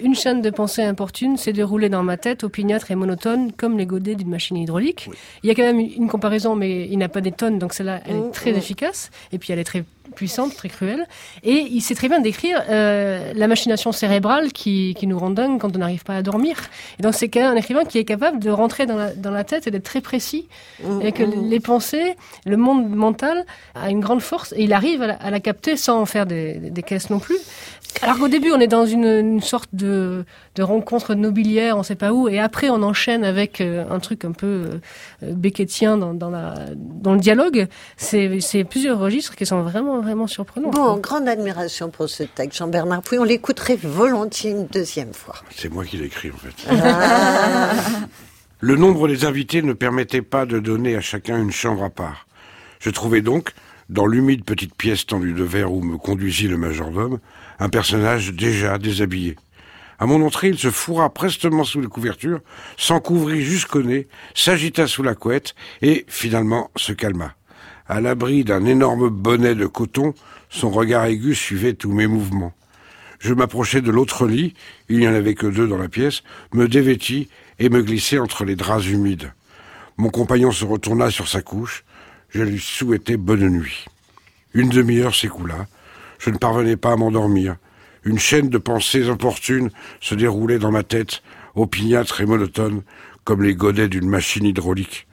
une 0.03 0.15
chaîne 0.15 0.41
de 0.41 0.49
pensée 0.49 0.83
importune 0.83 1.37
s'est 1.37 1.53
déroulée 1.53 1.89
dans 1.89 2.03
ma 2.03 2.17
tête 2.17 2.43
opiniâtre 2.43 2.91
et 2.91 2.95
monotone 2.95 3.51
comme 3.51 3.77
les 3.77 3.85
godets 3.85 4.15
d'une 4.15 4.29
machine 4.29 4.57
hydraulique. 4.57 5.09
Il 5.43 5.47
y 5.47 5.51
a 5.51 5.55
quand 5.55 5.63
même 5.63 5.79
une 5.79 6.07
comparaison, 6.07 6.55
mais 6.55 6.87
il 6.87 6.97
n'a 6.97 7.09
pas 7.09 7.21
des 7.21 7.31
tonnes, 7.31 7.59
donc 7.59 7.73
celle-là, 7.73 8.01
elle 8.07 8.15
est 8.17 8.31
très 8.31 8.51
efficace 8.51 9.09
et 9.31 9.37
puis 9.37 9.51
elle 9.53 9.59
est 9.59 9.63
très 9.63 9.83
puissante, 10.15 10.53
très 10.55 10.67
cruelle. 10.67 11.07
Et 11.43 11.53
il 11.71 11.79
sait 11.79 11.95
très 11.95 12.09
bien 12.09 12.19
décrire 12.19 12.61
euh, 12.69 13.31
la 13.33 13.47
machination 13.47 13.93
cérébrale 13.93 14.51
qui, 14.51 14.93
qui 14.97 15.07
nous 15.07 15.17
rend 15.17 15.29
dingue 15.29 15.57
quand 15.57 15.73
on 15.73 15.79
n'arrive 15.79 16.03
pas 16.03 16.15
à 16.17 16.21
dormir. 16.21 16.57
Et 16.99 17.01
donc 17.01 17.13
c'est 17.13 17.29
quand 17.29 17.39
même 17.39 17.53
un 17.53 17.55
écrivain 17.55 17.85
qui 17.85 17.97
est 17.97 18.03
capable 18.03 18.37
de 18.39 18.49
rentrer 18.49 18.85
dans 18.85 18.97
la, 18.97 19.13
dans 19.13 19.31
la 19.31 19.45
tête 19.45 19.67
et 19.67 19.71
d'être 19.71 19.85
très 19.85 20.01
précis. 20.01 20.49
Et 21.01 21.13
que 21.13 21.23
les 21.23 21.59
pensées, 21.61 22.15
le 22.45 22.57
monde 22.57 22.89
mental 22.89 23.45
a 23.73 23.89
une 23.89 24.01
grande 24.01 24.21
force 24.21 24.53
et 24.57 24.63
il 24.63 24.73
arrive 24.73 25.01
à 25.01 25.07
la, 25.07 25.13
à 25.15 25.31
la 25.31 25.39
capter 25.39 25.77
sans 25.77 26.01
en 26.01 26.05
faire 26.05 26.25
des, 26.25 26.55
des- 26.55 26.69
des 26.71 26.83
caisses 26.83 27.09
non 27.09 27.19
plus. 27.19 27.37
Alors 28.01 28.17
qu'au 28.17 28.27
début, 28.27 28.51
on 28.51 28.59
est 28.59 28.67
dans 28.67 28.85
une, 28.85 29.05
une 29.05 29.41
sorte 29.41 29.69
de, 29.73 30.25
de 30.55 30.63
rencontre 30.63 31.13
nobiliaire, 31.13 31.77
on 31.77 31.83
sait 31.83 31.95
pas 31.95 32.13
où, 32.13 32.27
et 32.27 32.39
après 32.39 32.69
on 32.69 32.81
enchaîne 32.83 33.23
avec 33.23 33.61
euh, 33.61 33.85
un 33.89 33.99
truc 33.99 34.25
un 34.25 34.31
peu 34.31 34.69
euh, 35.23 35.33
beckettien 35.33 35.97
dans, 35.97 36.13
dans, 36.13 36.29
la, 36.29 36.55
dans 36.75 37.13
le 37.13 37.19
dialogue. 37.19 37.67
C'est 37.97 38.63
plusieurs 38.69 38.99
registres 38.99 39.35
qui 39.35 39.45
sont 39.45 39.61
vraiment, 39.61 40.01
vraiment 40.01 40.27
surprenants. 40.27 40.69
Bon, 40.71 40.97
grande 40.97 41.27
admiration 41.27 41.89
pour 41.89 42.09
ce 42.09 42.23
texte, 42.23 42.57
Jean-Bernard 42.59 43.01
Pouy. 43.01 43.19
On 43.19 43.23
l'écouterait 43.23 43.77
volontiers 43.81 44.51
une 44.51 44.67
deuxième 44.67 45.13
fois. 45.13 45.35
C'est 45.55 45.71
moi 45.71 45.85
qui 45.85 45.97
l'ai 45.97 46.05
écrit 46.05 46.31
en 46.31 46.37
fait. 46.37 46.67
Le 48.63 48.75
nombre 48.75 49.07
des 49.07 49.25
invités 49.25 49.63
ne 49.63 49.73
permettait 49.73 50.21
pas 50.21 50.45
de 50.45 50.59
donner 50.59 50.95
à 50.95 51.01
chacun 51.01 51.41
une 51.41 51.51
chambre 51.51 51.83
à 51.83 51.89
part. 51.89 52.27
Je 52.79 52.91
trouvais 52.91 53.21
donc, 53.21 53.53
dans 53.89 54.05
l'humide 54.05 54.43
petite 54.43 54.75
pièce 54.75 55.05
tendue 55.07 55.33
de 55.33 55.43
verre 55.43 55.71
où 55.71 55.81
me 55.81 55.97
conduisit 55.97 56.47
le 56.47 56.57
majordome, 56.57 57.19
un 57.61 57.69
personnage 57.69 58.33
déjà 58.33 58.79
déshabillé. 58.79 59.35
À 59.99 60.07
mon 60.07 60.25
entrée, 60.25 60.49
il 60.49 60.57
se 60.57 60.71
fourra 60.71 61.13
prestement 61.13 61.63
sous 61.63 61.79
les 61.79 61.87
couvertures, 61.87 62.41
s'en 62.75 62.99
couvrit 62.99 63.43
jusqu'au 63.43 63.83
nez, 63.83 64.07
s'agita 64.33 64.87
sous 64.87 65.03
la 65.03 65.13
couette 65.13 65.53
et, 65.83 66.03
finalement, 66.07 66.71
se 66.75 66.91
calma. 66.91 67.35
À 67.87 68.01
l'abri 68.01 68.43
d'un 68.43 68.65
énorme 68.65 69.09
bonnet 69.09 69.53
de 69.53 69.67
coton, 69.67 70.15
son 70.49 70.71
regard 70.71 71.05
aigu 71.05 71.35
suivait 71.35 71.73
tous 71.73 71.91
mes 71.91 72.07
mouvements. 72.07 72.53
Je 73.19 73.35
m'approchai 73.35 73.81
de 73.81 73.91
l'autre 73.91 74.25
lit, 74.25 74.55
il 74.89 74.97
n'y 74.97 75.07
en 75.07 75.13
avait 75.13 75.35
que 75.35 75.45
deux 75.45 75.67
dans 75.67 75.77
la 75.77 75.87
pièce, 75.87 76.23
me 76.53 76.67
dévêtis 76.67 77.29
et 77.59 77.69
me 77.69 77.83
glissai 77.83 78.17
entre 78.17 78.43
les 78.43 78.55
draps 78.55 78.87
humides. 78.87 79.33
Mon 79.97 80.09
compagnon 80.09 80.51
se 80.51 80.65
retourna 80.65 81.11
sur 81.11 81.27
sa 81.27 81.43
couche, 81.43 81.83
je 82.29 82.41
lui 82.41 82.59
souhaitai 82.59 83.17
bonne 83.17 83.47
nuit. 83.49 83.85
Une 84.55 84.69
demi-heure 84.69 85.13
s'écoula, 85.13 85.67
je 86.21 86.29
ne 86.29 86.37
parvenais 86.37 86.77
pas 86.77 86.93
à 86.93 86.95
m'endormir. 86.95 87.55
Une 88.03 88.19
chaîne 88.19 88.49
de 88.49 88.59
pensées 88.59 89.09
importunes 89.09 89.71
se 89.99 90.13
déroulait 90.13 90.59
dans 90.59 90.71
ma 90.71 90.83
tête, 90.83 91.23
opiniâtre 91.55 92.21
et 92.21 92.27
monotone, 92.27 92.83
comme 93.23 93.41
les 93.41 93.55
godets 93.55 93.89
d'une 93.89 94.07
machine 94.07 94.45
hydraulique. 94.45 95.07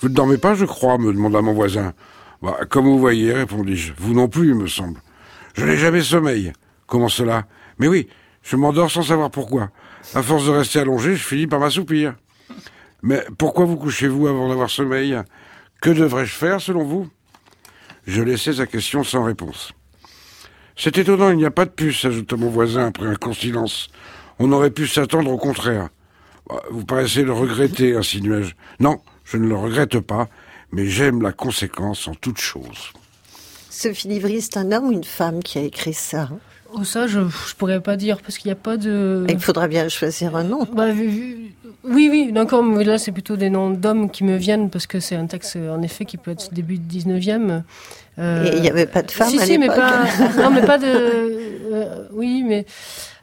Vous 0.00 0.10
ne 0.10 0.14
dormez 0.14 0.36
pas, 0.36 0.54
je 0.54 0.66
crois, 0.66 0.98
me 0.98 1.12
demanda 1.12 1.40
mon 1.40 1.54
voisin. 1.54 1.94
Bah, 2.42 2.58
comme 2.68 2.84
vous 2.84 2.98
voyez, 2.98 3.32
répondis-je. 3.32 3.94
Vous 3.96 4.12
non 4.12 4.28
plus, 4.28 4.48
il 4.48 4.54
me 4.54 4.66
semble. 4.66 5.00
Je 5.54 5.64
n'ai 5.64 5.76
jamais 5.76 6.02
sommeil. 6.02 6.52
Comment 6.86 7.08
cela? 7.08 7.46
Mais 7.78 7.88
oui, 7.88 8.08
je 8.42 8.56
m'endors 8.56 8.90
sans 8.90 9.02
savoir 9.02 9.30
pourquoi. 9.30 9.70
À 10.14 10.22
force 10.22 10.44
de 10.44 10.50
rester 10.50 10.80
allongé, 10.80 11.16
je 11.16 11.24
finis 11.24 11.46
par 11.46 11.60
m'assoupir. 11.60 12.14
Mais 13.02 13.24
pourquoi 13.38 13.64
vous 13.64 13.76
couchez-vous 13.76 14.26
avant 14.26 14.50
d'avoir 14.50 14.68
sommeil? 14.68 15.18
Que 15.80 15.90
devrais-je 15.90 16.34
faire, 16.34 16.60
selon 16.60 16.84
vous? 16.84 17.08
Je 18.06 18.20
laissai 18.20 18.52
sa 18.52 18.66
question 18.66 19.02
sans 19.02 19.24
réponse. 19.24 19.72
C'est 20.76 20.96
étonnant, 20.98 21.30
il 21.30 21.36
n'y 21.36 21.44
a 21.44 21.50
pas 21.50 21.64
de 21.64 21.70
puce, 21.70 22.04
ajouta 22.04 22.36
mon 22.36 22.48
voisin 22.48 22.86
après 22.88 23.06
un 23.06 23.14
court 23.14 23.34
silence. 23.36 23.88
On 24.38 24.50
aurait 24.52 24.70
pu 24.70 24.86
s'attendre 24.86 25.30
au 25.30 25.36
contraire. 25.38 25.88
Bah, 26.48 26.62
Vous 26.70 26.84
paraissez 26.84 27.22
le 27.22 27.32
regretter, 27.32 27.94
insinuai-je. 27.94 28.54
Non, 28.80 29.00
je 29.24 29.36
ne 29.36 29.46
le 29.46 29.56
regrette 29.56 30.00
pas, 30.00 30.28
mais 30.72 30.86
j'aime 30.86 31.22
la 31.22 31.32
conséquence 31.32 32.08
en 32.08 32.14
toute 32.14 32.38
chose. 32.38 32.92
Sophie 33.70 34.08
Divry, 34.08 34.40
c'est 34.40 34.56
un 34.56 34.72
homme 34.72 34.86
ou 34.88 34.92
une 34.92 35.04
femme 35.04 35.42
qui 35.42 35.58
a 35.58 35.62
écrit 35.62 35.94
ça? 35.94 36.28
Oh, 36.74 36.84
ça, 36.84 37.06
je, 37.06 37.20
je 37.20 37.54
pourrais 37.54 37.80
pas 37.80 37.96
dire 37.96 38.20
parce 38.22 38.38
qu'il 38.38 38.48
n'y 38.48 38.52
a 38.52 38.56
pas 38.56 38.78
de. 38.78 39.26
Il 39.28 39.38
faudra 39.38 39.68
bien 39.68 39.88
choisir 39.90 40.34
un 40.36 40.44
nom. 40.44 40.66
Bah, 40.72 40.90
vu- 40.90 41.06
vu- 41.08 41.54
oui, 41.84 42.08
oui, 42.10 42.32
d'accord, 42.32 42.62
mais 42.62 42.84
là 42.84 42.96
c'est 42.96 43.12
plutôt 43.12 43.36
des 43.36 43.50
noms 43.50 43.70
d'hommes 43.70 44.10
qui 44.10 44.24
me 44.24 44.36
viennent 44.36 44.70
parce 44.70 44.86
que 44.86 44.98
c'est 45.00 45.16
un 45.16 45.26
texte 45.26 45.56
en 45.56 45.82
effet 45.82 46.04
qui 46.06 46.16
peut 46.16 46.30
être 46.30 46.52
début 46.54 46.78
du 46.78 46.98
19e. 47.00 47.62
Euh, 48.18 48.44
Et 48.44 48.56
il 48.56 48.60
n'y 48.62 48.68
avait 48.68 48.86
pas 48.86 49.00
de 49.02 49.10
femme 49.10 49.28
si, 49.30 49.40
à 49.40 49.46
si, 49.46 49.56
mais 49.58 49.68
pas. 49.68 50.02
non, 50.36 50.50
mais 50.50 50.60
pas 50.62 50.76
de. 50.78 50.86
euh, 50.86 52.08
oui, 52.12 52.44
mais 52.46 52.66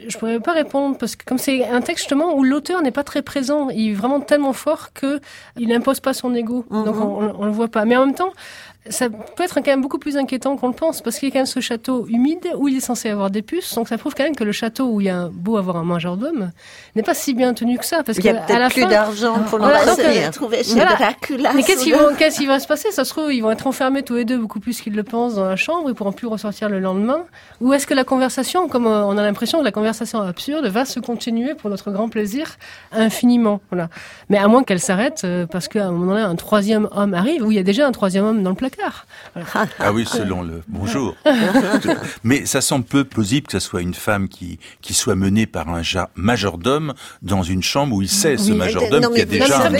je 0.07 0.17
pourrais 0.17 0.39
pas 0.39 0.53
répondre 0.53 0.97
parce 0.97 1.15
que 1.15 1.23
comme 1.25 1.37
c'est 1.37 1.63
un 1.67 1.81
texte 1.81 2.05
justement 2.05 2.35
où 2.35 2.43
l'auteur 2.43 2.81
n'est 2.81 2.91
pas 2.91 3.03
très 3.03 3.21
présent, 3.21 3.69
il 3.69 3.91
est 3.91 3.93
vraiment 3.93 4.19
tellement 4.19 4.53
fort 4.53 4.91
que 4.93 5.19
il 5.57 5.67
n'impose 5.67 5.99
pas 5.99 6.13
son 6.13 6.33
ego, 6.33 6.65
donc 6.71 6.95
Mhm. 6.95 7.01
on, 7.03 7.35
on 7.39 7.45
le 7.45 7.51
voit 7.51 7.67
pas. 7.67 7.85
Mais 7.85 7.95
en 7.97 8.05
même 8.07 8.15
temps, 8.15 8.33
ça 8.87 9.09
peut 9.09 9.43
être 9.43 9.55
quand 9.55 9.67
même 9.67 9.81
beaucoup 9.81 9.99
plus 9.99 10.15
inquiétant 10.15 10.55
qu'on 10.55 10.67
le 10.69 10.73
pense 10.73 11.01
parce 11.01 11.19
qu'il 11.19 11.27
y 11.27 11.31
a 11.31 11.33
quand 11.33 11.39
même 11.39 11.45
ce 11.45 11.59
château 11.59 12.07
humide 12.07 12.47
où 12.57 12.67
il 12.69 12.77
est 12.77 12.81
censé 12.81 13.09
avoir 13.09 13.29
des 13.29 13.41
puces, 13.41 13.75
donc 13.75 13.89
ça 13.89 13.97
prouve 13.97 14.15
quand 14.15 14.23
même 14.23 14.35
que 14.35 14.45
le 14.45 14.53
château 14.53 14.87
où 14.87 15.01
il 15.01 15.07
y 15.07 15.09
a 15.09 15.17
un, 15.17 15.29
beau 15.29 15.57
avoir 15.57 15.75
un 15.77 15.83
majordome 15.83 16.51
n'est 16.95 17.03
pas 17.03 17.13
si 17.13 17.33
bien 17.33 17.53
tenu 17.53 17.77
que 17.77 17.85
ça 17.85 18.03
parce 18.03 18.17
Il 18.17 18.25
y 18.25 18.29
a 18.29 18.35
peut-être 18.35 18.71
plus 18.71 18.81
fin, 18.83 18.89
d'argent 18.89 19.39
pour 19.49 19.59
Voilà, 19.59 19.83
le 19.83 19.91
euh, 19.91 20.31
trouvé 20.31 20.63
chez 20.63 20.75
voilà. 20.75 20.95
Dracula. 20.95 21.53
Mais 21.53 21.63
qu'est-ce 21.63 21.83
qui, 21.83 21.91
le- 21.91 22.47
va, 22.47 22.59
se 22.59 22.67
passer? 22.67 22.91
Ça 22.91 23.03
se 23.03 23.09
trouve, 23.09 23.33
ils 23.33 23.41
vont 23.41 23.51
être 23.51 23.67
enfermés 23.67 24.01
tous 24.01 24.15
les 24.15 24.25
deux 24.25 24.37
beaucoup 24.37 24.59
plus 24.61 24.79
qu'ils 24.79 24.95
le 24.95 25.03
pensent 25.03 25.35
dans 25.35 25.45
la 25.45 25.57
chambre, 25.57 25.89
ils 25.89 25.95
pourront 25.95 26.13
plus 26.13 26.27
ressortir 26.27 26.69
le 26.69 26.79
lendemain. 26.79 27.25
Ou 27.59 27.73
est-ce 27.73 27.85
que 27.85 27.93
la 27.93 28.05
conversation, 28.05 28.69
comme 28.69 28.87
euh, 28.87 29.05
on 29.05 29.17
a 29.17 29.23
l'impression 29.23 29.59
que 29.59 29.65
la 29.65 29.71
conversation 29.71 30.21
absurde 30.21 30.65
va 30.67 30.85
se 30.85 30.99
continuer 31.01 31.53
pour 31.53 31.69
notre 31.69 31.91
grand 31.91 32.07
plaisir 32.07 32.55
infiniment 32.93 33.59
Voilà. 33.71 33.89
Mais 34.29 34.37
à 34.37 34.47
moins 34.47 34.63
qu'elle 34.63 34.79
s'arrête, 34.79 35.21
euh, 35.25 35.45
parce 35.45 35.67
qu'à 35.67 35.85
un 35.87 35.91
moment 35.91 36.13
donné, 36.13 36.21
un 36.21 36.35
troisième 36.35 36.87
homme 36.91 37.13
arrive, 37.13 37.45
où 37.45 37.51
il 37.51 37.55
y 37.55 37.59
a 37.59 37.63
déjà 37.63 37.85
un 37.85 37.91
troisième 37.91 38.25
homme 38.25 38.41
dans 38.41 38.51
le 38.51 38.55
placard. 38.69 39.05
Voilà. 39.35 39.69
Ah 39.79 39.93
oui, 39.93 40.05
selon 40.05 40.41
le 40.41 40.61
bonjour. 40.67 41.15
Mais 42.23 42.45
ça 42.45 42.61
semble 42.61 42.85
peu 42.85 43.03
plausible 43.03 43.47
que 43.47 43.53
ce 43.53 43.59
soit 43.59 43.81
une 43.81 43.93
femme 43.93 44.27
qui, 44.27 44.59
qui 44.81 44.93
soit 44.93 45.15
menée 45.15 45.45
par 45.45 45.69
un 45.69 45.81
ja- 45.83 46.09
majordome 46.15 46.93
dans 47.21 47.43
une 47.43 47.63
chambre 47.63 47.95
où 47.95 48.01
il 48.01 48.09
sait, 48.09 48.37
ce 48.37 48.51
Oui, 48.51 48.57
majordome, 48.57 49.07
qu'il 49.13 49.17
y 49.19 49.21
a 49.21 49.25
mais 49.25 49.39
déjà 49.39 49.61
un 49.67 49.73
homme 49.73 49.75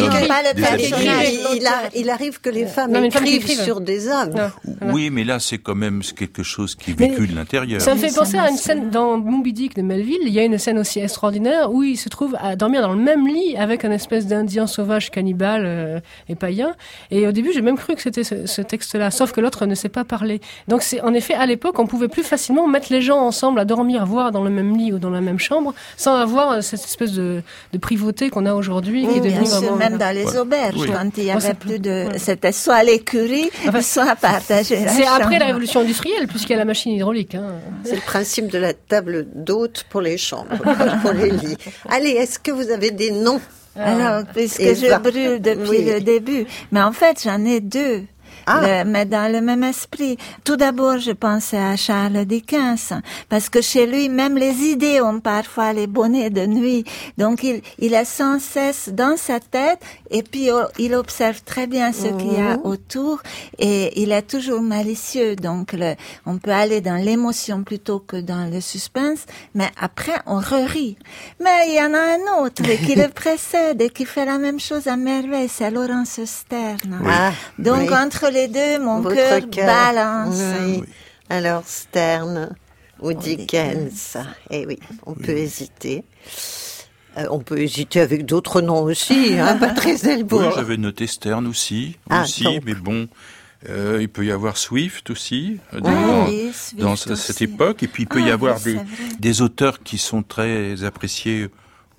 il, 0.77 1.57
il 1.57 1.67
a- 1.67 1.89
il 1.95 2.09
arrive 2.09 2.39
que 2.41 2.49
les 2.49 2.65
femmes 2.65 2.91
Non, 2.91 3.09
femme 3.11 3.25
sur 3.63 3.81
des 3.81 4.07
hommes. 4.07 4.33
Non. 4.35 4.93
Oui, 4.93 5.09
mais 5.09 5.23
là, 5.23 5.39
c'est 5.39 5.57
quand 5.57 5.75
même 5.75 6.01
quelque 6.15 6.43
chose 6.43 6.75
qui 6.75 6.95
Mais 6.97 7.07
véhicule 7.07 7.35
l'intérieur. 7.35 7.81
Ça 7.81 7.95
me 7.95 7.99
fait 7.99 8.13
penser 8.13 8.37
à 8.37 8.49
une 8.49 8.57
scène 8.57 8.89
dans 8.89 9.17
Moby 9.17 9.53
Dick 9.53 9.75
de 9.75 9.81
Melville. 9.81 10.19
Il 10.23 10.33
y 10.33 10.39
a 10.39 10.43
une 10.43 10.57
scène 10.57 10.77
aussi 10.77 10.99
extraordinaire 10.99 11.71
où 11.71 11.83
il 11.83 11.97
se 11.97 12.09
trouve 12.09 12.35
à 12.39 12.55
dormir 12.55 12.81
dans 12.81 12.93
le 12.93 13.01
même 13.01 13.27
lit 13.27 13.55
avec 13.57 13.85
un 13.85 13.91
espèce 13.91 14.25
d'Indien 14.27 14.67
sauvage 14.67 15.09
cannibale 15.11 15.63
euh, 15.65 15.99
et 16.27 16.35
païen. 16.35 16.75
Et 17.11 17.27
au 17.27 17.31
début, 17.31 17.51
j'ai 17.53 17.61
même 17.61 17.77
cru 17.77 17.95
que 17.95 18.01
c'était 18.01 18.23
ce, 18.23 18.45
ce 18.45 18.61
texte-là, 18.80 19.11
sauf 19.11 19.32
que 19.32 19.41
l'autre 19.41 19.65
ne 19.65 19.75
sait 19.75 19.89
pas 19.89 20.03
parler. 20.05 20.39
Donc, 20.67 20.82
c'est 20.82 21.01
en 21.01 21.13
effet 21.13 21.34
à 21.34 21.45
l'époque, 21.45 21.77
on 21.80 21.86
pouvait 21.88 22.07
plus 22.07 22.23
facilement 22.23 22.67
mettre 22.67 22.88
les 22.91 23.01
gens 23.01 23.19
ensemble 23.19 23.59
à 23.59 23.65
dormir, 23.65 24.05
voire 24.05 24.32
dans 24.32 24.43
le 24.43 24.49
même 24.49 24.77
lit 24.77 24.93
ou 24.93 24.99
dans 24.99 25.09
la 25.09 25.21
même 25.21 25.38
chambre, 25.39 25.73
sans 25.97 26.15
avoir 26.15 26.51
euh, 26.51 26.61
cette 26.61 26.84
espèce 26.84 27.11
de, 27.11 27.41
de 27.73 27.77
privauté 27.77 28.30
qu'on 28.30 28.45
a 28.45 28.53
aujourd'hui, 28.53 29.05
qui 29.05 29.17
est 29.17 29.19
Bien 29.21 29.32
devenue 29.32 29.45
sûr, 29.45 29.55
vraiment. 29.59 29.75
même 29.75 29.97
dans 29.97 30.15
les 30.15 30.38
auberges, 30.38 30.75
Oui. 30.80 30.88
quand 30.91 31.09
il 31.17 31.23
y 31.25 31.32
avait 31.32 31.53
plus 31.53 31.80
de... 31.80 32.07
C'était 32.17 32.51
soit 32.53 32.84
l'écurie, 32.84 33.49
Enfin, 33.67 33.82
soit 33.95 34.15
partager 34.15 34.84
la 34.86 34.91
C'est 34.91 35.05
après 35.05 35.38
la 35.39 35.45
révolution 35.47 35.82
industrielle, 35.82 36.27
puisqu'il 36.27 36.53
y 36.53 36.55
a 36.55 36.59
la 36.59 36.65
machine 36.65 36.93
hydraulique. 36.93 37.36
Hein. 37.36 37.55
C'est 37.84 37.95
le 37.95 38.01
principe 38.01 38.47
de 38.47 38.57
la 38.57 38.73
table 38.73 39.27
d'hôte 39.36 39.86
pour 39.89 40.01
les 40.01 40.17
chambres, 40.17 40.47
pour 41.01 41.11
les 41.13 41.30
lits. 41.41 41.57
Allez, 41.89 42.11
est-ce 42.11 42.39
que 42.39 42.51
vous 42.51 42.71
avez 42.71 42.91
des 42.91 43.11
noms? 43.11 43.41
Alors, 43.75 44.23
puisque 44.34 44.59
Et 44.59 44.75
je 44.75 44.88
va- 44.88 44.99
brûle 44.99 45.39
depuis 45.41 45.69
Oui. 45.69 45.86
le 45.86 46.01
début. 46.01 46.45
Mais 46.71 46.82
en 46.82 46.91
fait, 46.91 47.21
j'en 47.23 47.43
ai 47.45 47.59
deux. 47.61 48.03
Ah. 48.51 48.83
le- 48.83 48.89
mais 48.89 49.05
dans 49.05 49.31
le 49.31 49.41
même 49.41 49.63
esprit. 49.63 50.17
Tout 50.43 50.55
d'abord, 50.55 50.97
je 50.97 51.11
pensais 51.11 51.57
à 51.57 51.75
Charles 51.75 52.25
Dickens, 52.25 52.93
parce 53.29 53.49
que 53.49 53.61
chez 53.61 53.85
lui, 53.85 54.09
même 54.09 54.37
les 54.37 54.53
idées 54.73 55.01
ont 55.01 55.19
parfois 55.19 55.73
les 55.73 55.87
bonnets 55.87 56.29
de 56.29 56.45
nuit. 56.45 56.83
Donc, 57.17 57.43
il, 57.43 57.61
il 57.79 57.93
est 57.93 58.05
sans 58.05 58.39
cesse 58.39 58.89
dans 58.89 59.15
sa 59.17 59.39
tête, 59.39 59.79
et 60.09 60.23
puis 60.23 60.49
oh, 60.51 60.63
il 60.77 60.93
observe 60.95 61.41
très 61.43 61.67
bien 61.67 61.91
ce 61.93 62.07
qu'il 62.17 62.33
y 62.33 62.37
a 62.37 62.57
Mhm. 62.57 62.61
autour, 62.65 63.21
et 63.59 64.01
il 64.01 64.11
est 64.11 64.23
toujours 64.33 64.61
malicieux. 64.61 65.35
Donc, 65.35 65.73
le, 65.73 65.93
on 66.25 66.37
peut 66.37 66.51
aller 66.51 66.81
dans 66.81 66.95
l'émotion 66.95 67.63
plutôt 67.63 67.99
que 67.99 68.17
dans 68.17 68.49
le 68.51 68.61
suspense, 68.61 69.19
mais 69.53 69.69
après, 69.79 70.15
on 70.25 70.37
re-rit. 70.39 70.97
Mais 71.43 71.67
il 71.67 71.75
y 71.75 71.81
en 71.81 71.93
a 71.93 71.99
un 72.17 72.43
autre 72.43 72.63
qui 72.85 72.95
le 72.95 73.09
précède 73.09 73.81
et 73.81 73.89
qui 73.89 74.05
fait 74.05 74.25
la 74.25 74.37
même 74.37 74.59
chose 74.59 74.87
à 74.87 74.95
merveille, 74.95 75.49
c'est 75.49 75.69
Laurence 75.71 76.19
Stern. 76.25 76.99
Ah, 77.05 77.31
Donc 77.57 77.89
oui. 77.89 77.95
entre 77.95 78.29
les 78.31 78.38
deux, 78.47 78.79
mon 78.79 79.03
cœur 79.03 79.41
balance. 79.55 80.41
Oui. 80.61 80.83
Alors 81.29 81.63
Stern 81.65 82.55
ou 83.01 83.13
Dickens. 83.13 84.17
Eh 84.49 84.65
oui, 84.65 84.79
on 85.05 85.13
peut 85.13 85.37
hésiter. 85.37 86.03
Euh, 87.17 87.25
on 87.31 87.39
peut 87.39 87.59
hésiter 87.59 87.99
avec 88.01 88.25
d'autres 88.25 88.61
noms 88.61 88.83
aussi, 88.83 89.37
hein, 89.39 89.57
Patrice 89.59 90.03
Delbourg. 90.03 90.41
Oui, 90.47 90.53
j'avais 90.55 90.77
noté 90.77 91.07
Stern 91.07 91.47
aussi, 91.47 91.97
Ah, 92.09 92.23
aussi 92.23 92.43
donc. 92.43 92.63
mais 92.65 92.75
bon, 92.75 93.07
euh, 93.67 93.97
il 93.99 94.09
peut 94.09 94.25
y 94.25 94.31
avoir 94.31 94.57
Swift 94.57 95.09
aussi 95.09 95.57
euh, 95.73 95.77
Oui, 95.77 95.81
dans, 95.91 96.25
oui, 96.27 96.51
Swift 96.53 96.75
dans 96.81 96.95
ce- 96.95 97.11
aussi. 97.11 97.23
cette 97.33 97.41
époque, 97.41 97.81
et 97.83 97.87
puis 97.87 98.03
il 98.03 98.05
peut 98.07 98.21
y 98.21 98.29
Ah, 98.29 98.33
avoir 98.35 98.57
des 99.19 99.41
auteurs 99.41 99.81
qui 99.83 99.97
sont 99.97 100.21
très 100.23 100.83
appréciés 100.83 101.49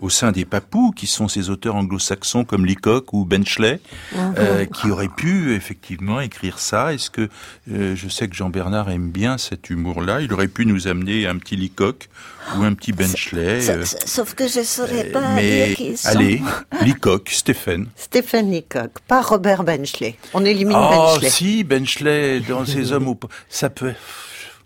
au 0.01 0.09
sein 0.11 0.33
des 0.33 0.45
papous, 0.45 0.93
qui 0.97 1.07
sont 1.07 1.29
ces 1.29 1.51
auteurs 1.51 1.77
anglo-saxons 1.77 2.45
comme 2.45 2.65
Leacock 2.67 3.13
ou 3.13 3.25
Benchley, 3.25 3.81
Mhm. 4.15 4.35
euh, 4.39 4.65
qui 4.65 4.91
auraient 4.91 5.09
pu 5.15 5.55
effectivement 5.55 6.21
écrire 6.21 6.59
ça. 6.59 6.93
Est-ce 6.95 7.11
que 7.11 7.29
euh, 7.71 7.95
je 7.95 8.09
sais 8.09 8.27
que 8.29 8.35
Jean 8.35 8.49
Bernard 8.51 8.91
aime 8.91 9.11
bien 9.11 9.37
cet 9.39 9.71
humour-là 9.71 10.21
Il 10.23 10.33
aurait 10.33 10.49
pu 10.49 10.65
nous 10.67 10.89
amener 10.89 11.27
un 11.27 11.37
petit 11.37 11.57
Leacock 11.57 12.09
ou 12.57 12.63
un 12.63 12.73
petit 12.75 12.93
Benchley. 12.93 13.69
Euh, 13.69 13.85
sa- 13.85 14.07
Sauf 14.07 14.35
que 14.35 14.49
je 14.49 14.63
saurais 14.63 15.05
pas 15.05 15.35
mais 15.35 15.75
qui 15.77 15.97
sont. 15.97 16.09
allez, 16.09 16.41
Leacock, 16.83 17.29
Stéphane. 17.31 17.87
Stéphane 17.97 18.51
Leacock, 18.51 19.01
pas 19.07 19.21
Robert 19.21 19.65
Benchley. 19.65 20.17
On 20.35 20.45
élimine 20.45 20.77
Oh, 20.79 21.13
Benchley. 21.15 21.31
si, 21.31 21.63
Benchley, 21.65 22.41
dans 22.41 22.65
ses 22.65 22.93
hommes. 22.93 23.15
Ça 23.49 23.69
peut... 23.71 23.93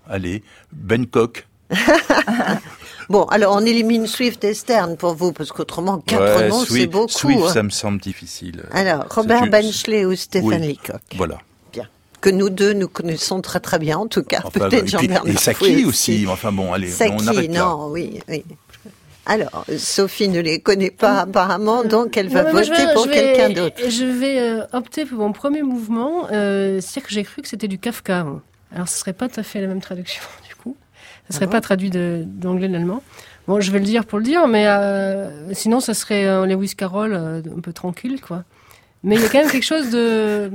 Allez, 0.09 0.43
Bencock. 0.72 1.47
Bon, 3.09 3.25
alors 3.25 3.55
on 3.57 3.65
élimine 3.65 4.07
Swift 4.07 4.43
et 4.45 4.55
Stern 4.55 4.97
pour 4.97 5.15
vous, 5.15 5.33
parce 5.33 5.51
qu'autrement, 5.53 5.99
quatre 5.99 6.41
Ouais, 6.41 6.49
noms, 6.49 6.61
c'est 6.61 6.67
Swift- 6.73 6.91
beaucoup. 6.91 7.09
Swift, 7.13 7.43
hein. 7.47 7.53
ça 7.53 7.63
me 7.63 7.71
semble 7.71 8.01
difficile. 8.01 8.63
Alors, 8.73 9.05
Robert 9.11 9.47
Benchley 9.49 10.05
ou 10.05 10.15
Stéphane 10.17 10.49
Oui, 10.63 10.67
Leacock. 10.69 11.01
Voilà. 11.17 11.39
Bien. 11.73 11.89
Que 12.21 12.31
nous 12.31 12.51
deux, 12.51 12.73
nous 12.73 12.89
connaissons 12.89 13.41
très 13.41 13.61
très 13.61 13.79
bien, 13.79 13.99
en 13.99 14.07
tout 14.07 14.23
cas. 14.23 14.41
Enfin, 14.45 14.61
Peut-être 14.69 14.89
Jean-Bernard. 14.89 15.27
et 15.29 15.37
Saki 15.37 15.85
aussi. 15.85 16.27
Enfin 16.29 16.53
bon, 16.53 16.73
allez, 16.73 16.89
on 16.93 16.97
Saki, 17.19 17.29
arrête 17.29 17.53
là. 17.53 17.59
non, 17.61 17.89
oui, 17.91 18.21
oui. 18.29 18.45
Alors, 19.27 19.65
Sophie 19.79 20.29
ne 20.29 20.41
les 20.41 20.61
connaît 20.61 20.91
pas 20.91 21.21
apparemment, 21.21 21.83
donc 21.83 22.17
elle 22.19 22.29
va 22.29 22.43
Non, 22.45 22.53
voter 22.53 22.71
vais- 22.71 22.93
pour 22.95 23.09
quelqu'un 23.09 23.49
d'autre. 23.51 23.77
Je 23.89 24.05
vais 24.05 24.39
euh, 24.39 24.67
opter 24.75 25.07
pour 25.07 25.19
mon 25.19 25.33
premier 25.33 25.63
mouvement. 25.63 26.27
Euh, 26.31 26.79
C'est-à-dire 26.83 27.03
que 27.09 27.15
j'ai 27.15 27.25
cru 27.25 27.41
que 27.41 27.49
c'était 27.49 27.69
du 27.69 27.79
Kafka. 27.79 28.23
moi. 28.25 28.43
Alors, 28.75 28.87
ce 28.89 28.99
serait 28.99 29.15
pas 29.15 29.29
tout 29.29 29.41
à 29.41 29.43
fait 29.43 29.61
la 29.63 29.67
même 29.69 29.81
traduction, 29.81 30.23
Ce 31.29 31.35
serait 31.35 31.45
Ah 31.45 31.47
bon 31.47 31.53
pas 31.53 31.61
traduit 31.61 31.91
d'anglais 31.91 32.68
l'allemand. 32.68 33.03
Bon, 33.47 33.61
je 33.61 33.70
vais 33.70 33.79
le 33.79 33.85
dire 33.85 34.05
pour 34.07 34.18
le 34.18 34.25
dire, 34.25 34.47
mais 34.49 34.66
euh, 34.66 35.53
sinon, 35.53 35.81
ça 35.81 35.95
serait 35.95 36.27
un 36.27 36.47
Lewis 36.47 36.75
Carroll 36.77 37.12
euh, 37.14 37.41
un 37.57 37.61
peu 37.61 37.72
tranquille, 37.72 38.20
quoi. 38.20 38.45
Mais 39.03 39.16
il 39.16 39.20
y 39.22 39.25
a 39.25 39.29
quand 39.29 39.39
même 39.39 39.51
quelque 39.51 39.62
chose 39.64 39.91
de, 39.91 40.51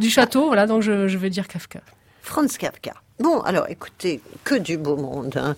du 0.00 0.10
château, 0.10 0.46
voilà, 0.46 0.66
donc 0.68 0.82
je, 0.82 1.08
je 1.08 1.18
vais 1.18 1.28
dire 1.30 1.48
Kafka. 1.48 1.80
Franz 2.22 2.56
Kafka. 2.56 2.94
Bon, 3.18 3.40
alors 3.40 3.66
écoutez, 3.68 4.20
que 4.44 4.54
du 4.54 4.78
beau 4.78 4.96
monde. 4.96 5.36
hein. 5.36 5.56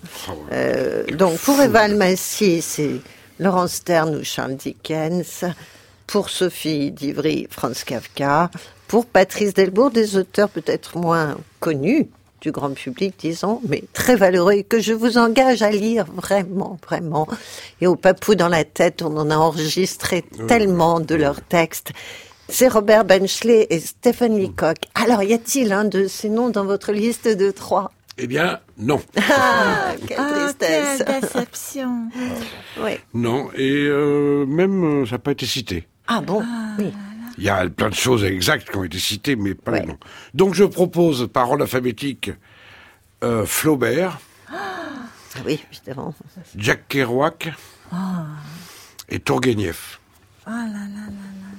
Euh, 0.51 1.05
donc 1.15 1.37
pour 1.39 1.61
Eva 1.61 1.81
Almassi, 1.81 2.61
c'est 2.63 3.01
Laurence 3.39 3.73
Stern 3.73 4.15
ou 4.15 4.23
Charles 4.23 4.55
Dickens. 4.55 5.45
Pour 6.07 6.29
Sophie 6.29 6.91
Divry, 6.91 7.47
Franz 7.49 7.83
Kafka. 7.85 8.49
Pour 8.87 9.05
Patrice 9.05 9.53
Delbourg, 9.53 9.91
des 9.91 10.17
auteurs 10.17 10.49
peut-être 10.49 10.97
moins 10.97 11.37
connus 11.59 12.07
du 12.43 12.51
grand 12.51 12.71
public, 12.73 13.15
disons, 13.17 13.61
mais 13.67 13.85
très 13.93 14.17
valeureux 14.17 14.51
et 14.51 14.63
que 14.63 14.81
je 14.81 14.91
vous 14.93 15.17
engage 15.17 15.61
à 15.61 15.71
lire 15.71 16.05
vraiment, 16.13 16.77
vraiment. 16.85 17.25
Et 17.79 17.87
au 17.87 17.95
papou 17.95 18.35
dans 18.35 18.49
la 18.49 18.65
tête, 18.65 19.01
on 19.01 19.15
en 19.17 19.31
a 19.31 19.37
enregistré 19.37 20.23
tellement 20.47 20.99
de 20.99 21.15
leurs 21.15 21.41
textes. 21.41 21.93
C'est 22.49 22.67
Robert 22.67 23.05
Benchley 23.05 23.65
et 23.69 23.79
Stephen 23.79 24.37
Leacock. 24.37 24.75
Alors, 24.93 25.23
y 25.23 25.33
a-t-il 25.33 25.71
un 25.71 25.85
de 25.85 26.07
ces 26.07 26.27
noms 26.27 26.49
dans 26.49 26.65
votre 26.65 26.91
liste 26.91 27.29
de 27.29 27.49
trois? 27.49 27.91
Eh 28.17 28.27
bien, 28.27 28.59
non. 28.77 29.01
Ah, 29.17 29.93
quelle 30.05 30.17
Ah, 30.19 30.31
tristesse 30.33 31.03
quelle 31.07 31.21
déception. 31.21 31.91
Oui. 32.83 32.91
Non, 33.13 33.47
et 33.55 33.85
euh, 33.87 34.45
même, 34.45 34.83
euh, 35.01 35.05
ça 35.05 35.13
n'a 35.13 35.19
pas 35.19 35.31
été 35.31 35.45
cité. 35.45 35.87
Ah 36.07 36.19
bon? 36.19 36.43
Oui. 36.77 36.91
Il 37.37 37.43
y 37.43 37.49
a 37.49 37.67
plein 37.69 37.89
de 37.89 37.95
choses 37.95 38.23
exactes 38.23 38.69
qui 38.69 38.77
ont 38.77 38.83
été 38.83 38.99
citées, 38.99 39.35
mais 39.35 39.55
pas 39.55 39.71
les 39.71 39.85
noms. 39.85 39.97
Donc 40.33 40.53
je 40.53 40.63
propose, 40.63 41.27
par 41.31 41.49
ordre 41.49 41.63
alphabétique, 41.63 42.31
euh, 43.23 43.45
Flaubert, 43.45 44.19
Ah 44.49 44.53
Oui, 45.45 45.63
évidemment. 45.71 46.13
Jack 46.55 46.87
Kerouac 46.87 47.51
et 49.09 49.19
Tourguenieff. 49.19 49.99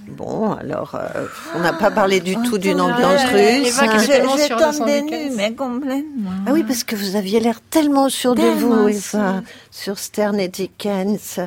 Bon, 0.09 0.53
alors, 0.53 0.95
euh, 0.95 1.27
on 1.55 1.61
n'a 1.61 1.73
pas 1.73 1.91
parlé 1.91 2.21
du 2.21 2.35
tout 2.37 2.59
d'une 2.59 2.79
Ah, 2.79 2.85
ambiance 2.85 3.25
ouais, 3.33 3.59
russe. 3.63 3.79
Hein. 3.81 3.99
Je, 3.99 4.05
je 4.07 4.77
tombe 4.79 4.87
des 4.87 5.03
nues, 5.03 5.35
mais 5.35 5.55
complètement. 5.55 6.31
Ah 6.47 6.51
oui, 6.53 6.63
parce 6.63 6.85
que 6.85 6.95
vous 6.95 7.17
aviez 7.17 7.41
l'air 7.41 7.61
tellement 7.71 8.09
sûr 8.11 8.35
de 8.35 8.43
vous, 8.43 8.91
sûr. 8.93 9.19
Eva, 9.19 9.43
sur 9.71 9.99
Stern 9.99 10.39
et 10.39 10.49
Dickens. 10.49 11.41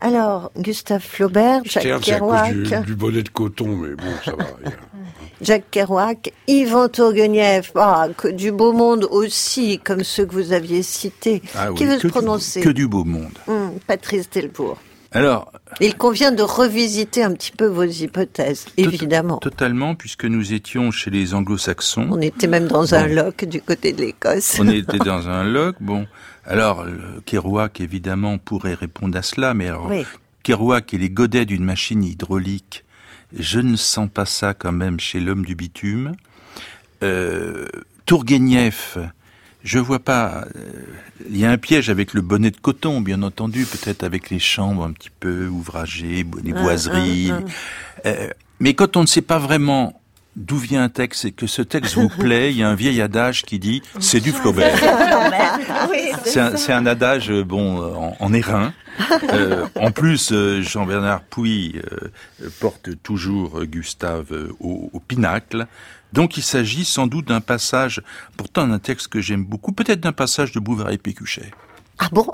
Alors, 0.00 0.52
Gustave 0.58 1.00
Flaubert, 1.02 1.62
Jacques 1.64 2.00
Kerouac, 2.02 2.52
du, 2.52 2.80
du 2.84 2.94
bonnet 2.94 3.22
de 3.22 3.28
coton, 3.30 3.68
mais 3.76 3.94
bon, 3.94 4.02
ça 4.24 4.32
va. 4.36 4.44
a- 4.44 4.70
Jacques 5.40 5.70
Kerouac, 5.70 6.32
Yvan 6.48 6.88
Tourguenieff, 6.88 7.72
ah, 7.76 8.08
que 8.16 8.28
du 8.28 8.52
beau 8.52 8.72
monde 8.72 9.06
aussi, 9.10 9.78
comme 9.78 10.02
ceux 10.04 10.26
que 10.26 10.32
vous 10.34 10.52
aviez 10.52 10.82
cités. 10.82 11.42
Ah 11.54 11.70
oui, 11.70 11.76
Qui 11.78 11.84
veut 11.86 11.94
que 11.96 12.02
se 12.02 12.06
du- 12.08 12.12
prononcer 12.12 12.60
Que 12.60 12.68
du 12.70 12.86
beau 12.88 13.04
monde. 13.04 13.32
Hum, 13.46 13.72
Patrice 13.86 14.28
Delbourg. 14.30 14.78
Alors, 15.12 15.50
Il 15.80 15.94
convient 15.96 16.32
de 16.32 16.42
revisiter 16.42 17.22
un 17.22 17.32
petit 17.32 17.52
peu 17.52 17.66
vos 17.66 17.84
hypothèses, 17.84 18.66
évidemment. 18.76 19.38
totalement, 19.38 19.94
puisque 19.94 20.24
nous 20.24 20.52
étions 20.52 20.90
chez 20.90 21.10
les 21.10 21.32
anglo-saxons. 21.32 22.08
On 22.10 22.20
était 22.20 22.46
même 22.48 22.66
dans 22.66 22.94
un 22.94 23.06
loch 23.06 23.44
du 23.44 23.62
côté 23.62 23.92
de 23.94 24.02
l'Écosse. 24.02 24.58
On 24.60 24.68
était 24.68 24.98
dans 24.98 25.28
un 25.28 25.44
loch. 25.44 25.76
Bon, 25.80 26.06
alors 26.46 26.84
le 26.84 27.20
Kerouac 27.24 27.80
évidemment 27.80 28.38
pourrait 28.38 28.74
répondre 28.74 29.16
à 29.18 29.22
cela, 29.22 29.54
mais 29.54 29.68
alors 29.68 29.86
Oui. 29.88 30.04
Kerouac 30.42 30.94
et 30.94 30.98
les 30.98 31.10
godets 31.10 31.44
d'une 31.44 31.64
machine 31.64 32.04
hydraulique, 32.04 32.84
je 33.36 33.58
ne 33.60 33.76
sens 33.76 34.08
pas 34.12 34.26
ça 34.26 34.54
quand 34.54 34.72
même 34.72 35.00
chez 35.00 35.18
l'homme 35.20 35.44
du 35.44 35.54
bitume. 35.56 36.14
Euh, 37.02 37.66
Tourguenieff, 38.06 38.96
je 39.64 39.78
vois 39.80 39.98
pas. 39.98 40.46
euh, 40.54 40.70
Il 41.28 41.36
y 41.36 41.44
a 41.44 41.50
un 41.50 41.58
piège 41.58 41.90
avec 41.90 42.14
le 42.14 42.20
bonnet 42.20 42.50
de 42.52 42.56
coton, 42.56 43.00
bien 43.00 43.22
entendu, 43.22 43.66
peut-être 43.66 44.04
avec 44.04 44.30
les 44.30 44.38
chambres 44.38 44.84
un 44.84 44.92
petit 44.92 45.10
peu 45.10 45.48
ouvragées, 45.48 46.24
les 46.44 46.52
Ah, 46.54 46.62
boiseries. 46.62 47.30
ah, 47.32 47.40
Euh, 48.06 48.28
mais 48.60 48.74
quand 48.74 48.96
on 48.96 49.00
ne 49.02 49.06
sait 49.06 49.22
pas 49.22 49.38
vraiment 49.40 50.00
d'où 50.36 50.56
vient 50.58 50.84
un 50.84 50.88
texte 50.88 51.24
et 51.24 51.32
que 51.32 51.46
ce 51.46 51.62
texte 51.62 51.94
vous 51.94 52.08
plaît, 52.18 52.52
il 52.52 52.58
y 52.58 52.62
a 52.62 52.68
un 52.68 52.74
vieil 52.74 53.00
adage 53.00 53.42
qui 53.42 53.58
dit 53.58 53.82
c'est 53.98 54.20
du 54.20 54.32
Flaubert. 54.32 54.78
Oui, 55.90 56.10
C'est 56.24 56.72
un, 56.72 56.86
adage 56.86 57.30
euh, 57.30 57.44
bon 57.44 57.80
euh, 57.80 57.94
en, 57.94 58.16
en 58.18 58.32
airain. 58.32 58.72
Euh, 59.34 59.66
en 59.74 59.90
plus, 59.90 60.32
Jean-Bernard 60.62 61.22
Pouy 61.24 61.78
euh, 61.92 62.48
porte 62.60 63.02
toujours 63.02 63.62
Gustave 63.64 64.32
au, 64.58 64.88
au 64.90 65.00
pinacle. 65.00 65.66
Donc 66.14 66.38
il 66.38 66.42
s'agit 66.42 66.86
sans 66.86 67.06
doute 67.06 67.28
d'un 67.28 67.42
passage, 67.42 68.02
pourtant 68.38 68.66
d'un 68.66 68.78
texte 68.78 69.08
que 69.08 69.20
j'aime 69.20 69.44
beaucoup, 69.44 69.72
peut-être 69.72 70.00
d'un 70.00 70.12
passage 70.12 70.52
de 70.52 70.60
Bouvard 70.60 70.90
et 70.92 70.98
Pécuchet. 70.98 71.50
Ah 71.98 72.08
bon? 72.10 72.26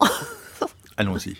Allons-y. 0.97 1.37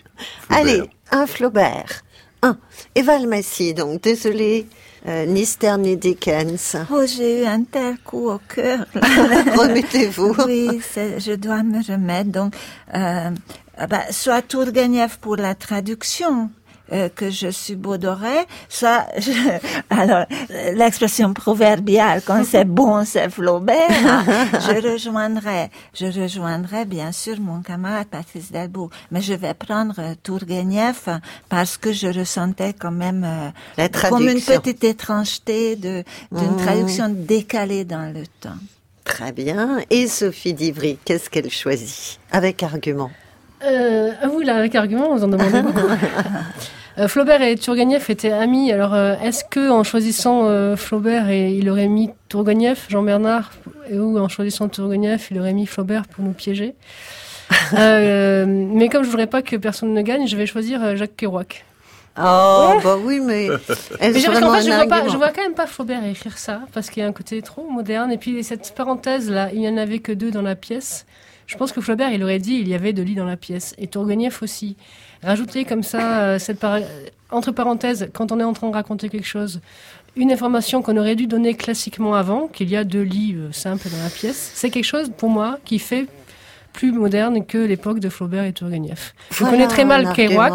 Allez, 0.49 0.83
un 1.11 1.25
Flaubert. 1.25 2.03
Un. 2.41 2.57
Eva 2.95 3.15
Almassi, 3.15 3.73
donc, 3.73 4.01
désolé, 4.01 4.67
euh, 5.05 5.25
ni 5.25 5.45
Stern 5.45 5.81
ni 5.81 5.97
Dickens. 5.97 6.77
Oh, 6.91 7.03
j'ai 7.05 7.41
eu 7.41 7.45
un 7.45 7.63
tel 7.63 7.97
coup 7.99 8.29
au 8.29 8.39
cœur. 8.39 8.85
Remettez-vous. 8.95 10.35
Oui, 10.47 10.81
je 10.95 11.35
dois 11.35 11.63
me 11.63 11.85
remettre. 11.85 12.31
Donc, 12.31 12.55
euh, 12.95 13.29
ah 13.77 13.87
bah, 13.87 14.03
soit 14.11 14.41
Tourguenieff 14.41 15.17
pour 15.17 15.35
la 15.35 15.55
traduction, 15.55 16.49
euh, 16.91 17.07
que 17.09 17.29
je 17.29 17.47
suis 17.49 17.75
Baudoré, 17.75 18.39
ça, 18.67 19.07
je- 19.17 19.31
alors 19.89 20.25
l'expression 20.73 21.33
proverbiale 21.33 22.21
quand 22.25 22.43
c'est 22.43 22.65
bon 22.65 23.05
c'est 23.05 23.29
Flaubert, 23.29 23.77
hein, 23.89 24.23
je 24.53 24.91
rejoindrai, 24.91 25.69
je 25.93 26.07
rejoindrai 26.07 26.85
bien 26.85 27.11
sûr 27.11 27.39
mon 27.39 27.61
camarade 27.61 28.07
Patrice 28.07 28.51
Delbourg, 28.51 28.89
mais 29.11 29.21
je 29.21 29.33
vais 29.33 29.53
prendre 29.53 29.95
euh, 29.99 30.13
Tourguenieff 30.21 31.07
parce 31.49 31.77
que 31.77 31.93
je 31.93 32.07
ressentais 32.07 32.73
quand 32.73 32.91
même 32.91 33.23
euh, 33.77 33.87
comme 34.09 34.27
une 34.27 34.41
petite 34.41 34.83
étrangeté 34.83 35.75
de 35.75 36.03
d'une 36.31 36.53
Mmh. 36.53 36.57
traduction 36.57 37.09
décalée 37.09 37.85
dans 37.85 38.13
le 38.13 38.25
temps. 38.41 38.57
Très 39.03 39.31
bien. 39.31 39.79
Et 39.89 40.07
Sophie 40.07 40.53
Divry, 40.53 40.97
qu'est-ce 41.05 41.29
qu'elle 41.29 41.49
choisit? 41.49 42.19
Avec 42.31 42.63
argument. 42.63 43.11
Euh, 43.63 44.11
ah 44.21 44.27
oui, 44.31 44.45
là, 44.45 44.57
avec 44.57 44.75
argument, 44.75 45.15
vous 45.15 45.23
en 45.23 45.27
demandez 45.27 45.61
beaucoup. 45.61 45.87
Euh, 46.99 47.07
Flaubert 47.07 47.41
et 47.41 47.55
Turgenev 47.55 48.05
étaient 48.09 48.31
amis. 48.31 48.71
Alors, 48.71 48.93
euh, 48.93 49.15
est-ce 49.23 49.43
que 49.43 49.71
en 49.71 49.83
choisissant 49.83 50.45
euh, 50.45 50.75
Flaubert, 50.75 51.29
et, 51.29 51.51
il 51.51 51.69
aurait 51.69 51.87
mis 51.87 52.11
Turgenev, 52.29 52.81
Jean-Bernard, 52.87 53.51
et 53.89 53.97
ou 53.97 54.19
en 54.19 54.27
choisissant 54.29 54.69
Turgenev, 54.69 55.25
il 55.31 55.39
aurait 55.39 55.53
mis 55.53 55.65
Flaubert 55.65 56.03
pour 56.07 56.23
nous 56.23 56.33
piéger? 56.33 56.75
Euh, 57.73 58.45
Mais 58.47 58.89
comme 58.89 59.03
je 59.03 59.09
voudrais 59.09 59.27
pas 59.27 59.41
que 59.41 59.55
personne 59.55 59.93
ne 59.93 60.01
gagne, 60.01 60.27
je 60.27 60.35
vais 60.35 60.45
choisir 60.45 60.83
euh, 60.83 60.95
Jacques 60.95 61.15
Kerouac. 61.15 61.65
Oh, 62.17 62.73
bah 62.83 62.95
oui, 63.03 63.19
mais 63.19 63.47
Mais 64.01 64.11
vraiment 64.11 64.47
qu'en 64.47 64.55
fait, 64.55 64.61
je 64.63 64.71
vois, 64.71 64.87
pas, 64.87 65.07
je 65.07 65.17
vois 65.17 65.29
quand 65.29 65.41
même 65.41 65.53
pas 65.53 65.67
Flaubert 65.67 66.03
écrire 66.05 66.37
ça, 66.37 66.61
parce 66.73 66.89
qu'il 66.89 67.01
y 67.01 67.05
a 67.05 67.09
un 67.09 67.11
côté 67.11 67.41
trop 67.41 67.67
moderne. 67.69 68.11
Et 68.11 68.17
puis, 68.17 68.43
cette 68.43 68.73
parenthèse 68.75 69.29
là, 69.29 69.49
il 69.53 69.59
n'y 69.59 69.67
en 69.69 69.77
avait 69.77 69.99
que 69.99 70.11
deux 70.11 70.31
dans 70.31 70.41
la 70.41 70.55
pièce. 70.55 71.05
Je 71.47 71.57
pense 71.57 71.71
que 71.71 71.81
Flaubert, 71.81 72.11
il 72.11 72.23
aurait 72.23 72.39
dit 72.39 72.55
il 72.55 72.67
y 72.67 72.73
avait 72.73 72.93
deux 72.93 73.03
lits 73.03 73.15
dans 73.15 73.25
la 73.25 73.37
pièce. 73.37 73.73
Et 73.77 73.87
Tourguenieff 73.87 74.41
aussi. 74.43 74.75
Rajouter 75.23 75.63
comme 75.65 75.83
ça, 75.83 76.19
euh, 76.21 76.39
cette 76.39 76.59
para- 76.59 76.79
entre 77.31 77.51
parenthèses, 77.51 78.09
quand 78.13 78.31
on 78.31 78.39
est 78.39 78.43
en 78.43 78.53
train 78.53 78.69
de 78.69 78.73
raconter 78.73 79.09
quelque 79.09 79.25
chose, 79.27 79.61
une 80.15 80.31
information 80.31 80.81
qu'on 80.81 80.97
aurait 80.97 81.15
dû 81.15 81.27
donner 81.27 81.53
classiquement 81.55 82.13
avant, 82.13 82.47
qu'il 82.47 82.69
y 82.69 82.75
a 82.75 82.83
deux 82.83 83.01
lits 83.01 83.35
euh, 83.35 83.51
simples 83.51 83.89
dans 83.89 84.03
la 84.03 84.09
pièce, 84.09 84.51
c'est 84.53 84.69
quelque 84.69 84.83
chose 84.85 85.11
pour 85.17 85.29
moi 85.29 85.57
qui 85.65 85.79
fait 85.79 86.07
plus 86.73 86.91
moderne 86.91 87.45
que 87.45 87.57
l'époque 87.57 87.99
de 87.99 88.09
Flaubert 88.09 88.43
et 88.45 88.51
Tourguenieff. 88.53 89.13
Je 89.31 89.37
Voilà 89.39 89.51
connais 89.57 89.67
très 89.67 89.85
mal 89.85 90.11
Kerouac. 90.13 90.53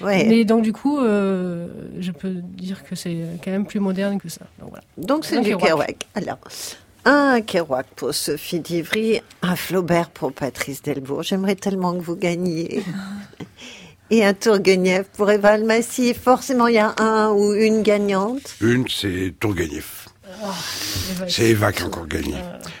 Ouais. 0.00 0.26
mais 0.26 0.44
donc 0.44 0.62
du 0.62 0.72
coup, 0.72 0.98
euh, 0.98 1.68
je 2.00 2.10
peux 2.10 2.30
dire 2.42 2.82
que 2.84 2.94
c'est 2.96 3.18
quand 3.44 3.50
même 3.50 3.66
plus 3.66 3.78
moderne 3.80 4.18
que 4.18 4.28
ça. 4.30 4.46
Donc, 4.60 4.70
voilà. 4.70 5.20
C'est 5.22 5.40
du 5.40 5.56
Kerouac. 5.56 5.68
Kerouac. 5.68 6.06
Alors, 6.14 6.38
un 7.10 7.40
Kerouac 7.40 7.86
pour 7.96 8.14
Sophie 8.14 8.60
Divry, 8.60 9.20
un 9.42 9.56
Flaubert 9.56 10.10
pour 10.10 10.32
Patrice 10.32 10.82
Delbourg. 10.82 11.22
J'aimerais 11.22 11.54
tellement 11.56 11.94
que 11.94 12.02
vous 12.02 12.16
gagniez. 12.16 12.82
Et 14.10 14.24
un 14.24 14.32
Tourguenieff 14.34 15.06
pour 15.16 15.30
Eva 15.30 15.50
Almassi. 15.50 16.14
Forcément, 16.14 16.66
il 16.66 16.74
y 16.76 16.78
a 16.78 16.94
un 16.98 17.30
ou 17.30 17.52
une 17.54 17.82
gagnante. 17.82 18.54
Une, 18.60 18.86
c'est 18.88 19.34
Tourguenieff. 19.38 20.08
Eva. 20.40 21.26
C'est 21.28 21.44
Eva 21.50 21.72
qui 21.72 21.82
a 21.82 21.86
encore 21.86 22.06
gagné. 22.06 22.34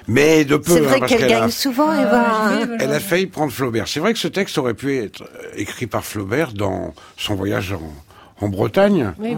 Mais 0.06 0.44
de 0.46 0.56
peu, 0.56 0.72
C'est 0.72 0.78
hein, 0.78 0.82
vrai 0.88 0.98
parce 1.00 1.12
qu'elle 1.12 1.24
a- 1.24 1.40
gagne 1.40 1.50
souvent, 1.50 1.92
Eva. 1.92 2.48
hein. 2.48 2.68
Elle 2.80 2.92
a 2.92 3.00
failli 3.00 3.26
prendre 3.26 3.52
Flaubert. 3.52 3.88
C'est 3.88 4.00
vrai 4.00 4.12
que 4.14 4.18
ce 4.18 4.28
texte 4.28 4.56
aurait 4.58 4.74
pu 4.74 4.96
être 4.98 5.22
euh, 5.22 5.48
écrit 5.56 5.86
par 5.86 6.04
Flaubert 6.04 6.52
dans 6.54 6.94
son 7.18 7.34
voyage 7.34 7.72
en, 7.74 8.44
en 8.44 8.48
Bretagne, 8.48 9.12
Oui, 9.18 9.36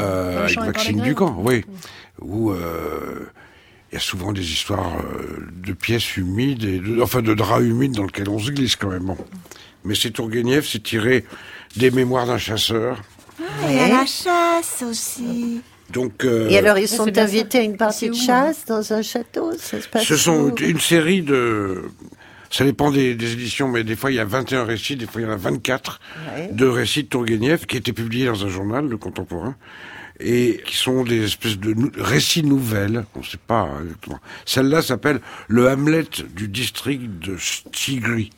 euh, 0.00 0.44
avec 0.44 0.56
Maxime. 0.58 1.00
Ducamp, 1.00 1.36
oui, 1.42 1.64
où 2.20 2.50
euh, 2.50 3.26
y 3.96 3.98
a 3.98 4.00
souvent 4.00 4.32
des 4.32 4.52
histoires 4.52 4.98
euh, 4.98 5.46
de 5.64 5.72
pièces 5.72 6.16
humides, 6.16 6.64
et 6.64 6.78
de- 6.78 7.00
enfin 7.02 7.22
de 7.22 7.34
draps 7.34 7.64
humides 7.64 7.92
dans 7.92 8.04
lesquels 8.04 8.28
on 8.28 8.38
se 8.38 8.50
glisse 8.50 8.76
quand 8.76 8.88
même. 8.90 9.04
Bon. 9.04 9.16
Mais 9.84 9.94
c'est 9.94 10.10
Tourguenieff, 10.10 10.66
c'est 10.68 10.82
tiré 10.82 11.24
des 11.76 11.90
mémoires 11.90 12.26
d'un 12.26 12.38
chasseur. 12.38 13.02
Ah, 13.40 13.42
il 13.70 13.76
y 13.76 13.78
a 13.78 13.88
la 13.88 14.06
chasse 14.06 14.82
aussi. 14.88 15.60
Donc, 15.92 16.24
euh, 16.24 16.48
Et 16.48 16.58
alors, 16.58 16.78
ils 16.78 16.82
Ouais, 16.82 16.86
c'est 16.88 16.96
sont 16.96 17.16
invités 17.18 17.58
ça. 17.58 17.62
à 17.62 17.62
une 17.62 17.76
partie 17.76 18.08
de 18.10 18.14
chasse 18.14 18.64
dans 18.66 18.92
un 18.92 19.02
château 19.02 19.52
Ça 19.56 19.80
se 19.80 19.86
passe 19.88 20.02
Ce 20.04 20.16
sont 20.16 20.50
où 20.50 20.54
une 20.60 20.80
série 20.80 21.22
de... 21.22 21.82
Ça 22.50 22.64
dépend 22.64 22.90
des, 22.90 23.14
des 23.14 23.32
éditions, 23.32 23.68
mais 23.68 23.84
des 23.84 23.94
fois 23.96 24.10
il 24.10 24.14
y 24.14 24.20
a 24.20 24.24
21 24.24 24.64
récits, 24.64 24.96
des 24.96 25.06
fois 25.06 25.20
il 25.20 25.24
y 25.24 25.26
en 25.26 25.32
a 25.32 25.36
24 25.36 26.00
Ouais. 26.36 26.48
de 26.52 26.66
récits 26.66 27.02
de 27.04 27.08
Tourguenieff 27.08 27.66
qui 27.66 27.76
étaient 27.76 27.92
publiés 27.92 28.26
dans 28.26 28.44
un 28.44 28.48
journal, 28.48 28.86
le 28.88 28.96
contemporain, 28.96 29.54
et 30.20 30.60
qui 30.64 30.76
sont 30.76 31.04
des 31.04 31.24
espèces 31.24 31.58
de 31.58 31.74
récits 32.00 32.42
nouvelles, 32.42 33.04
on 33.14 33.20
ne 33.20 33.24
sait 33.24 33.36
pas 33.38 33.60
hein, 33.62 33.80
exactement. 33.82 34.18
Celle-là 34.44 34.82
s'appelle 34.82 35.20
Le 35.48 35.68
Hamlet 35.68 36.06
du 36.34 36.48
district 36.48 37.02
de 37.20 37.36
Stigri. 37.38 38.30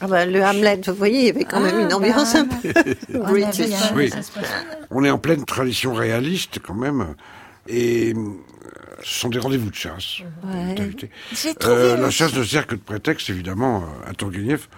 Ah 0.00 0.06
bah, 0.06 0.24
le 0.26 0.42
Hamlet, 0.42 0.80
vous 0.86 0.94
voyez, 0.94 1.20
il 1.20 1.26
y 1.26 1.30
avait 1.30 1.44
quand 1.44 1.60
même 1.60 1.78
une 1.80 1.88
Ah, 1.92 1.96
ambiance 1.96 2.34
bah, 2.34 2.40
un 2.40 2.44
peu 2.46 3.18
british. 3.32 3.66
bien- 3.68 3.92
Oui. 3.94 4.10
On 4.90 5.04
est 5.04 5.10
en 5.10 5.18
pleine 5.18 5.44
tradition 5.44 5.92
réaliste 5.94 6.58
quand 6.62 6.74
même, 6.74 7.14
et 7.68 8.12
euh, 8.14 8.20
ce 9.02 9.20
sont 9.20 9.28
des 9.28 9.38
rendez-vous 9.38 9.70
de 9.70 9.74
chasse. 9.74 10.18
Ouais. 10.44 10.74
Euh, 11.64 11.96
la 11.98 12.10
chasse 12.10 12.34
ne 12.34 12.42
sert 12.44 12.66
que 12.66 12.74
de 12.74 12.80
prétexte, 12.80 13.28
évidemment, 13.30 13.82
euh, 14.06 14.10
à 14.10 14.14
Tourguenieff, 14.14 14.68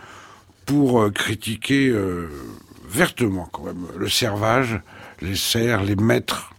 pour 0.66 1.12
critiquer 1.12 1.89
euh, 1.89 2.28
vertement, 2.89 3.49
quand 3.53 3.64
même, 3.64 3.86
le 3.97 4.09
servage, 4.09 4.80
les 5.21 5.37
serfs, 5.37 5.83
les 5.83 5.97
maîtres, 5.97 6.53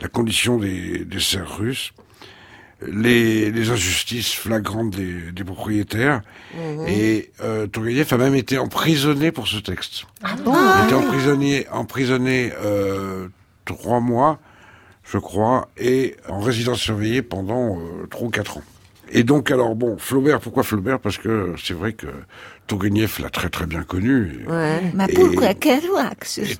la 0.00 0.08
condition 0.08 0.58
des, 0.58 1.04
des 1.04 1.20
serfs 1.20 1.58
russes, 1.58 1.92
les, 2.86 3.50
les 3.50 3.70
injustices 3.70 4.34
flagrantes 4.34 4.90
des, 4.90 5.32
des 5.32 5.44
propriétaires. 5.44 6.22
Et 6.86 7.30
euh, 7.40 7.66
Tourguenieff 7.66 8.12
a 8.12 8.18
même 8.18 8.34
été 8.34 8.58
emprisonné 8.58 9.32
pour 9.32 9.48
ce 9.48 9.58
texte. 9.58 10.04
Il 10.22 10.50
a 10.50 10.84
été 10.84 10.94
emprisonné, 10.94 11.68
emprisonné 11.70 12.52
euh, 12.62 13.28
trois 13.64 14.00
mois, 14.00 14.38
je 15.04 15.18
crois, 15.18 15.68
et 15.76 16.16
en 16.28 16.40
résidence 16.40 16.80
surveillée 16.80 17.22
pendant 17.22 17.78
euh, 17.78 18.06
trois 18.10 18.26
ou 18.28 18.30
quatre 18.30 18.58
ans. 18.58 18.64
Et 19.10 19.22
donc, 19.24 19.50
alors, 19.50 19.74
bon, 19.74 19.96
Flaubert, 19.98 20.38
pourquoi 20.38 20.62
Flaubert? 20.62 21.00
Parce 21.00 21.16
que 21.16 21.54
c'est 21.62 21.74
vrai 21.74 21.94
que 21.94 22.08
Tourguenieff 22.68 23.18
l'a 23.18 23.30
très 23.30 23.48
très 23.48 23.66
bien 23.66 23.82
connu. 23.82 24.42
Et, 24.44 24.46
Ouais. 24.48 24.80
Mais 24.94 25.06
Et- 25.08 25.14
pourquoi 25.14 25.54
Kerouac 25.54 26.38
et 26.38 26.56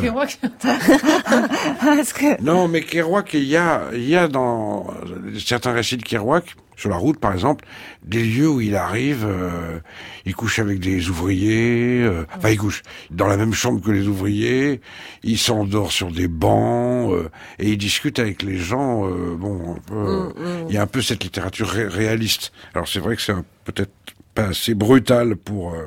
Kerouac 0.00 0.38
Parce 1.80 2.12
que 2.12 2.40
Non, 2.42 2.68
mais 2.68 2.80
Kerouac, 2.82 3.34
il 3.34 3.44
y 3.44 3.56
a, 3.56 3.82
il 3.92 4.08
y 4.08 4.16
a 4.16 4.28
dans 4.28 4.86
euh, 5.06 5.38
certains 5.44 5.72
récits 5.72 5.96
de 5.96 6.02
Kerouac, 6.04 6.54
sur 6.76 6.88
la 6.90 6.96
route 6.96 7.18
par 7.20 7.32
exemple, 7.32 7.64
des 8.04 8.24
lieux 8.24 8.48
où 8.48 8.60
il 8.60 8.74
arrive, 8.76 9.24
euh, 9.28 9.78
il 10.24 10.34
couche 10.34 10.58
avec 10.58 10.80
des 10.80 11.08
ouvriers, 11.10 12.00
euh, 12.02 12.24
enfin 12.36 12.50
il 12.50 12.58
couche 12.58 12.82
dans 13.10 13.26
la 13.26 13.36
même 13.36 13.52
chambre 13.52 13.80
que 13.80 13.90
les 13.90 14.06
ouvriers, 14.08 14.80
il 15.22 15.38
s'endort 15.38 15.92
sur 15.92 16.10
des 16.10 16.28
bancs, 16.28 17.12
euh, 17.12 17.28
et 17.58 17.70
il 17.72 17.78
discute 17.78 18.18
avec 18.18 18.42
les 18.42 18.56
gens, 18.58 19.06
euh, 19.08 19.36
bon, 19.36 19.74
un 19.76 19.80
peu, 19.86 19.94
euh, 19.94 20.64
il 20.68 20.74
y 20.74 20.78
a 20.78 20.82
un 20.82 20.86
peu 20.86 21.02
cette 21.02 21.22
littérature 21.22 21.68
ré- 21.68 21.86
réaliste. 21.88 22.52
Alors 22.74 22.88
c'est 22.88 23.00
vrai 23.00 23.16
que 23.16 23.22
c'est 23.22 23.32
un- 23.32 23.44
peut-être 23.64 23.92
pas 24.34 24.46
assez 24.48 24.74
brutal 24.74 25.36
pour... 25.36 25.74
euh, 25.74 25.86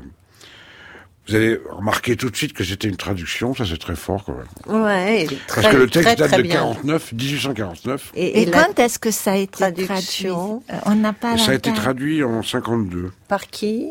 vous 1.28 1.34
allez 1.34 1.60
remarquer 1.72 2.16
tout 2.16 2.30
de 2.30 2.36
suite 2.36 2.54
que 2.54 2.64
c'était 2.64 2.88
une 2.88 2.98
traduction, 2.98 3.56
ça 3.56 3.64
c'est 3.68 3.80
très 3.80 3.96
fort 3.96 4.24
quand 4.26 4.36
même. 4.36 4.84
Ouais, 4.84 5.24
il 5.26 5.34
est 5.34 5.48
très, 5.48 5.64
Parce 5.64 5.74
que 5.74 5.80
le 5.80 5.88
très, 5.89 6.04
texte 6.04 6.20
date 6.20 6.28
très 6.30 6.38
de 6.38 6.43
bien. 6.43 6.54
49, 6.58 7.14
1849. 7.14 8.12
Et, 8.14 8.26
et, 8.26 8.41
et 8.43 8.46
la 8.46 8.64
quand 8.66 8.78
est-ce 8.80 9.00
que 9.00 9.10
ça 9.10 9.32
a 9.32 9.36
été 9.38 9.52
traduction 9.58 10.62
traduit 10.68 10.72
Euh, 10.88 10.91
On 10.91 10.96
n'a 10.96 11.14
pas 11.14 11.36
ça 11.39 11.52
a 11.52 11.54
été 11.56 11.74
traduit 11.74 12.24
en 12.24 12.43
52 12.43 13.12
par 13.28 13.48
qui 13.48 13.89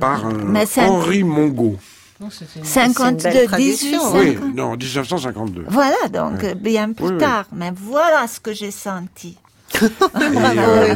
par 0.00 0.24
un 0.26 0.54
Henri 0.78 1.24
Mongo. 1.24 1.78
Non, 2.20 2.30
c'était 2.30 2.60
une- 2.60 2.64
52, 2.64 3.18
C'est 3.20 3.28
une 3.28 3.50
belle 3.50 3.58
18, 3.60 3.90
traduction. 3.98 4.18
Oui, 4.20 4.34
50. 4.34 4.54
non, 4.54 4.76
1952. 4.76 5.64
Voilà, 5.68 5.96
donc 6.12 6.44
euh, 6.44 6.54
bien 6.54 6.92
plus 6.92 7.06
Oui, 7.06 7.12
oui. 7.14 7.18
tard. 7.18 7.46
Mais 7.52 7.72
voilà 7.74 8.26
ce 8.28 8.38
que 8.40 8.52
j'ai 8.52 8.70
senti. 8.70 9.36
Et, 9.74 9.78
euh, 10.14 10.94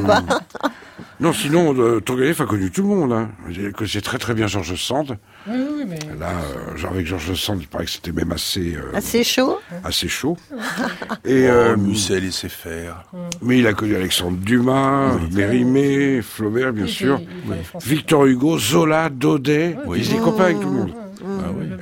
non, 1.20 1.32
sinon, 1.32 1.74
euh, 1.78 2.00
Tourguenieff 2.00 2.40
a 2.40 2.46
connu 2.46 2.70
tout 2.70 2.82
le 2.82 2.88
monde. 2.88 3.12
Hein. 3.12 3.30
Il 3.50 3.72
connaissait 3.72 4.00
très 4.00 4.18
très 4.18 4.34
bien 4.34 4.46
Georges 4.46 4.74
Sand. 4.76 5.16
Oui, 5.48 5.54
oui, 5.76 5.84
mais. 5.88 5.98
Là, 6.18 6.30
euh, 6.30 6.76
genre 6.76 6.92
avec 6.92 7.06
Georges 7.06 7.34
Sand, 7.34 7.58
il 7.60 7.68
paraît 7.68 7.84
que 7.86 7.90
c'était 7.90 8.12
même 8.12 8.32
assez, 8.32 8.74
euh, 8.76 8.94
Assez 8.94 9.24
chaud 9.24 9.58
assez 9.84 10.08
chaud. 10.08 10.36
Et, 11.24 11.46
Oh, 11.48 11.52
euh, 11.52 11.76
Musset 11.76 12.20
laissait 12.20 12.48
faire. 12.48 13.04
mais 13.42 13.58
il 13.58 13.66
a 13.66 13.72
connu 13.72 13.96
Alexandre 13.96 14.36
Dumas, 14.38 15.16
Mérimée, 15.32 16.22
Flaubert, 16.22 16.72
bien 16.72 16.84
Oui, 16.84 16.90
sûr, 16.90 17.20
il- 17.20 17.52
il. 17.54 17.88
Victor 17.88 18.26
Hugo, 18.26 18.58
Zola, 18.58 19.08
Daudet. 19.08 19.76
Oui. 19.86 19.98
Ils 20.00 20.10
étaient 20.12 20.18
copains 20.22 20.44
avec 20.44 20.60
tout 20.60 20.68
le 20.68 20.74
monde. 20.74 20.92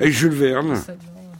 Et 0.01 0.11
Jules 0.13 0.31
Verne. 0.33 0.81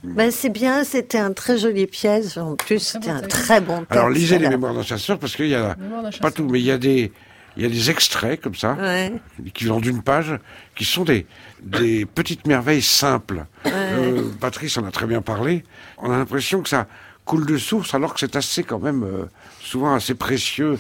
Ben, 0.05 0.31
C'est 0.31 0.49
bien, 0.49 0.85
c'était 0.85 1.19
un 1.19 1.33
très 1.33 1.59
joli 1.59 1.87
pièce. 1.87 2.37
En 2.37 2.55
plus, 2.55 2.79
c'était 2.79 3.11
un 3.11 3.21
très 3.21 3.61
bon 3.61 3.79
texte. 3.81 3.93
Alors 3.93 4.09
lisez 4.11 4.39
les 4.39 4.49
mémoires 4.49 4.73
d'un 4.73 4.83
chasseur 4.85 5.19
parce 5.19 5.35
qu'il 5.37 5.49
y 5.49 5.55
a 5.57 5.77
pas 6.23 6.31
tout, 6.31 6.49
mais 6.49 6.61
il 6.61 6.65
y 6.67 6.71
a 6.71 6.79
des 6.79 7.13
il 7.59 7.65
y 7.65 7.67
a 7.67 7.69
des 7.69 7.91
extraits 7.91 8.41
comme 8.41 8.55
ça, 8.55 8.73
Ouais. 8.75 9.13
équivalent 9.45 9.81
d'une 9.81 10.03
page, 10.03 10.33
qui 10.77 10.85
sont 10.87 11.05
des 11.05 11.27
des 11.61 12.07
petites 12.07 12.47
merveilles 12.47 12.81
simples. 12.83 13.45
Euh, 13.67 14.23
Patrice 14.41 14.79
en 14.79 14.85
a 14.87 14.93
très 14.93 15.07
bien 15.07 15.21
parlé. 15.21 15.65
On 15.99 16.11
a 16.11 16.17
l'impression 16.17 16.63
que 16.63 16.69
ça 16.69 16.87
coule 17.25 17.45
de 17.47 17.59
source 17.59 17.95
alors 17.95 18.15
que 18.15 18.21
c'est 18.21 18.37
assez 18.37 18.63
quand 18.63 18.79
même 18.79 19.03
euh, 19.03 19.25
souvent 19.61 19.93
assez 19.93 20.15
précieux. 20.15 20.79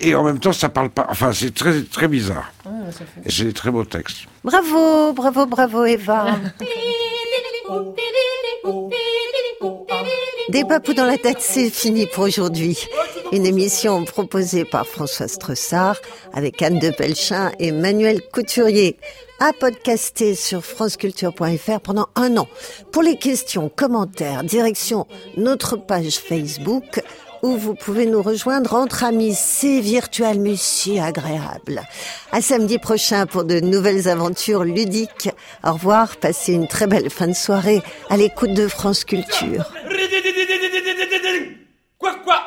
Et 0.00 0.16
en 0.16 0.24
même 0.24 0.40
temps, 0.40 0.52
ça 0.52 0.68
parle 0.68 0.90
pas. 0.90 1.06
Enfin, 1.08 1.32
c'est 1.32 1.54
très 1.54 1.82
très 1.84 2.08
bizarre. 2.08 2.52
Ah, 2.66 2.90
ça 2.90 3.04
fait- 3.06 3.20
Et 3.24 3.30
c'est 3.30 3.44
des 3.44 3.52
très 3.52 3.70
beaux 3.70 3.84
textes. 3.84 4.26
Bravo, 4.42 5.12
bravo, 5.12 5.46
bravo 5.46 5.84
Eva. 5.84 6.36
Des 10.48 10.64
papous 10.64 10.94
dans 10.94 11.04
la 11.04 11.18
tête, 11.18 11.40
c'est 11.40 11.70
fini 11.70 12.06
pour 12.06 12.24
aujourd'hui. 12.24 12.78
Une 13.32 13.46
émission 13.46 14.04
proposée 14.04 14.64
par 14.64 14.86
François 14.86 15.28
Stressard 15.28 15.96
avec 16.32 16.60
Anne 16.62 16.78
de 16.78 16.90
Pelchin 16.90 17.52
et 17.58 17.72
Manuel 17.72 18.20
Couturier 18.32 18.96
à 19.38 19.52
podcaster 19.52 20.34
sur 20.34 20.64
franceculture.fr 20.64 21.80
pendant 21.80 22.08
un 22.14 22.36
an. 22.36 22.48
Pour 22.92 23.02
les 23.02 23.16
questions, 23.16 23.68
commentaires, 23.68 24.44
direction 24.44 25.06
notre 25.36 25.76
page 25.76 26.16
Facebook 26.16 27.02
où 27.42 27.56
vous 27.56 27.74
pouvez 27.74 28.06
nous 28.06 28.22
rejoindre 28.22 28.74
entre 28.74 29.04
amis. 29.04 29.34
C'est 29.34 29.80
virtuel 29.80 30.40
mais 30.40 30.56
si 30.56 30.98
agréable. 30.98 31.82
À 32.30 32.40
samedi 32.40 32.78
prochain 32.78 33.26
pour 33.26 33.44
de 33.44 33.60
nouvelles 33.60 34.08
aventures 34.08 34.64
ludiques. 34.64 35.30
Au 35.64 35.72
revoir, 35.72 36.16
passez 36.16 36.52
une 36.52 36.68
très 36.68 36.86
belle 36.86 37.10
fin 37.10 37.26
de 37.26 37.34
soirée 37.34 37.82
à 38.08 38.16
l'écoute 38.16 38.54
de 38.54 38.68
France 38.68 39.04
Culture. 39.04 39.72
Quoi, 41.98 42.14
quoi 42.24 42.40